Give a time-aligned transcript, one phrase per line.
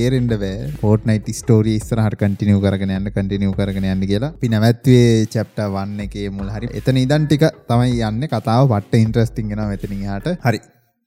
[0.00, 4.32] තේරෙන්ඩ බෑ ෆෝට්නයිට ස්ටෝරී ස්රහට කටිනියව කරගෙන යන්න කටිනියව කරගෙන යන්න කියලා.
[4.40, 6.50] පි නැවැත්වේ චප්ට වන්න එකේ මුල්.
[6.56, 6.70] හරි.
[6.80, 8.28] එතන ඉදන් ටික තමයි යන්න.
[8.34, 10.60] කතාව පට්ට ඉන්ට්‍රස්ටිංගෙන මෙතනයාට හරි.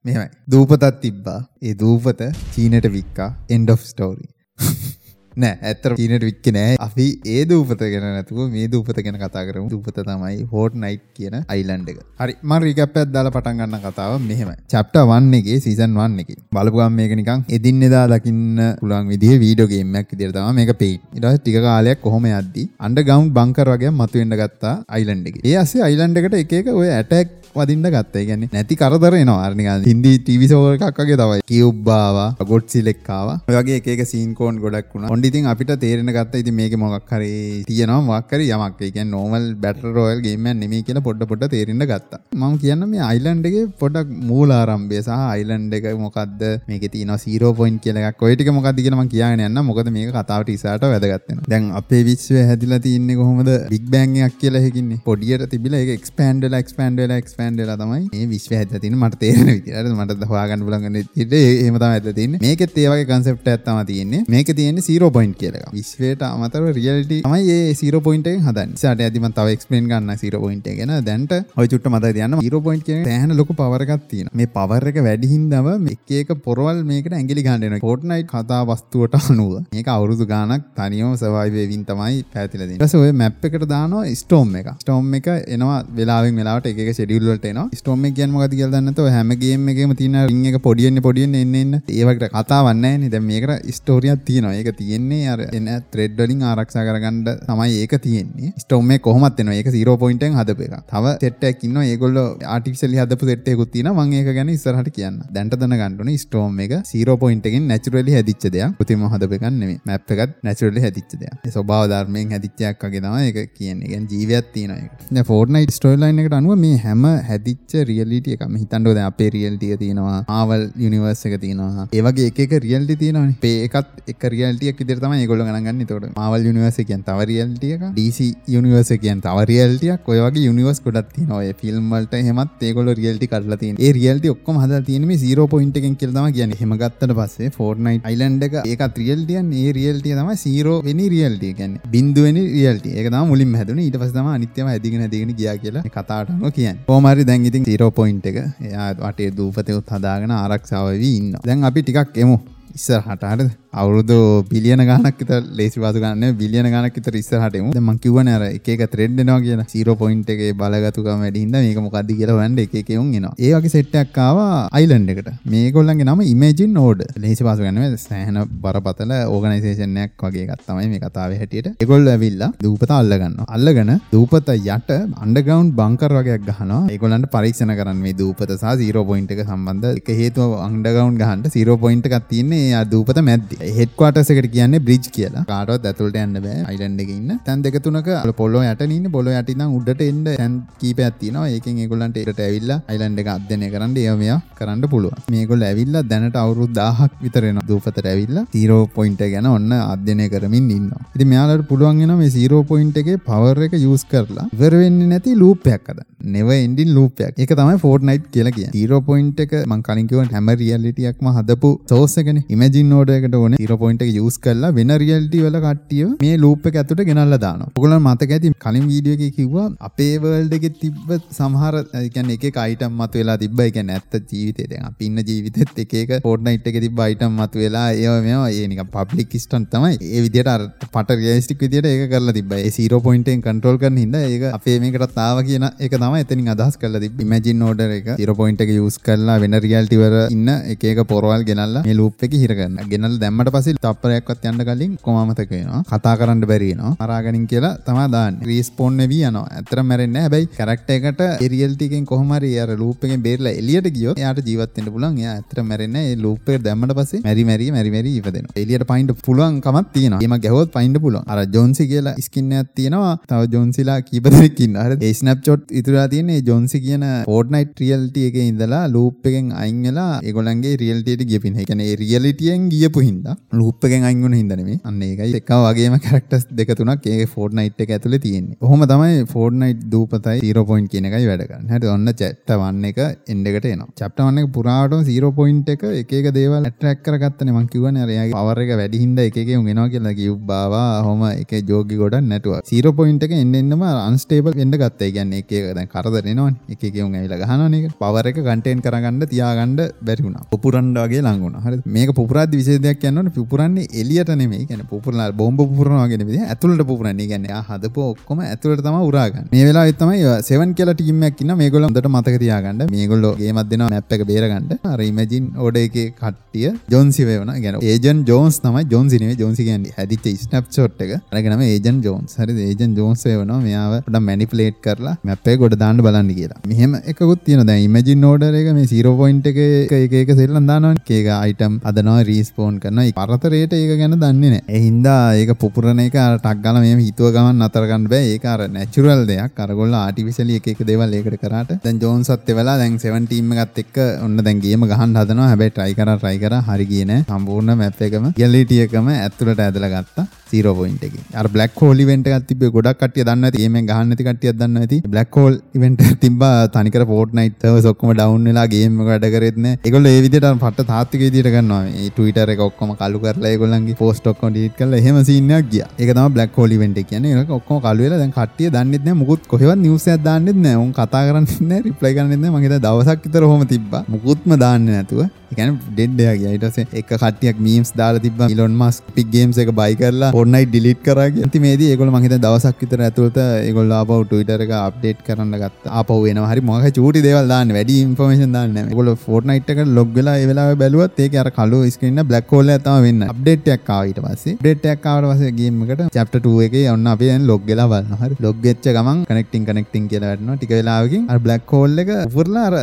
[0.06, 1.40] මෙමයි දූපතත් තිබ්බා.
[1.62, 2.24] ඒ දූපත
[2.56, 3.30] චීනට වික්කා.
[3.50, 4.30] එන්ඩ් of ස්ටෝරී
[5.36, 6.76] නෑ ඇත්තර චීනට වික්ක නෑ.
[6.86, 7.06] අපි
[7.36, 9.68] ඒ දූපත ගැන නැතුව මේ දූපත ගැන කතා කරමු.
[9.74, 12.00] දූපත තමයි හෝට් නයිට් කියන අයිලන්ඩ් එක.
[12.22, 14.58] හරි මම රීකැප් එකක් දාලා පටන් ගන්න කතාව මෙහෙමයි.
[14.74, 16.40] චැප්ටර් 1 එකේ සීසන් 1 එකේ.
[16.58, 21.24] බලපුවම මේක නිකන් එදින්නෙදා දකින්න පුළුවන් විදිහේ වීඩියෝ ගේම් එකක් විදිහට තමයි මේක පෙයි ඊට
[21.24, 25.46] පස්සේ ටික කාලයක් කොහොම යද්දි අන්ඩර්ග්‍රවුන්ඩ් බංකර් වගේ මතුවෙන්න ගත්තා අයිලන්ඩ් එකේ.
[25.50, 28.26] ඒ ඇස්සේ අයිලන්ඩ් එකට එක එක ඔය ඇටැක් වදින්න ගත්ත.
[28.30, 34.58] ගැන නැති කරදර නවා අරනික හින්දි ටිවිසෝර එකක්ගේ තවයි කිව්බාවා ගොඩ් සිලෙක්කාව ඔයගේ එක සීන්කෝන්
[34.64, 35.10] ගොඩක් වුණ.
[35.24, 37.30] ඔොඩිතින් අපිට තේරෙන ගත්ත ඉති මේක මොක් හරි
[37.68, 38.82] තියනවා මක්කර යමක්.
[38.88, 42.20] එක නෝමල් බැට රෝයල් ගේම නෙම කියල පොඩ පොට තේරෙන ගත්තා.
[42.40, 48.26] මම කියන්න මේ අයිලන්ඩගේ පොඩක් මූලාරම්බේ සහ අයිලන්ඩ එක මොකක්ද මේක තින සීරෝ පොයින් කියලක්
[48.30, 53.20] ඔයටික මොකක්ද කියලම කියන්න යන්න මොකද මේක කතාවට ඉසාට වැදගත්වෙන දැන් අපේ විශ්ව හැදිලා තියන්නේ
[53.22, 53.54] කොහොමද?
[53.74, 55.02] බික් බෑන්ගයක් කියලා හැකින්නේ.
[55.10, 59.96] පොඩියට තිබිල එක එක්ස්පන්ඩල එක්ස්පන්ඩල එක්ස්ප ස්පෑන්ඩල තමයි මේ විශ්ව ඇත තින මට තේරෙන විදිරට
[59.96, 64.24] මට හවාගන්න පුලගන්න ට ඒමතම ඇත තින්න මේකත් ඒවගේ කන්සප්ට ඇත්තම තියන්නේ.
[64.36, 65.58] මේක තියන්නේ සීරෝ පොයින්් කියල.
[65.78, 70.70] විශ්වයට අමතර රියල්ට මයි ඒ සීරෝ පොයින්ට හදන් සට ඇතිම තව එක්ස්පලේන් ගන්න සීරෝ පොයින්ට
[70.80, 70.94] ගෙන.
[71.10, 76.34] දැන්ට ඔය චුට්ට මත යන්න සීරෝ පොයින්් කිය හැන ලොක පවරගත්තින මේ පවරක වැඩිහින්දව මේක
[76.48, 82.88] පොරවල් මේකට ඇගලි ගන්නන පොට්නයි කතා වස්තුවට අනුව මේක අවුරුදු ගානක් තනියෝ සවයිවවින් තමයි පැතිලද
[82.90, 84.68] ස ඔය මැප් එකට දානවා ස්ටෝම් එක.
[84.84, 87.68] ස්ටෝම් එක එනවා වෙලාවෙන් වෙලාට එක ෙඩියල්ල වලට එනවා.
[87.80, 91.56] ස්ටෝම් එක කියන්නේ මොකද කියලා දන්නතෝ හැම ගේම් එකේම තියෙන රින් එක පොඩියෙන් පොඩියෙන් එන්න
[91.62, 91.74] එන්න.
[91.90, 93.12] ඒ වගේ කතාවක් නැහැ නේ.
[93.14, 94.54] දැන් මේකට ස්ටෝරියක් තියෙනවා.
[94.60, 94.70] ඒක
[95.04, 98.54] තියෙන්නේ අර එන ත්‍රෙඩ් වලින් ආරක්ෂා කරගන්න තමයි ඒක තියෙන්නේ.
[98.64, 99.58] ස්ටෝම් එක කොහොමත් එනවා.
[99.60, 101.86] ඒක 0 පොයින්ට් එකෙන් හදපු එක තව සෙට් එකක් ඉන්නවා.
[101.94, 104.06] ඒගොල්ලෝ ආටිෆිෂියලි හදපු සෙට් එකකුත් තියෙනවා.
[104.06, 105.20] මම ඒක ගැන ඉස්සරහට කියන්න.
[105.36, 108.78] දැන්ට දැනගන්න ඕනේ ස්ටෝම් එක 0 පොයින්ට් එකෙන් නැචරලි හැදිච්ච දෙයක්.
[108.80, 109.80] කෘතිම හදපු එකක් නෙමෙයි.
[109.92, 111.40] මැප් එකත් නැචරලි හැදිච්ච දෙයක්.
[111.48, 113.88] ඒ ස්වභාව ධර්මයෙන් හැදිච්ච එකක් වගේ තමයි ඒක කියන්නේ.
[113.88, 114.92] කියන්නේ ජීවියක් තියෙනවා ඒක.
[115.16, 120.20] දැන් ෆෝර්ට්නයිට් ස්ටෝරි ලයින් එකට අනුව මේ හැම හැදිච්ච රියලිට එක හිතන්ඩෝද අපේ රියල්ටිය තියෙනවා.
[120.40, 121.88] ආවල් යනිවර්ස එක තියෙනවා.
[122.00, 123.32] ඒවගේ එක රියල්ටි තියෙනවන.
[123.46, 125.86] පේකත් එක රියල්ටියක් විදිරතම ගොල ගන්න.
[125.88, 131.52] තොට මවල් යනිවර්ස කියන් තව රියල්ටියක ඩීසි යනිවර්ස කියන් තව රියල්ටියක් ඔයගේ යනිවර්ස් කොඩත් නොය
[131.62, 136.56] ෆිල්ම්මල්ට හෙමත් ඒගොල රියල්ටි කරලති ඒ රියල්ටි ඔක්කොම හද තියනම සීරෝ පොයින්ට එකෙන් කියල්තම කියන
[136.62, 142.46] හෙමගත්තට පස්සේ ෆෝර්නයි් අයිලන්ඩ එක ඒකත් රියල්ටියන් ඒ රියල්ටිය තම සීරෝ වෙනි රියල්ටිය ගැන බින්දුවනි
[142.50, 143.80] රියල්ටි එක මුලින් හැදන.
[143.80, 148.90] ඊට පසම අනිත්‍යම ඇදිගෙන හැදිගෙන ගියා කියලා කතාටම කියන් පෝමරි දැන්ගිතින් සීරෝ පොයින්් එක එයා
[149.00, 152.40] වටේ දූපතයුත් හදාගෙන ආරක්ෂාවවී ඉන්න දැන් අපි ටිකක් එමු.
[152.76, 153.52] ඉස්සරහට හරිද?
[153.82, 154.18] අවුරුදු
[154.52, 157.70] බිලියන ගානක් විතර ලේසි වාසු ගන්න බිලියන ගානක් විතර ඉස්සරහට එමු.
[157.76, 159.66] දැන් මං කියවනේ අර එක එක ත්‍රෙඩ් එනවා කියලා.
[159.74, 163.34] 0 පොයින්ට් එකේ බලගතුකම වැඩි හින්දා මේක මොකද්ද කියලා හොයන්න එක එක උන් එනවා.
[163.46, 165.30] ඒ වගේ සෙට් එකක් ආවා අයිලන්ඩ් එකට.
[165.54, 171.02] මේගොල්ලන්ගේ නම ඉමේජින් ඕඩර් ලේසි වාසු ගන්න සෑහෙන බරපතල ඕගනයිසේෂන් එකක් වගේ එකක් තමයි මේ
[171.06, 171.72] කතාවේ හැටියට.
[171.84, 174.94] ඒගොල්ලෝ ඇවිල්ලා දූපත අල්ල ගන්නවා අල්ලගෙන දූපත යට
[175.26, 176.82] අන්ඩර්ග්‍රවුන්ඩ් බංකර් වගේක් ගහනවා.
[176.94, 181.80] ඒගොල්ලන්ට පරීක්ෂණ කරන්න මේ දූපත සහ 0 පොයින්ට් එක සම්බන්ධ එක හේතුව අන්ඩර්ග්‍රවුන්ඩ් ගහන්න 0
[181.84, 183.63] පොයින්ට් එකක් තියෙන්නේ ආ දූපත මැද්දේ.
[183.78, 185.44] හෙඩ්ක්වාටර්ස් එකට කියන්නේ බ්‍රිජ් කියලා.
[185.52, 186.60] කාටවත් ඇතුළට යන්න බෑ.
[186.72, 187.40] අයිලන්ඩ් එකේ ඉන්න.
[187.48, 188.10] තැන් දෙක තුනක
[188.42, 189.14] පොළොව යට ඉන්නේ.
[189.16, 191.48] පොළොව යට ඉඳන් උඩට එන්න තැන් කීපයක් තියෙනවා.
[191.56, 195.24] ඒකෙන් ඒගොල්ලන්ට ඒකට ඇවිල්ලා අයිලන්ඩ් එක අධ්‍යයනය කරන්න ඒව මෙයා කරන්න පුළුවන්.
[195.36, 200.30] මේගොල්ලෝ ඇවිල්ලා දැනට අවුරුදු 1000ක් විතර එනවා දූපතට ඇවිල්ලා 0 පොයින්ට් එක ගැන ඔන්න අධ්‍යයනය
[200.36, 201.04] කරමින් ඉන්නවා.
[201.16, 205.38] ඉතින් මෙයාලට පුළුවන් වෙනවා මේ 0 පොයින්ට් එකේ පවර් එක යූස් කරලා ඉවර වෙන්නේ නැති
[205.44, 208.74] ලූප් එකක් හදන්න නෙව එන්ඩින් ලූපයක් ඒක තමයි ෆෝර්ට්නයිට් කියලා කියන්නේ.
[208.76, 212.46] 0 පොයින්ට් එක මං කලින් කිව්වා හැම රියැලිටියක්ම හදපු සෝස් එකනේ.
[212.56, 216.68] ඉමේජින් ඕඩර් එකට ඕනේ 0 පොයින්ට් එක යූස් කරලා වෙන රියල්ටි වල කට්ටිය මේ ලූප්
[216.72, 217.72] එක ඇතුළට ගෙනල්ලා දානවා.
[217.78, 222.46] ඔයගොල්ලන් මතක ඇති කලින් වීඩියෝ එකේ කිව්වා අපේ වර්ල්ඩ් එකේ තිබ්බ සමහර ඒ කියන්නේ එක
[222.52, 223.60] එක අයිටම් මතුවලා තිබ්බ.
[223.66, 227.86] ඒ කියන්නේ ඇත්ත ජීවිතේ දැන් අපි ඉන්න ජීවිතෙත් එක එක Fortnite එකේ තිබ්බ අයිටම් මතුවලා
[228.04, 229.96] ඒව මේවා ඒ නිකන් පබ්ලික් ස්ටන්ට් තමයි.
[230.16, 230.62] ඒ විදිහට අර
[230.96, 232.62] පට රියලිස්ටික් විදිහට ඒක කරලා තිබ්බා.
[232.68, 236.54] ඒ 0 පොයින්ට් එකෙන් කන්ට්‍රෝල් කරන හින්දා ඒක අපේ මේකටත් ආවා කියන එක තමයි එතනින්
[236.56, 237.26] අදහස් කරලා තිබ්බේ.
[237.28, 241.44] ඉමේජින් ඕඩර් එක 0 පොයින්ට් එක යූස් කරලා වෙන රියල්ටි වල ඉන්න එක එක පොරවල්
[241.50, 242.88] ගෙනල්ලා මේ ලූප් එකේ හිර කරනවා.
[242.94, 245.82] ගෙනල්ලා දැම්මට පස්සේ තප්පරයක්වත් යන්න කලින් කොමමතක වෙනවා?
[245.90, 248.40] කතා කරන්න බැරිනවා අරාගනින් කියලා තමා දාන්න.
[248.50, 249.46] රීස්පෝන් වී යනවා.
[249.58, 255.18] ඇතර මැරෙන්න හැබැයි කරක්ට එකට එරියල්ටිකෙන් කොහමරි අර ලූප්ගෙන් බේරල එලියට ගියෝ යාට ජීවත්තෙන්ට පුලන්
[255.24, 259.94] යා ඇතර මැරෙන්න ලූපේ දැම්මට පස්සේ මැරි මැරි මැරි මැරි ඉපදෙන එලියට පයින්ට පුළුවන් කමත්
[259.98, 261.28] තියෙන එම ගැහොත් පයින්ට පුළුවන්.
[261.28, 263.14] අර ජොන්සි කියලා ස්කින්නයක් තියෙනවා.
[263.32, 269.32] තව ජොන්සිලා කීපදරකින්න අර ඒ ස්නප්චොට් ඉතුරා තියෙන්නේ ජොන්සි කියන ෆෝර්ට්නයිට් රියල්ටි එක ඉඳලා ලූප්
[269.32, 271.60] එකෙන් අයින් වෙලා ඒගොල්ලන්ගේ රියල්ටියට ගියපින්.
[271.60, 274.80] ඒ කියන්නේ රියලිටියෙන් ගියපු හින්දා හින්දා ලූප් එකෙන් අයින් වුණ හින්දා නෙමෙයි.
[274.90, 275.36] අන්න ඒකයි.
[275.40, 278.58] එක වගේම කැරක්ටර්ස් දෙක තුනක් ඒ ෆෝර්ට්නයිට් එක ඇතුලේ තියෙන්නේ.
[278.64, 281.74] කොහොම තමයි ෆෝර්ට්නයිට් දූපතයි 0 පොයින්ට් කියන එකයි වැඩ කරන්නේ.
[281.76, 283.00] හරි ඔන්න චැප්ටර් 1 එක
[283.34, 283.90] එන්ඩ් එකට එනවා.
[284.02, 287.56] චැප්ටර් 1 එක පුරාවටම 0 පොයින්ට් එක එක එක දේවල් ඇට්‍රැක්ට් කරගත්තනේ.
[287.58, 290.88] මං කිව්වනේ අර එයාගේ පවර් එක වැඩි හින්දා එක එක උන් එනවා කියලා කිව්ව බාවා.
[291.08, 292.62] හොම එක ජෝගි ගොඩක් නැටුවා.
[292.72, 295.08] 0 පොයින්ට් එක එන්න එන්නම අන්ස්ටේබල් වෙන්න ගත්තා.
[295.08, 296.60] ඒ කියන්නේ එක එක දැන් කරදර එනවනේ.
[296.74, 299.76] එක එක උන් ඇවිල්ලා ගහනවනේ ඒක පවර් එක කන්ටේන් කරගන්න තියාගන්න
[300.08, 300.46] බැරි වුණා.
[300.54, 301.64] පුපුරන්න වගේ ලඟ වුණා.
[301.66, 301.82] හරිද?
[301.96, 304.66] මේක පුපුරද්දි විශේෂ දෙයක් කියන්නවනේ පුපුරන්නේ එළියට නෙමෙයි.
[304.68, 306.42] කියන්නේ පුපුරලා බෝම්බ පුපුරනවා වගේ නෙමෙයි.
[306.54, 307.28] ඇතුළට පුපුරන්නේ.
[307.32, 309.48] කියන්නේ ආ හදපු ඔක්කොම ඇතුළට තමයි උරාගන්නේ.
[309.54, 311.58] මේ වෙලාවෙත් තමයි 7 කියලා ටීම් එකක් ඉන්නවා.
[311.62, 312.84] මේගොල්ලෝ හොඳට මතක තියාගන්න.
[312.96, 314.70] මේගොල්ලෝ ගේමක් දෙනවා මැප් එක බේරගන්න.
[314.94, 319.96] අර ඉමේජින් ඕඩ එකේ කට්ටිය ජොන්සි වේවන ගැන ඒජන් ජෝන්ස් තමයි ජොන්සි නෙවෙයි ජොන්සි කියන්නේ
[320.00, 321.14] හැදිච්ච ස්නැප්ෂොට් එක.
[321.32, 322.62] අරගෙන නම ඒජන් ජෝන්ස් හරිද?
[322.70, 326.62] ඒජන් ජෝන්ස් වේවනවා මෙයාව පොඩ්ඩක් මැනිපුලේට් කරලා මැප් එක ගොඩ දාන්න බලන්න කියලා.
[326.74, 327.70] මෙහෙම එකකුත් තියෙනවා.
[327.72, 329.60] දැන් ඉමේජින් ඕඩර් එක මේ 0 පොයින්ට් එක
[330.02, 331.02] එක එක සෙල්ලම් දානවනේ.
[331.14, 336.16] ඒක අයිටම් හදනවා රීස්පෝන් කරනවා පරතරයට ඒක ගැන දන්නේ නැහැ ඒ හින්දා ඒක පුපුරන එක
[336.16, 338.34] අර ටක් ගාලා මෙහෙම හිතුව ගමන් නතර ගන්න බෑ.
[338.34, 339.58] ඒක අර නැචරල් දෙයක්.
[339.58, 341.74] අරගොල්ලෝ ආටිෆිෂියලි එක එක දේවල් ඒකට කරාට.
[341.84, 345.50] දැන් ජෝන්සත් එවලා දැන් 7 ටීම් එකත් එක්ක ඔන්න දැන් ගේම ගහන්න හදනවා.
[345.52, 347.26] හැබැයි try කරා try කරා හරි ගියේ නෑ.
[347.26, 350.28] සම්පූර්ණ මැප් එකම රියැලිටි එකම ඇතුළට ඇදලා ගත්තා.
[350.54, 351.24] 0 පොයින්ට් එකකින්.
[351.42, 354.86] අර බ්ලැක් හෝල් ඉවෙන්ට් එකක් තිබ්බේ ගොඩක් කට්ටිය දන්නවා ඇති ගේමෙන් ගහන්න නැති කට්ටියක් දන්නවා
[354.86, 359.28] ඇති බ්ලැක් හෝල් ඉවෙන්ට් එකක් තිබ්බා තනිකර ෆෝර්ට්නයිට් සර්වර්ස් ඔක්කොම ඩවුන් වෙලා ගේම් එක වැඩ
[359.36, 359.80] කරෙත් නෑ.
[359.88, 364.00] ඒගොල්ලෝ ඒ විදිහට අර පට්ට තාත්වික විදිහට කරනවා මේ Twitter එක ඔක්කොම කළු කරලා ඒගොල්ලන්ගේ
[364.02, 365.90] පෝස්ට් ඔක්කොම ඩිලීට් කරලා එහෙම සීන් එකක් ගියා.
[366.00, 367.38] ඒක තමයි බ්ලැක් හෝල් ඉවෙන්ට් එක කියන්නේ.
[367.44, 369.20] ඒක ඔක්කොම කළු වෙලා දැන් කට්ටිය දන්නෙත් නෑ.
[369.22, 370.82] මුකුත් කොහෙවත් නිවුස් එකක් දාන්නෙත් නෑ.
[370.84, 372.54] උන් කතා කරන්නෙත් නෑ රිප්ලයි කරන්නෙත් නෑ.
[372.56, 374.04] මම හිතා දවසක් විතර ඔහොම තිබ්බා.
[374.16, 375.24] මුකුත්ම දාන්නේ නැතුව.
[375.54, 376.54] එකන ඩෙඩ්ඩයා ගියා.
[376.56, 378.50] ඊට පස්සේ එක කට්ටියක් මීම්ස් දාලා තිබ්බා.
[378.54, 381.48] ඉලොන් මස්ක් පික් ගේම්ස් එක බයි කරලා ෆෝර්ට්නයිට් ඩිලීට් කරා කියලා.
[381.50, 385.92] ඉතින් මේදී ඒගොල්ලෝ මං හිතන්නේ දවසක් විතර ඇතුළත ඒගොල්ලෝ ආපහු Twitter එක අප්ඩේට් කරන්න ගත්තා.
[386.00, 386.50] ආපහු එනවා.
[386.52, 387.76] හරි මොකක් හරි චූටි දේවල් දාන්නේ.
[387.78, 388.94] වැඩි ඉන්ෆර්මේෂන් දාන්නේ නැහැ.
[388.94, 392.74] ඒගොල්ලෝ ෆෝර්ට්නයිට් එකට ලොග් වෙලා ඒ වෙලාවේ බැලුවත් ඒකේ අර කළු ස්ක්‍රීන් එක බ්ලැක් හෝල්
[392.76, 393.30] එකක් තමයි වෙන්නේ.
[393.36, 394.56] අප්ඩේට් එකක් ආවා ඊට පස්සේ.
[394.58, 398.22] අප්ඩේට් එකක් ආවට පස්සේ ගේම් එකට chapter 2 එකේ ඔන්න අපි දැන් ලොග් වෙලා බලනවා.
[398.24, 398.40] හරි.
[398.48, 400.58] ලොග් වෙච්ච ගමන් කනෙක්ටිං කනෙක්ටිං කියලා වැටෙනවා.
[400.60, 402.78] ටික වෙලාවකින් අර බ්ලැක් හෝල් එක උපුරලා අර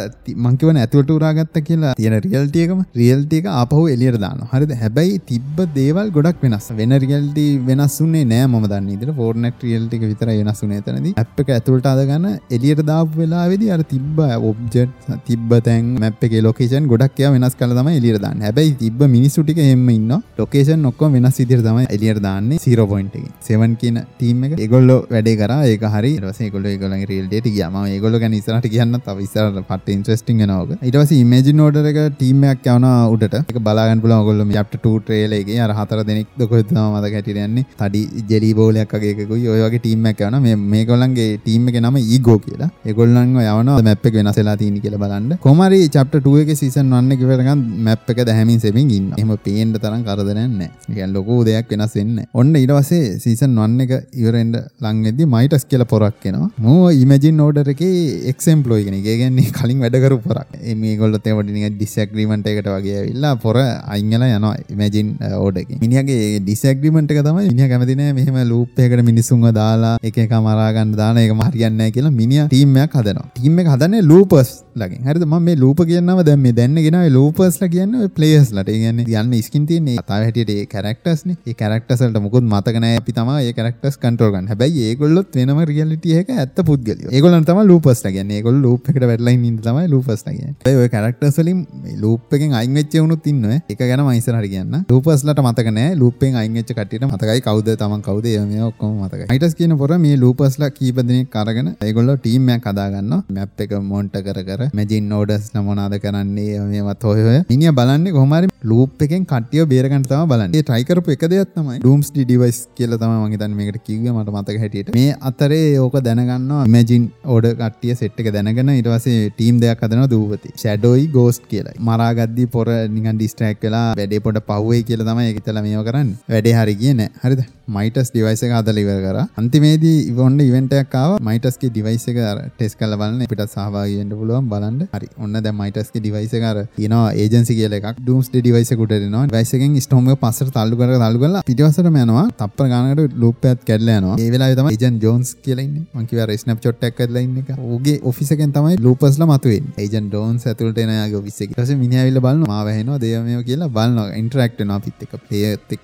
[0.44, 4.50] මං කියවනේ ඇතුළට උරාගත්තා කියලා තියෙන රියල්ටි එකම රියල්ටි එක ආපහු එලියට දානවා.
[4.54, 4.74] හරිද?
[4.84, 6.68] හැබැයි තිබ්බ දේවල් ගොඩක් වෙනස්.
[6.80, 9.16] වෙන රියල්ටි වෙනස් වුණේ නෑ මම දන්නේ විදිහට.
[9.20, 11.14] ෆෝර්ට්නයිට් රියල්ටි එක විතරයි වෙනස් වුණේ එතනදී.
[11.22, 12.26] ඇප් එක ඇතුළට අදගන්න
[12.56, 14.20] එලියට දාපු වෙලාවේදී අර තිබ්බ
[14.50, 18.46] ඔබ්ජෙක්ට් තිබ්බ තැන් මැප් එකේ ලොකේෂන් ගොඩක් ඒවා වෙනස් කරලා තමයි එලියට දාන්නේ.
[18.48, 20.20] හැබැයි තිබ්බ මිනිස්සු ටික එහෙම ඉන්නවා.
[20.40, 23.32] ලොකේෂන් ඔක්කොම වෙනස් විදිහට තමයි එලියට දාන්නේ 0 පොයින්ට් එකේ.
[23.50, 26.12] 7 කියන ටීම් එක ඒගොල්ලෝ වැඩේ කරා ඒක හරි.
[26.16, 27.70] ඊට පස්සේ ඒගොල්ලෝ ඒගොල්ලන්ගේ රියල්ටි එකට ගියා.
[27.74, 30.70] මම ඒගොල්ලෝ ගැන ඉස්සරහට කියන්න තව ඉස්සරහට පට්ට ඉන්ට්‍රෙස්ටිං වෙනවා ඔක.
[30.88, 33.36] ඊට පස්සේ ඉමේජින් ඕඩර් එක ටීම් එකක් යවනවා උඩට.
[33.50, 37.12] ඒක බලාගන්න පුළුවන් ඔයගොල්ලෝ මේ chapter 2 trailer එකේ අර හතර දෙනෙක් කොහෙද තමයි මතක
[37.16, 37.64] හැටියට යන්නේ.
[37.80, 40.42] තඩි ජෙලි බෝලයක් වගේ එකකුයි ඔය වගේ ටීම් එකක් යවනවා.
[40.46, 42.70] මේ මේගොල්ලන්ගේ ටීම් එකේ නම ඊගෝ කියලා.
[42.88, 45.32] ඒගොල්ලන්ව යවනවා මැප් එක වෙනස් වෙලා තියෙන කියලා බලන්න.
[45.44, 49.18] කොහොම හරි chapter 2 එකේ season 1 එක ඉවරකන් මැප් එක දැහැමින් සෙමින් ඉන්නවා.
[49.20, 50.70] එහෙම පේන්න තරම් කරදරයක් නැහැ.
[50.70, 52.30] ඒ කියන්නේ ලොකු දෙයක් වෙනස් වෙන්නේ නැහැ.
[52.40, 53.92] ඔන්න ඊට පස්සේ season 1 එක
[54.22, 54.54] ඉවරෙන්න
[54.84, 56.50] ලං වෙද්දි මයිටස් කියලා පොරක් එනවා.
[56.66, 57.94] මෝ ඉමේජින් ඕඩර් එකේ
[58.32, 59.06] එක්ස් එම්ප්ලොයි කෙනෙක්.
[59.12, 60.50] ඒ කියන්නේ කලින් වැඩ කරපු පොරක්.
[60.82, 63.56] මේගොල්ලොත් ඒවට නිකන් ඩිස්ඇග්‍රීමන්ට් එකකට වගේ ඇවිල්ලා පොර
[63.94, 65.08] අයින් වෙලා යනවා ඉමේජින්
[65.42, 65.78] ඕඩර් එකේ.
[65.84, 70.70] මිනිහාගේ ඩිස්ඇග්‍රීමන්ට් එක තමයි මිනිහා කැමති නැහැ මෙහෙම ලූප් එකකට මිනිස්සුන්ව දාලා එක එක මරා
[70.76, 73.28] ගන්න දාලා ඒක හරියන්නේ නැහැ කියලා මිනිහා ටීම් එකක් හදනවා.
[73.36, 74.50] ටීම් එක හදන්නේ ලූපර්ස්
[74.82, 75.02] ලගින්.
[75.08, 75.24] හරිද?
[75.26, 78.72] මම මේ ලූප කියනම දැන් මේ දැන්න ගෙනාවේ ලූපර්ස්ලා කියන්නේ ඔය ප්ලේයර්ස්ලාට.
[78.74, 81.38] ඒ කියන්නේ යන්න ස්කින් තියෙන්නේ කතාව හැටියට ඒ කැරක්ටර්ස් නේ.
[81.46, 83.02] ඒ කැරක්ටර්ස් වලට මුකුත් මතක නැහැ.
[83.02, 84.52] අපි තමයි ඒ කැරක්ටර්ස් කන්ට්‍රෝල් කරන්නේ.
[84.52, 87.12] හැබැයි ඒගොල්ලොත් වෙනම රියැලිටි එක ඇත්ත පුද්ගලයෝ.
[87.16, 88.40] ඒගොල්ලන් තමයි ලූපර්ස්ලා කියන්නේ.
[88.40, 90.54] ඒගොල්ලෝ ලූප් එකට වැටලා ඉන්න ඉන්න තමයි ලූපර්ස්ලා කියන්නේ.
[90.66, 93.60] ඒ ඔය කැරක්ටර්ස් වලින් මේ ලූප් එකෙන් අයින් වෙච්ච උනුත් ඉන්නවා.
[93.70, 94.76] ඒක ගැන මම ඉස්සරහට කියන්න.
[94.92, 95.98] ලූපර්ස්ලාට මතක නැහැ.
[96.02, 99.26] ලූප් එකෙන් අයින් වෙච්ච කට්ටියට මතකයි කවුද තමන් කවුද ඒවා මේවා ඔක්කොම මතකයි.
[99.30, 103.20] මයිටස් කියන පොර මේ ලූපර්ස්ලා කීප දෙනෙක් අරගෙන ඒගොල්ලෝ ටීම් එකක් හදා ගන්නවා.
[103.36, 107.38] මැප් එක මොන්ට කර කර මැජින් ඕඩර්ස් නමනාද කරන්නේ මේවත් හොය හොය.
[107.52, 110.60] මිනිහා බලන්නේ කොහොම හරි ලූප් එකෙන් කට්ටිය බේරගන්න තමයි බලන්නේ.
[110.60, 114.36] ඒ try කරපු එක දෙයක් තමයි Doomsday device කියලා තමයි මම හිතන්නේ මේකට කිව්වේ මට
[114.36, 114.94] මතක හැටියට.
[114.98, 120.10] මේ අතරේ ඕක දැනගන්නවා Imagine order කට්ටිය set එක දැනගෙන ඊට පස්සේ ටීම් දෙකක් හදනවා
[120.14, 120.54] දූපති.
[120.62, 121.76] Shadowයි Ghost කියලා.
[121.90, 126.18] මරා ගද්දි පොර නිකන් distract වෙලා වැඩේ පොඩ පහුවේ කියලා තමයි ඒක ඉතලා මේව කරන්නේ.
[126.36, 127.10] වැඩේ හරි ගියේ නෑ.
[127.24, 127.42] හරිද?
[127.76, 129.24] මයිටස් ඩිවයිස් එක හදලා ඉවර කරා.
[129.40, 131.18] අන්තිමේදී ඉවොන්න ඉවෙන්ට් එකක් ආවා.
[131.28, 134.80] මයිටස්ගේ ඩිවයිස් එක අර ටෙස්ට් කරලා බලන්න අපිට සහභාගී වෙන්න පුළුවන් බලන්න.
[134.94, 135.08] හරි.
[135.24, 138.00] ඔන්න දැන් මයිටස්ගේ ඩිවයිස් එක අර තියෙනවා ඒජන්සි කියලා එකක්.
[138.08, 139.24] Doomsday device එක උඩ දෙනවා.
[139.32, 142.26] device එකෙන් storm එක පස්සට තල්ලු කරලා තල්ලු කරලා පිටිපස්සටම යනවා.
[142.40, 144.16] තප්පර ගානකට loop එකක් කැඩලා යනවා.
[144.24, 145.86] ඒ වෙලාවේ තමයි ඒජන්ට් ජෝන්ස් කියලා ඉන්නේ.
[145.94, 147.54] මං කිව්වා අර snapshot එකක් කඩලා ඉන්න එක.
[147.70, 149.76] ඌගේ ඔෆිස් එකෙන් තමයි loopers ලා මතුවෙන්නේ.
[149.86, 151.54] ඒජන්ට් ජෝන්ස් ඇතුළට එන යාගේ ඔෆිස් එකේ.
[151.54, 154.08] ඊට පස්සේ මිනිහා ඇවිල්ලා බලනවා මාව ඇහෙනවා දේව මේව කියලා බලනවා.
[154.24, 155.16] ඉන්ටරැක්ට් වෙනවා අපිත් එක්ක.
[155.30, 155.78] ප්ලේයර්ත්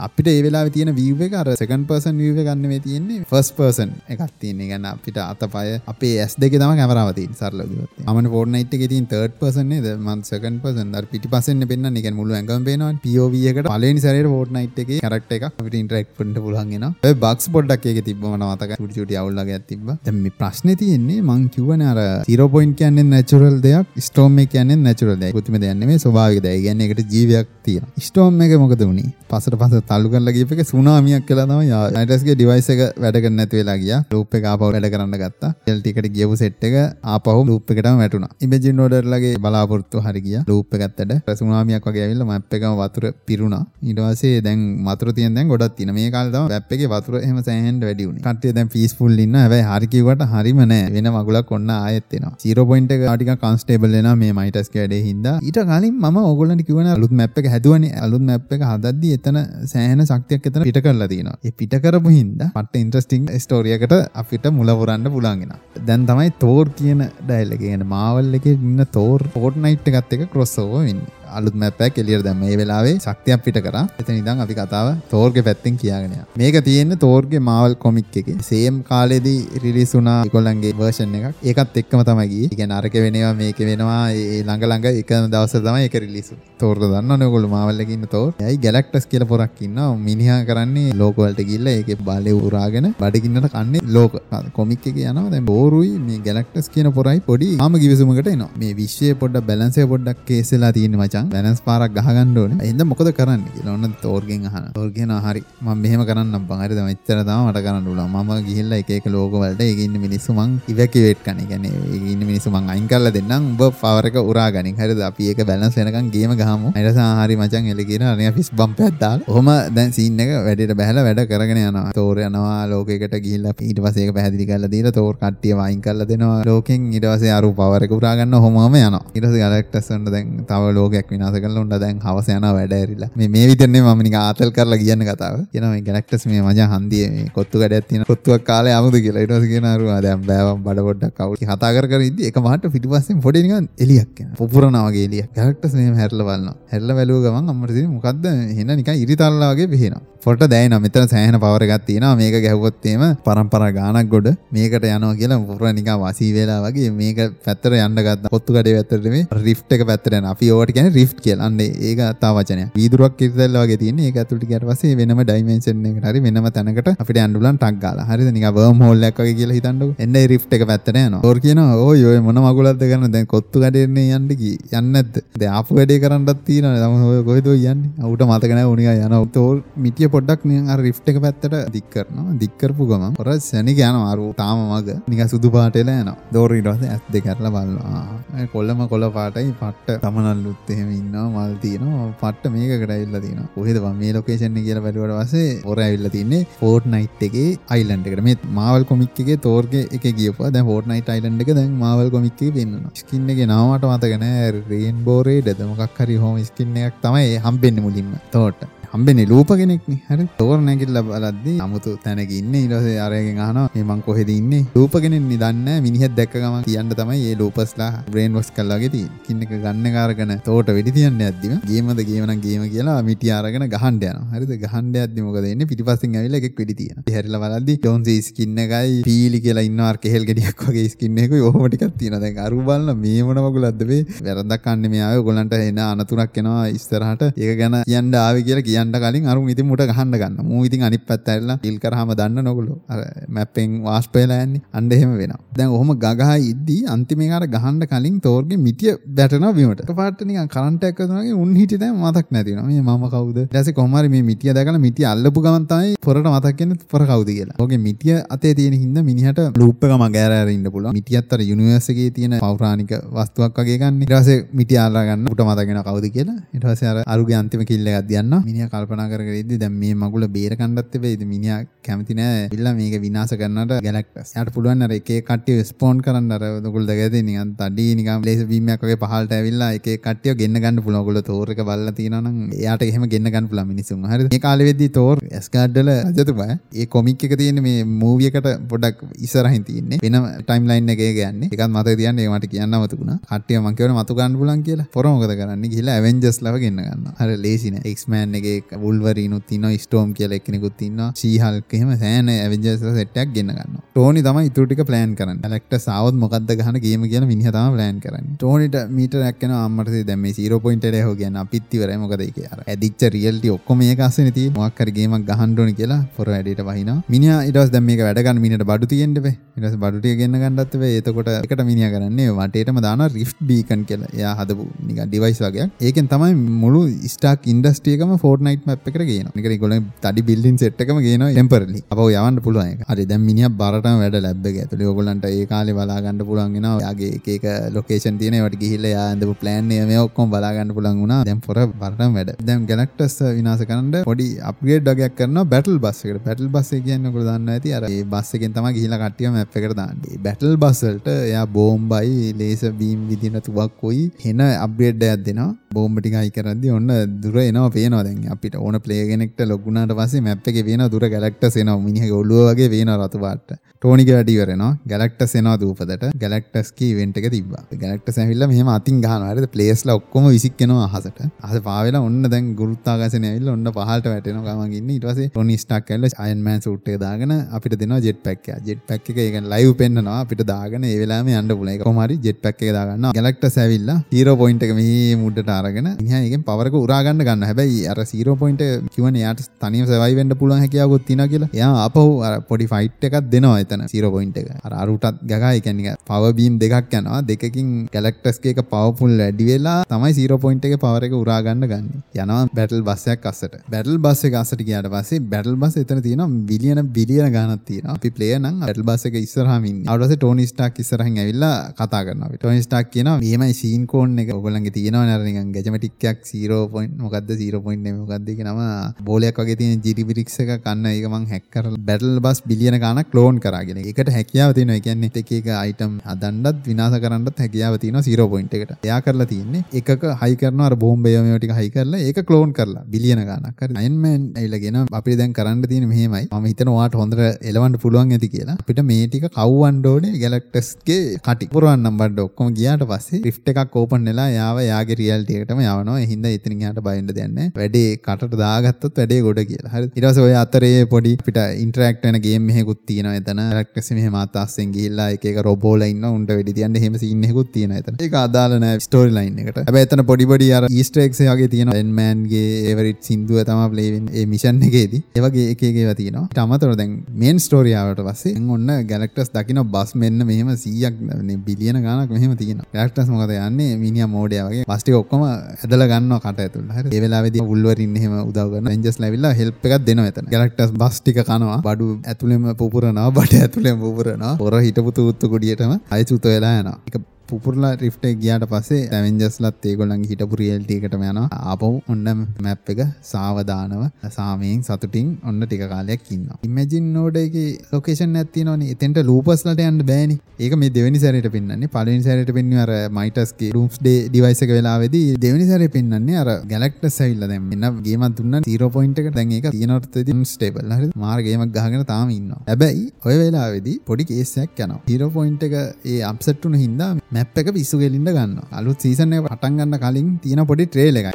[0.00, 0.06] වෙනවා.
[0.06, 3.90] අපිට ඒ වෙලා තියෙන වීව එක අර සකන් පර්සන් වීව ගන්න මේ තියෙන්නේ ෆස් පර්සන්
[4.08, 4.68] එකක් තියන්නේ.
[4.68, 9.80] ගන්න අපිට අතපය අපේ ඇස් දෙක තම කැමරාවති සරලගත් මන ෆෝර්නයිට් එක තින් තර්ඩ් පර්සන්නේ
[9.80, 14.30] ද මන් සකන් පර්සන් දර පිටි පසන්න පෙන්න්න එක මුළු ඇඟම් පේනවා පියෝවියකට පලනි සරයට
[14.34, 19.58] ෆෝර්නයිට් එක කරක්ට එක අපිට ඉන්ටරෙක් පට පුලන්ගෙන බක්ස් පොඩ්ඩක් එක තිබම නවතක චුටි අවුල්ලගේ
[19.58, 25.32] ඇතිබ දැම ප්‍රශ්න තියෙන්නේ මං කිවන අර සිරෝපොයින් කියන්නේ නැචුරල් දෙයක් ස්ටෝම කියන්නේ නැචුරල් දෙයක්.
[25.32, 30.08] පුතිම දන්නේ ස්වාග දය ගන්න එකට ජීවයක් තිය ස්ටෝම් එක මොකද වුණේ පසට පස තල්ලු
[30.12, 34.00] කරලා ගියපක සුනාමියක් කියලා තමයි නයිටස්ගේ ඩිවයිස් එක වැඩ කරන්න නැති වෙලා ගියා.
[34.14, 35.50] ලූප් එක ආපහු වැඩ කරන්න ගත්තා.
[35.70, 36.76] එල් ටිකට ගියපු සෙට් එක
[37.14, 38.30] ආපහු ලූප් එකටම වැටුණා.
[38.46, 40.42] ඉමේජින් ඕඩර්ලගේ බලාපොරොත්තු හරි ගියා.
[40.50, 43.62] ලූප් එක ඇත්තට සුනාමියක් වගේ ඇවිල්ලා මැප් එකම වතුර පිරුණා.
[43.88, 45.92] ඊට පස්සේ දැන් වතුර තියෙන දැන් ගොඩක් තියෙන.
[45.98, 48.24] මේ කාලේ තමයි මැප් එකේ වතුර එහෙම සෑහෙන්න වැඩි වුණේ.
[48.28, 49.36] කට්ටිය දැන් පීස්ෆුල් ඉන්න.
[49.42, 50.86] හැබැයි හරි කිව්වට හරිම නෑ.
[50.96, 52.32] වෙන මගුලක් ඔන්න ආයෙත් එනවා.
[52.46, 55.36] 0 පොයින්ට් එක ටිකක් කන්ස්ටේබල් වෙනවා මේ මයිටස් කැඩේ හින්දා.
[55.48, 57.92] ඊට කලින් මම ඕගොල්ලන්ට කිව්වනේ අලුත් මැප් එක හැදුවනේ.
[58.06, 59.42] අලුත් මැප් එක හදද්දි එතන
[59.80, 61.38] සෑහෙන ශක්තියක් එතන පිට කරලා තියෙනවා.
[61.44, 65.54] ඒ පිට කරපු හින්දා පට්ට ඉන්ට්‍රස්ටිං ස්ටෝරියකට අපිට මුල පුරන්න පුළුවන්ගෙන.
[65.88, 70.54] දැන් තමයි තෝර් කියන ඩයල් එක කියන මාවල් එකේ ඉන්න තෝර් ෆෝර්ට්නයිට් එකත් එක ක්‍රොස්
[70.64, 71.19] ඕවර් වෙන්නේ.
[71.38, 72.42] අලුත් මැප්පයක් එලියට දැම්ම.
[72.44, 73.84] මේ වෙලාවේ ශක්තියක් පිට කරා.
[74.00, 76.28] එතන ඉඳන් අපි කතාව තෝර්ගේ පැත්තෙන් කියාගෙන යනවා.
[76.42, 78.38] මේක තියෙන්නේ තෝර්ගේ මාවල් කොමික් එකේ.
[78.50, 81.42] සේම් කාලේදී රිලීස් වුණා ඒගොල්ලන්ගේ වර්ෂන් එකක්.
[81.50, 82.50] ඒකත් එක්කම තමයි ගියේ.
[82.52, 86.50] ඒ කියන්නේ අරක වෙනවා මේක වෙනවා ඒ ළඟ ළඟ එකම දවසේ තමයි ඒක රිලීස් වුනේ
[86.62, 88.30] තෝර්ද දන්නවනේ ඔයගොල්ලෝ මාවල් එකේ ඉන්න තෝර්?
[88.48, 89.88] එයි ගැලැක්ටස් කියලා පොරක් ඉන්නවා?
[90.08, 94.14] මිනිහා කරන්නේ ලෝක වලට ගිහිල්ලා ඒකේ බලේ උරාගෙන බඩගින්නට කන්නේ ලෝක.
[94.58, 95.30] කොමික් එකේ යනවා.
[95.34, 97.50] දැන් බෝරුයි මේ ගැලැක්ටස් කියන පොරයි පොඩි.
[97.64, 98.50] ආම කිවිසුමකට එනවා.
[98.62, 101.19] මේ විශ්වයේ පොඩ්ඩක් බැලන්ස් එක පොඩ්ඩක් කේස් වෙලා තියෙන මචං.
[101.20, 102.58] මචන් බැනස් පාරක් ගහගන්න ඕනේ.
[102.66, 104.66] එහෙනම් මොකද කරන්න කියලා ඔන්න තෝර්ගෙන් අහන.
[104.76, 106.60] තෝර් කියනවා හරි මම මෙහෙම කරන්නම් බං.
[106.64, 108.10] හරිද මෙච්චර තමයි මට කරන්න පුළුවන්.
[108.14, 111.40] මම ගිහිල්ලා එක එක ලෝක වලට ඒකේ ඉන්න මිනිස්සු මං ඉවැකියුවේට් කරන.
[111.42, 113.50] ඒ කියන්නේ ඒකේ ඉන්න මිනිස්සු මං අයින් කරලා දෙන්නම්.
[113.52, 114.76] උඹ පවර් එක උරා ගනින්.
[114.82, 115.00] හරිද?
[115.10, 116.72] අපි ඒක බැලන්ස් වෙනකන් ගේම ගහමු.
[116.74, 119.28] ඊට පස්සේ හරි මචං එල කියන අනේ ෆිස් බම්ප් එකක් දාලා.
[119.34, 121.86] ඔහම දැන් සීන් එක වැඩේට බහැලා වැඩ කරගෙන යනවා.
[122.00, 126.40] තෝර් යනවා ලෝකයකට ගිහිල්ලා ඊට පස්සේ ඒක පැහැදිලි කරලා දීලා තෝර් කට්ටිය වයින් කරලා දෙනවා.
[126.50, 129.02] ලෝකෙන් ඊට පස්සේ අරු පවර් එක උරා ගන්න ඔහොමම යනවා.
[129.14, 133.10] ඊට පස්සේ ගැලැක්ටස් වලට දැන් තව ලෝකයක් විනාශ කරලා උන්ට දැන් හවස යන වැඩ ඇරිලා.
[133.16, 135.38] මේ මේ විතරනේ මම නිකන් ආතල් කරලා කියන්න කතාව.
[135.52, 139.24] කියනවා මේ ගැලැක්ටස් මේ මචං හන්දියේ මේ කොත්තු කඩයක් තියෙන කොත්තුවක් කාලේ ආමුද කියලා.
[139.24, 142.72] ඊට පස්සේ කියනවා අරුවා දැන් බෑවම් බඩ පොඩ්ඩක් කවුල් කතා කර කර ඉද්දි එක මහට
[142.76, 144.38] පිටිපස්සෙන් පොඩි නිකන් එලියක් එනවා.
[144.40, 145.28] පුපුරනවා වගේ එලියක්.
[145.38, 146.56] ගැලැක්ටස් මෙහෙම හැරිලා බලනවා.
[146.72, 148.24] හැරිලා බැලුව ගමන් අම්මට තියෙන්නේ මොකද්ද?
[148.54, 152.16] එහෙන නිකන් ඉරිතල්ලා වගේ වෙහෙනවා ෆොට දැයින මෙතන සෑහන පවර එකක් තියෙනවා.
[152.20, 157.76] මේක ගැහුවොත්තේම පරම්පරා ගානක් ගොඩ මේකට යනවා කියලා පුර නිකන් වසී වෙලා වගේ මේක පැත්තට
[157.78, 158.32] යන්න ගත්තා.
[158.34, 160.34] පොත්තු කඩේ පැත්තට මේ රිෆ්ට් එක පැත්තට යනවා.
[160.34, 161.50] අපි ඕවට කියන්නේ රිෆ්ට් කියලා.
[161.50, 162.70] අන්න ඒක තා වචනයක්.
[162.78, 167.20] වීදුරුවක් ඉරිතැල්ල වගේ තියෙන්නේ ඒක ඇතුළට ගියාට පස්සේ වෙනම ඩයිමෙන්ෂන් එකකට හරි වෙනම තැනකට අපිට
[167.24, 168.06] යන්න පුළුවන් ටක් ගාලා.
[168.10, 168.30] හරිද?
[168.36, 169.90] නිකන් වර්ම් හෝල් එකක් වගේ කියලා හිතන්නකෝ.
[170.04, 171.22] එන්න ඒ රිෆ්ට් එක පැත්තට යනවා.
[171.28, 174.52] ඕර් කියනවා ඕයි ඔය මොන මගුලක්ද ගන්න දැන් කොත්තු කඩේන්නේ යන්න කි.
[174.70, 175.20] යන්නේ නැද්ද?
[175.40, 176.82] දැන් ආපු වැඩේ කරන්නත් තියෙනවා.
[176.84, 177.92] තම ඔය කොහෙද ඔය යන්නේ?
[178.04, 179.22] අවුට මතක නැහැ උනිකා යනවා.
[179.38, 182.36] තෝල් මිටිය පොඩ්ඩක් නිකන් අර රිෆ්ට් එක පැත්තට දික් කරනවා.
[182.42, 184.12] දික් කරපු ගමන් ඔර සැනික යනවා.
[184.12, 186.18] අර තාම මග නිකන් සුදු පාටේලා යනවා.
[186.34, 188.46] දෝර ඊට පස්සේ ඇස් දෙක අරලා බලනවා.
[188.54, 193.50] කොල්ලම කොළ පාටයි පට්ට තමනල්ලුත් එහෙම ඉන්නවා මල් තියෙනවා පට්ට මේකට ඇවිල්ලා තියෙනවා.
[193.56, 198.24] කොහෙද මේ ලොකේෂන් එක කියලා බැලුවට පස්සේ හොර ඇවිල්ලා තින්නේ ෆෝර්ට්නයිට් එකේ අයිලන්ඩ් එකට.
[198.28, 202.56] මේ මාවල් කොමික් එකේ තෝර්ගේ එකේ ගියපුවා දැන් ෆෝර්ට්නයිට් අයිලන්ඩ් එක දැන් මාවල් කොමික් එකේ
[202.58, 202.92] පෙන්වනවා.
[203.02, 207.86] ස්කින් එකේ නම මට මතක නෑ රේන්බෝ රේඩ්ද මොකක් හරි හෝම් ස්කින් එකක් තමයි හම්බෙන්නේ
[207.88, 208.60] මුලින්ම තෝට.
[208.92, 209.98] හම්බෙන්නේ ලූප කෙනෙක්නේ.
[210.10, 210.24] හරි.
[210.38, 214.62] තෝර නැගිටලා බලද්දි 아무තු තැනක ඉන්නේ ඊට පස්සේ අරගෙන අහනවා මේ මං කොහෙද ඉන්නේ?
[214.76, 219.20] ලූප කෙනෙක්නේ දන්නේ මිනිහෙක් දැක්ක ගමන් කියන්න තමයි මේ ලූපස්ලා බ්‍රේන් වොෂ් කරලා වගේ තියෙන්නේ.
[219.26, 223.66] කින් එක ගන්න කාරගෙන තෝට වෙඩි තියන්න යද්දිම ගේමද ගේම නම් ගේම කියලා මිටි අරගෙන
[223.74, 224.26] ගහන්න යනවා.
[224.34, 224.52] හරිද?
[224.64, 225.70] ගහන්න යද්දි මොකද වෙන්නේ?
[225.72, 227.04] පිටිපස්සෙන් ඇවිල්ලා එකෙක් වෙඩි තියනවා.
[227.04, 231.44] ඉතින් හැරිලා බලද්දි ජෝන්සි ස්කින් එකයි පීලි කියලා ඉන්නවා අර කෙහෙල් ගෙඩියක් වගේ ස්කින් එකකුයි.
[231.50, 232.22] ඔහොම ටිකක් තියෙනවා.
[232.26, 234.02] දැන් අරු බලන මේ මොන වගුලක්ද මේ?
[234.26, 235.22] වැරද්දක් කන්නේ මේ ආවේ.
[235.22, 237.26] ඔයගොල්ලන්ට එන අනතුරක් එනවා ඉස්සරහට.
[237.44, 240.38] ඒක ගැන කියන්න ආවේ කියලා කියන්න කලින් අරුන් ඉතින් මුට ගහන්න ගන්න.
[240.50, 242.78] මූ ඉතින් අනිත් පැත්ත ඇරලා කිල් කරාම දන්න නොගොල්ලෝ.
[242.92, 244.62] අර මැප්පෙන් වාෂ්ප වෙලා යන්නේ.
[244.78, 245.40] අන්න එහෙම වෙනවා.
[245.56, 249.84] දැන් ඔහොම ගගහා ඉද්දි අන්තිමේ අර ගහන්න කලින් තෝර්ගේ මිටිය වැටෙනවා බිමට.
[249.86, 252.66] එකපාරට නිකන් කරන්ට් එකක් වතුනාගේ උන් හිටි දැන් මතක් නැති වෙනවා.
[252.70, 253.38] මේ මම කවුද?
[253.42, 257.02] ඊට පස්සේ කොහොම හරි මේ මිටිය දැකලා මිටිය අල්ලපු ගමන් තමයි පොරට මතක් වෙන්නේ පොර
[257.10, 257.58] කවුද කියලා.
[257.64, 260.94] ඔගේ මිටිය අතේ තියෙන හින්දා මිනිහට ලූප් එක මග ඇර ඉන්න පුළුවන්.
[260.98, 264.02] මිටියත් අර යුනිවර්ස් එකේ තියෙන පෞරාණික වස්තුවක් වගේ ගන්න.
[264.04, 266.38] ඊට පස්සේ මිටිය අල්ලා ගන්න උට මතක් වෙනවා කවුද කියලා.
[266.54, 268.42] ඊට පස්සේ අර අරුගේ අන්තිම කිල් එකක් දියන්නා.
[268.50, 272.74] මිනිහා කල්පනා කර කර ඉද්දි දැන් මේ මගුල බේර කණ්ඩත් වෙයිද මිනිහා කැමති නෑ ඉල්ලා
[272.80, 274.32] මේක විනාශ කරන්නට ගැලැක්ටස්.
[274.36, 278.46] යාට පුළුවන් අර එක එක කට්ටිය ස්පෝන් කරන්න අර ඔයගොල්ලෝ දැකලා නිකන් තඩි නිකන් ලේසර්
[278.52, 281.02] බීම් එකක් වගේ පහළට ඇවිල්ලා එක එක කට්ටිය ගෙන්න ගන්න පුළුවන්.
[281.02, 284.04] ඔයගොල්ලෝ තෝර් එක බලලා තියෙනවා නම් එයාට එහෙම ගෙන්න ගන්න පුළුවන් මිනිසුන්.
[284.12, 284.28] හරිද?
[284.34, 289.04] මේ කාලේ වෙද්දී තෝර් ඇස්ගාඩ් වල රජතුමා ඒ කොමික් එක තියෙන්නේ මේ මූවි එකට පොඩ්ඩක්
[289.26, 290.00] ඉස්සරහින් තියෙන්නේ.
[290.04, 291.50] වෙනම ටයිම් ලයින් එකේ යන්නේ.
[291.52, 293.18] ඒකත් මතක තියන්න ඒක මට කියන්න අමතකුණා.
[293.30, 294.88] කට්ටිය මං කියවන මතු ගන්න පුළුවන් කියලා.
[294.96, 295.72] පොර මොකද කරන්නේ?
[295.72, 297.14] ගිහිල්ලා ඇවෙන්ජර්ස් ලව ගෙන්න ගන්නවා.
[297.20, 297.94] හරි ලේසි නෑ.
[297.96, 304.22] X-Man එකේ උල්වරීනුත් තින්න ස්ටෝම් කියල එකනෙකුත් තින්න ශීහල්කෙම සෑන ඇවිජස සෙට්ටක් ගෙන්න්න ගන්න ටෝනි
[304.26, 305.40] තම ඉතුරටික ප්ලෑන් කරන්න.
[305.54, 308.26] ලෙක්ට සවත් මොකක්ද ගහන ගේම කියන මිනිහතම ප්ලෑන් කරන්න.
[308.36, 313.80] ටෝනිට මීට රැක්කන අම්මට දැම සීරෝ පොයින්ට හෝ ගැන පිත්තිවර මොකද කිය ඇදිච්ච රියල්ට ඔක්කොම
[313.82, 318.66] මේ කාසන ති මොක්කරගේමක් ගහන්ඩෝනි කියලා පොර වැඩට වහින මිනි ඉටස් දැම මේ වැඩගන්න මිට
[318.70, 324.04] බඩු තියෙන්ටේ ඉටස් බඩුටිය ගන්න ගන්නත්වේ ඒතකොට එකට මිනිිය කරන්නේ වටේටම දාන රිෆ් බීකන් කියල.
[324.12, 326.82] එයා හදපු නික ඩිවයිස් වගේ ඒකෙන් තමයි මුළු
[327.14, 328.14] ස්ටාක් ඉන්ඩස්ටියකම
[328.50, 333.04] ෆෝර්නයිට් මැප් එක ගෙන නික ගොල තඩි බිල්ලින් සෙට්කම ගෙන ටෙම්පරලි අප යවන්න පුළුවන් හරි
[333.10, 338.36] දැම් මිනිිය බරට වැඩ ලැබ ඇතුල ඔගොලන්ට ඒ කාලෙ බලාගන්න පුළන්ගෙන යාගේ ඒක ලොකේෂන් තියන
[338.44, 341.20] වට ගිහිල්ල යාන්දපු ප්ලෑන් මේ ඔක්කොම් බලාගන්න පුළන් වුණා.
[341.28, 342.32] දැම් පොර බරටම් වැඩ.
[342.48, 347.74] දැම් ගැලක්ටස් විනාස කරන්න පොඩි අපගේඩ් ඩගයක් කරන බැටල් බස්සකට පැටල් බස්ස කියන්න කොදන්න ඇති.
[347.78, 350.20] අර බස්සකෙන් තම ගහිල කටිය මැප් එකට දාන්නේ.
[350.26, 355.50] බැටල් බස්සල්ට එයා බෝම්බයි ලේස බීම් විදින තුවක් කොයි හෙන අබ්්‍රේඩ්ඩයක් දෙෙනවා.
[355.74, 356.90] බෝම්බටි අයි කරදදි ඔන්න
[357.22, 358.20] දුර එනවා පේනවා දැන්.
[358.40, 362.90] අපිට ඕන පලේගෙනෙක්ට ලොගුණට පසේ මැප් එක වෙන දුර ගැලක්ට සෙනවා මිනිහ ඔල්ලුව වගේ වෙන
[362.96, 363.50] රතුවාට
[363.82, 369.92] ටෝනික වැඩිවරෙනවා ගැලක්ට සෙනවා දූපදට ගැලක්ටස්කී වෙන්ට එක තිබ ගැලක්ට සැහිල්ල මෙහම අතින් ගහනවරද පලේස්ල
[369.94, 371.20] ඔක්කොම විසික්කෙනවා අහසට.
[371.40, 376.60] අහ පාවෙල ඔන්න දැන් ගුරුත්තාගසන ඇල්ල ඔන්න පහට වැටෙන ගමගන්න ඉටවසේ ටොනි ස්ටක් කල්ල අයන්මෑන්
[376.60, 380.18] සුට්ටේ දාගෙන අපිට දෙන ජෙට් පැක් ජෙට් පැක් එක ලයිව් පෙන්න්නවා.
[380.24, 384.66] අපිට දාගෙන ඒවෙලාම අන්ඩ පුල එක කොමරි ජෙට් පැක් එක දාගන්න ගැලක්ට සැවිල්ල හීරෝ පොයින්ට
[384.68, 388.62] එක මේ මුඩට අරගෙන හයගෙන් පවරක උරාගන්න ගන්න හැබැයි අර සීරෝ පොයින්ට
[388.94, 391.50] කිවන යාට තනිව සවයිවෙන්ට පුළන් හැකියාවගොත් තින කියලා.
[391.62, 392.04] යා අපහු
[392.48, 394.48] පොඩි ෆයිට් එකක් දෙනවා එතන සීරෝ පොයින්ට එක.
[394.82, 397.20] අරුටත් ගගා එකනික පවබීම් දෙකක් යනවා.
[397.30, 402.42] දෙකින් ගැලක්ටස්ගේ එක පවපුල් වැඩි වෙලා තමයි සීරෝ පොයින්ට එක පවර එක උරාගන්න ගන්න යනවා
[402.58, 403.54] බැටල් බස්සයක් අස්සට.
[403.72, 408.10] බැටල් බස්ස එක අසට කියට පස්සේ බැටල් බස් එතන තියෙන බිලියන බිලියන ගානත් තියෙන අපි
[408.16, 413.10] ප්ලේනම් බැටල් බස් එක ඉස්සරහමින් අවටස ටෝනි ස්ටාක් ඉස්සරහින් ඇවිල්ලා කතා කරන ටෝනි ස්ටාක් කියන
[413.24, 414.32] මේමයි සීන් කෝන් එක.
[414.38, 418.60] ඔගලන්ගේ තියෙනවා නරනිකන් ගැජමටික්යක් සීරෝ පොයින්් මොකක්ද සීරෝ පොයින්් මොකක්දක නම
[419.08, 420.86] බෝලයක් වගේ තියෙන ජිරිපිරික්ස එක කන්න.
[420.92, 426.60] ඒකමං හැක්කර බැටල් බස් බිලියන ගාන කලෝන් කරගෙන එකට හැකියාව තියෙන එකන්නේ එක අයිටම් අදන්නත්
[426.70, 428.72] විනාස කරන්නත් හැකියාව තියෙන සීරෝ පොයින්් එකට.
[428.88, 429.90] එයා කරලා තියන්නේ එක
[430.22, 432.84] හයි කරන බෝම්බයමටික හයි කරලා ඒක කලෝන් කරලා.
[432.94, 436.24] බිලියන ගානක් අයින්මන් ඇල්ලගෙන අපි දැන් කරන්න තියෙන මෙහෙමයි.
[436.40, 438.58] ම හිතන වාට හොඳර එලවන්ට පුළුවන් ඇති කියලා.
[438.62, 441.50] අපිට මේටික කව්වන්ඩෝනේ ගැලක්ටස්ගේ කටි.
[441.54, 445.98] පුරුවන්නම් බඩ ඔක්කොම ගියාට පස්සේ රිෆ් එකක් ඕපන් වෙලා යාව යාගේ රියල්ටියකටම යවනවා.
[446.12, 449.72] හින්ද ඉතින් යාට බයින්ඩ දෙන්න වැඩේ කටට දාගත්තොත් වැඩේ ගොඩ කියලා.
[449.74, 449.90] හරි.
[449.96, 453.42] ඊට පස්සේ ඔය අතරේ පොඩි පිට ඉන්ටරැක්ට් වෙන ගේම් මෙහෙකුත් තියෙනවා එතන.
[453.52, 457.82] ගැලක්ටස් මෙහෙම අතස්සෙන් ගිහිල්ලා එක එක රොබෝලා ඉන්න උන්ට වෙඩි තියන්න එහෙම සීන් එකකුත් තියෙනවා
[457.82, 458.00] එතන.
[458.06, 459.62] ඒක අදාළ නැහැ ස්ටෝරි ලයින් එකට.
[459.68, 461.78] හැබැයි එතන පොඩි පොඩි අර ඊස්ටර් එග්ස් වගේ තියෙනවා.
[461.84, 464.16] එන්මෑන්ගේ ඒවරිට් සින්දුව තමයි ප්ලේ වෙන්නේ.
[464.20, 465.02] ඒ මිෂන් එකේදී.
[465.16, 466.26] ඒ වගේ එක එක ඒවා තියෙනවා.
[466.30, 471.38] ඊට අමතරව දැන් මේන් ස්ටෝරි ආවට පස්සේ දැන් ඔන්න ගැලක්ටස් දකින්න බස් මෙන්න මෙහෙම 100ක්
[471.46, 472.68] බිලියන ගාණක් මෙහෙම තියෙනවා.
[472.74, 473.76] ගැලක්ටස් මොකද යන්නේ?
[473.84, 474.64] මිනිහා මෝඩයා වගේ.
[474.70, 476.72] බස් ටික ඔක්කොම ඇදලා ගන්නවා කට ඇතුළට.
[476.76, 476.88] හරි.
[476.96, 480.26] ඒ වෙලාවේදී වුල්වරින් එහෙම උදව් කරන රෙන්ජර්ස් ලැවිලා හෙල්ප් එකක් දෙනවා එතන.
[480.34, 481.60] ගැලක්ටස් බස් ටික කනවා.
[481.68, 484.34] බඩු ඇතුළෙම පුපුරනවා බඩ ඇතුළෙම පුපුරනවා.
[484.42, 486.78] පොර හිටපු තූත්තු කුඩියටම අය චුත වෙලා යනවා.
[486.88, 486.96] ඒක
[487.32, 491.26] පුපුරලා රිෆ්ට ගියාට පස්සේ ඇවෙන්ජස්ලත් ඒගොල්ලන් හිටපු රියල්ටියකටම යනවා.
[491.50, 492.08] ආපහු ඔන්න
[492.46, 493.84] මැප් එක සාවධානව
[494.16, 496.38] සාමයෙන් සතුටින් ඔන්න ටික කාලයක් ඉන්නවා.
[496.48, 497.36] ඉමජින් නෝඩ එක
[497.72, 500.18] ලොකේෂන් ඇත්ති නොනි එතෙන්ට ලූපස්ලට යන්න බෑනි.
[500.38, 501.72] ඒක මේ දෙවනි සැරට පින්නන්නේ.
[501.76, 507.26] පලින් සැරට පින්න අර මයිටස්ගේ රුම්ස් ඩේ ඩිවයිසක වෙලාවෙදී දෙවනි සැර පින්නන්නේ අර ගැලක්ට සැල්ල
[507.32, 509.90] දැම් එන්න ගේමත් දුන්න තීරෝ පොයින්ට එක දැන් එක තියනොත්
[510.32, 510.88] ස්ටේබල් හරි.
[511.04, 516.56] මාර්ගේමක් ගහගෙන තාම ඉන්න හැබැයි ඔය වෙලාවෙදී පොඩි කේසයක් යන තීරෝ පොයින්ට එක ඒ අපසට්ටුන
[516.62, 521.14] හින්දා මැප් එක පිස්සු ගෙලින්ට ගන්න අලුත් සීසන පටන් ගන්න කලින් තියෙන පොඩි ට්‍රේල එකයි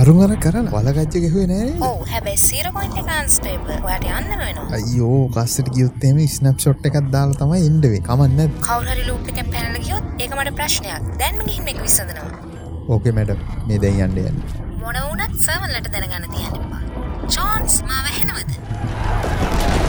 [0.00, 3.72] අරුමර කරන වලගච්ච ගෙහුවේ නෑ ඔව් හැබැයි සීර පොයින්ට් එක අන්ස්ටේබල්.
[3.78, 4.68] ඔයාට යන්න වෙනවා.
[4.76, 9.84] අයියෝ කස්සට ගියොත්තේම ස්නප් ෂොට් එකක් දාලා එන්න වෙන්නේ කමන්න කවුරු හරි ලූප් එකෙන් පැනලා
[9.86, 11.10] ගියොත් ඒක මට ප්‍රශ්නයක්.
[11.20, 12.30] දැන්ම ගිහින් මේක විසඳනවා.
[12.88, 14.38] ඕකේ මැඩම් මේ දැන් යන්න යන්න
[14.80, 16.82] මොන වුණත් සර්වර්ලට දැනගන්න තියන්න එපා.
[17.28, 19.79] චාන්ස් මාව ඇහෙනවද?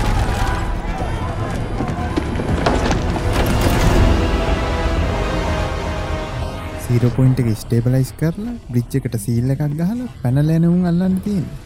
[6.91, 11.59] සීරෝ පොයින්ට් එක ස්ටේබලයිස් කරලා බ්‍රිජ් එකට සීල් එකක් ගහලා පැනලා යන උන් අල්ලන්න තියෙන්නේ.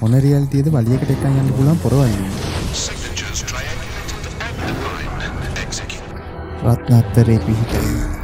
[0.00, 1.52] මොන රියල්ටියද වලියකට එකක් යන්න
[4.72, 5.60] defined.
[5.64, 6.26] Execute.
[6.64, 8.21] රත්නත්තරේ පිහිට.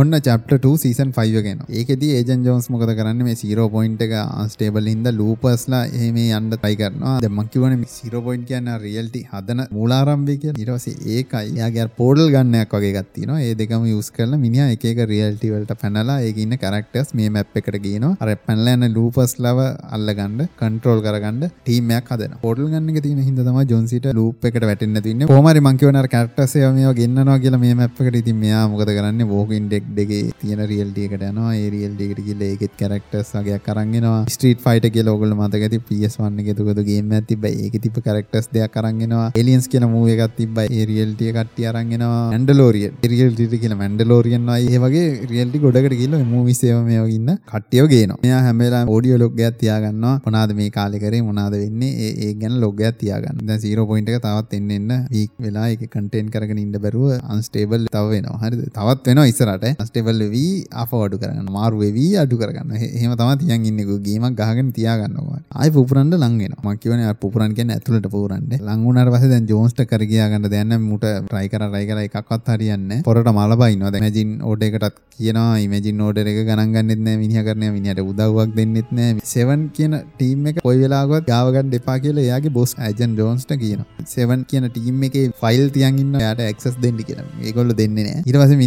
[0.00, 3.18] ඔන්න චප්ට 2 සීසන් 5 ගෙන ඒකෙදී ඒජන් ජෝන්ස් මොකද කරන්න?
[3.26, 7.16] මේ සීරෝ පොයින්ට් එක අන්ස්ටේබල් හින්ද ලූපස්ලා එහෙම යන්න try කරනවා.
[7.24, 10.60] දැන් මං කියවනේ සීරෝ පොයින්ට් කියන්නේ රියල්ටි හදන මූලාරම්භය කියලා.
[10.62, 11.50] ඊට පස්සේ ඒකයි.
[11.56, 13.40] එයාගේ අර පෝඩල් ගන්නයක් වගේ එකක් තියෙනවා.
[13.48, 17.60] ඒ දෙකම යූස් කරලා මිනිහා එක එක රියල්ටි වලට පැනලා ඒකේ ඉන්න කැරක්ටර්ස් මේ මැප්
[17.62, 22.40] එකට ගේනවා අර පැනලා යන ලූපස් ලව අල්ලගන්න කන්ට්‍රෝල් කරගන්න ටීම් එකක් හදනවා.
[22.46, 25.82] පෝඩල් ගන්න එක තියෙන හින්දා තමයි ජොන්සිට ලූප් එකට වැටෙන්න නැති වෙන්නේ කොහොම හරි මං
[25.84, 28.20] කියවන අර කැරක්ටර්ස් ඒවා මේවා ගෙන්නනවා කියලා මේ මැප් එකට.
[28.24, 29.30] ඉතින් මෙයා මොකද කරන්නේ?
[29.36, 31.52] වෝකින් ඩෙක් දෙකේ තියෙන රියල්ටි එකට යනවා.
[31.60, 35.80] ඒ රියල්ටි එකට ගිහලා ඒකෙත් කැරක්ටර්ස් වගේක් අරන් එනවා ස්ට්‍රීට් ෆයිටර් කියලා ඕගොල්ලෝ මතක ඇති?
[35.88, 37.52] PS1 එකේ දුකද ගේම් එකක් තිබ්බා.
[37.64, 40.66] ඒකේ තිබ්බ කැරක්ටර්ස් දෙයක් අරන් එනවා එලියන්ස් කියන මූවි එකක් තිබ්බා.
[40.78, 44.68] ඒ රියල්ටි එක කට්ටිය අරන් එනවා මැන්ඩලෝරියන් රියල්ටි එක කියලා මැන්ඩලෝරියන් වයි.
[44.74, 48.20] ඒ වගේ රියල්ටි ගොඩකට ගිහලා මූවිස් ඒවා මේවා ඉන්න කට්ටියව ගේනවා.
[48.24, 50.14] මෙයා හැම වෙලාවෙම ඔඩියෝ ලොග් එකක් තියාගන්නවා.
[50.26, 51.22] මොනවාද මේ කාලේ කරේ?
[51.28, 51.92] මොනවාද වෙන්නේ?
[52.06, 53.44] ඒ ඒ ගැන ලොග් එකක් තියාගන්න.
[53.48, 57.86] දැන් 0 පොයින්ට් එක තවත් එන්න එන්න වීක් වෙලා ඒක කන්ටෙන්ට් කරගෙන ඉන්න බැරුව අන්ස්ටේබල්
[57.96, 58.38] තව වෙනවා.
[58.44, 58.62] හරිද?
[58.78, 59.79] තවත් වෙනවා ඉස්සරහට.
[59.80, 60.44] අන්ස්ටේබල් වෙවි
[60.84, 62.74] අප අඩු කරගන්න මාරු වෙවි අඩු කරගන්න.
[62.78, 63.98] එහෙම තමයි තියන් ඉන්නේ.
[64.08, 66.62] ගේමක් ගහගෙන තියාගන්නවා ආයි පුපුරන්න ලං වෙනවා.
[66.64, 68.46] මම කියවනේ අර පුපුරන් කියන්නේ ඇතුළට පුපුරන්න.
[68.58, 70.84] ලං වුණාට පස්සේ දැන් ජෝන්ස්ට කර ගියා ගන්න දෙයක් නැහැ.
[70.90, 73.06] මුට try කරා try කරා එකක්වත් හරියන්නේ නැහැ.
[73.08, 75.48] පොරට මල බයින්නවා දැන් ඉමේජින් ඕඩර් එකටත් කියනවා.
[75.66, 77.20] ඉමේජින් ඕඩර් එක ගණන් ගන්නෙත් නැහැ.
[77.24, 79.26] මිනිහා කරන්නේ මිනිහට උදව්වක් දෙන්නෙත් නැහැ.
[79.32, 84.06] 7 කියන ටීම් එක කොයි වෙලාවකවත් ගාව ගන්න එපා කියලා එයාගේ බොස් ඇජන් ජෝන්ස්ට කියනවා.
[84.14, 87.26] 7 කියන ටීම් එකේ ෆයිල් තියන් ඉන්න එයාට ඇක්සස් දෙන්න කියලා.
[87.46, 88.24] ඒගොල්ලෝ දෙන්නේ නැහැ.
[88.26, 88.60] ඊට පස්සේ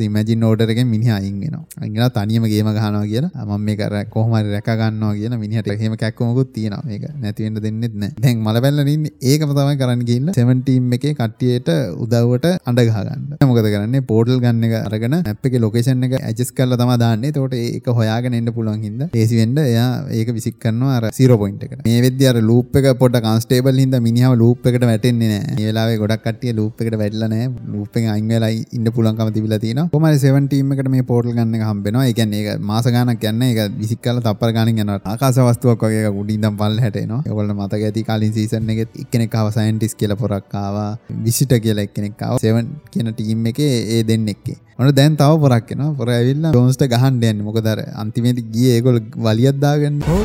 [0.00, 1.64] මිනිහට පාවෙනවා හරිද ඉමේජින් ඕඩර් එකෙන් මිනිහා අයින් වෙනවා.
[1.82, 3.44] අයින් වෙලා තනියම ගේම ගහනවා කියලා.
[3.46, 6.82] මම මේක අර කොහොම හරි රැක ගන්නවා කියලා මිනිහට එහෙම කැක්කමකුත් තියෙනවා.
[6.90, 9.12] මේක නැති වෙන්න දෙන්නෙත් නැහැ දැන් මල බැලලා ඉන්නේ.
[9.30, 11.70] ඒකම තමයි කරන්න ගිහිල්ලා 7 ටීම් එකේ කට්ටියට
[12.04, 13.48] උදව්වට අඬ ගහ ගන්න.
[13.50, 14.04] මොකද කරන්නේ?
[14.10, 17.32] පෝර්ටල් ගන්න එක අරගෙන මැප් එකේ ලොකේෂන් එක ඇඩ්ජස්ට් කරලා තමයි දාන්නේ.
[17.34, 19.88] එතකොට ඒක හොයාගෙන එන්න පුළුවන් හින්දා ලේසි වෙන්න එයා
[20.20, 21.84] ඒක විසික් කරනවා අර 0 පොයින්ට් එකට.
[21.88, 25.98] මේ වෙද්දී අර ලූප් එක පොඩ්ඩක් අන්ස්ටේබල් හින්දා මිනිහව ලූප් එකට වැටෙන්නේ නැහැ මේ වෙලාවේ
[26.02, 29.60] ගොඩක් කට්ටිය ලූප් එකට වැටිලා නැහැ ලූප් එකෙන් අයින් වෙලා ඉන්න පුළුවන්කම තිබිලා
[29.92, 32.06] තියෙනවා කොහමද 7 ටීම් එකට මේ පෝර්ටල් ගන්න එක හම්බෙනවා?
[32.06, 33.50] ඒ කියන්නේ ඒක මාස ගාණක් යන්නේ.
[33.52, 34.98] ඒක විසික් කරලා තප්පර ගාණින් යනවා.
[35.04, 37.22] ආකාශ වස්තුවක් වගේ එකක් උඩින් ඉඳන් පල්ලෙහාට එනවා.
[37.26, 42.22] ඒගොල්ලෝ මතක ඇති කලින් සීසන් එකෙත් එක්කෙනෙක් ආවා සයන්ටිස්ට් කියලා පොරක් ආවා විසිටර් කියලා එක්කෙනෙක්
[42.22, 42.38] ආවා.
[42.38, 45.90] 7 කියන ටීම් එකේ ඒ දෙන්නෙක්ගේ ඔන්න දැන් තව පොරක් එනවා.
[45.98, 47.46] පොර ඇවිල්ලා ජෝන්ස්ට ගහන්න යන්නේ.
[47.48, 50.22] මොකද අර අන්තිමේදී ගියේ ඒගොල්ලෝ වලියක් දාගන්න ඔව්.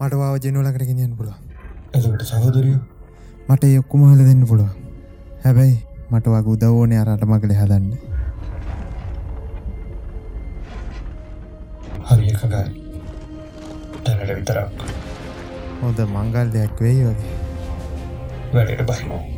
[0.00, 1.40] මට වාව ජෙනුවලකට ගෙනියන්න පුළුවන්.
[1.94, 2.80] එතකට සහෝදරයෝ?
[3.48, 4.74] මට ඒ ඔක්කොම හොයලා දෙන්න පුළුවන්.
[5.44, 5.78] හැබැයි
[6.10, 8.07] මට වගේ උදව් ඕනේ අර අටමගලේ හදන්න
[12.06, 12.62] හරි එකගයි
[14.04, 14.86] දැනට විතරක්.
[15.80, 17.34] හොඳ මංගල් දෙයක් වෙයි වගේ.
[18.54, 19.37] වැඩට බහිමෝ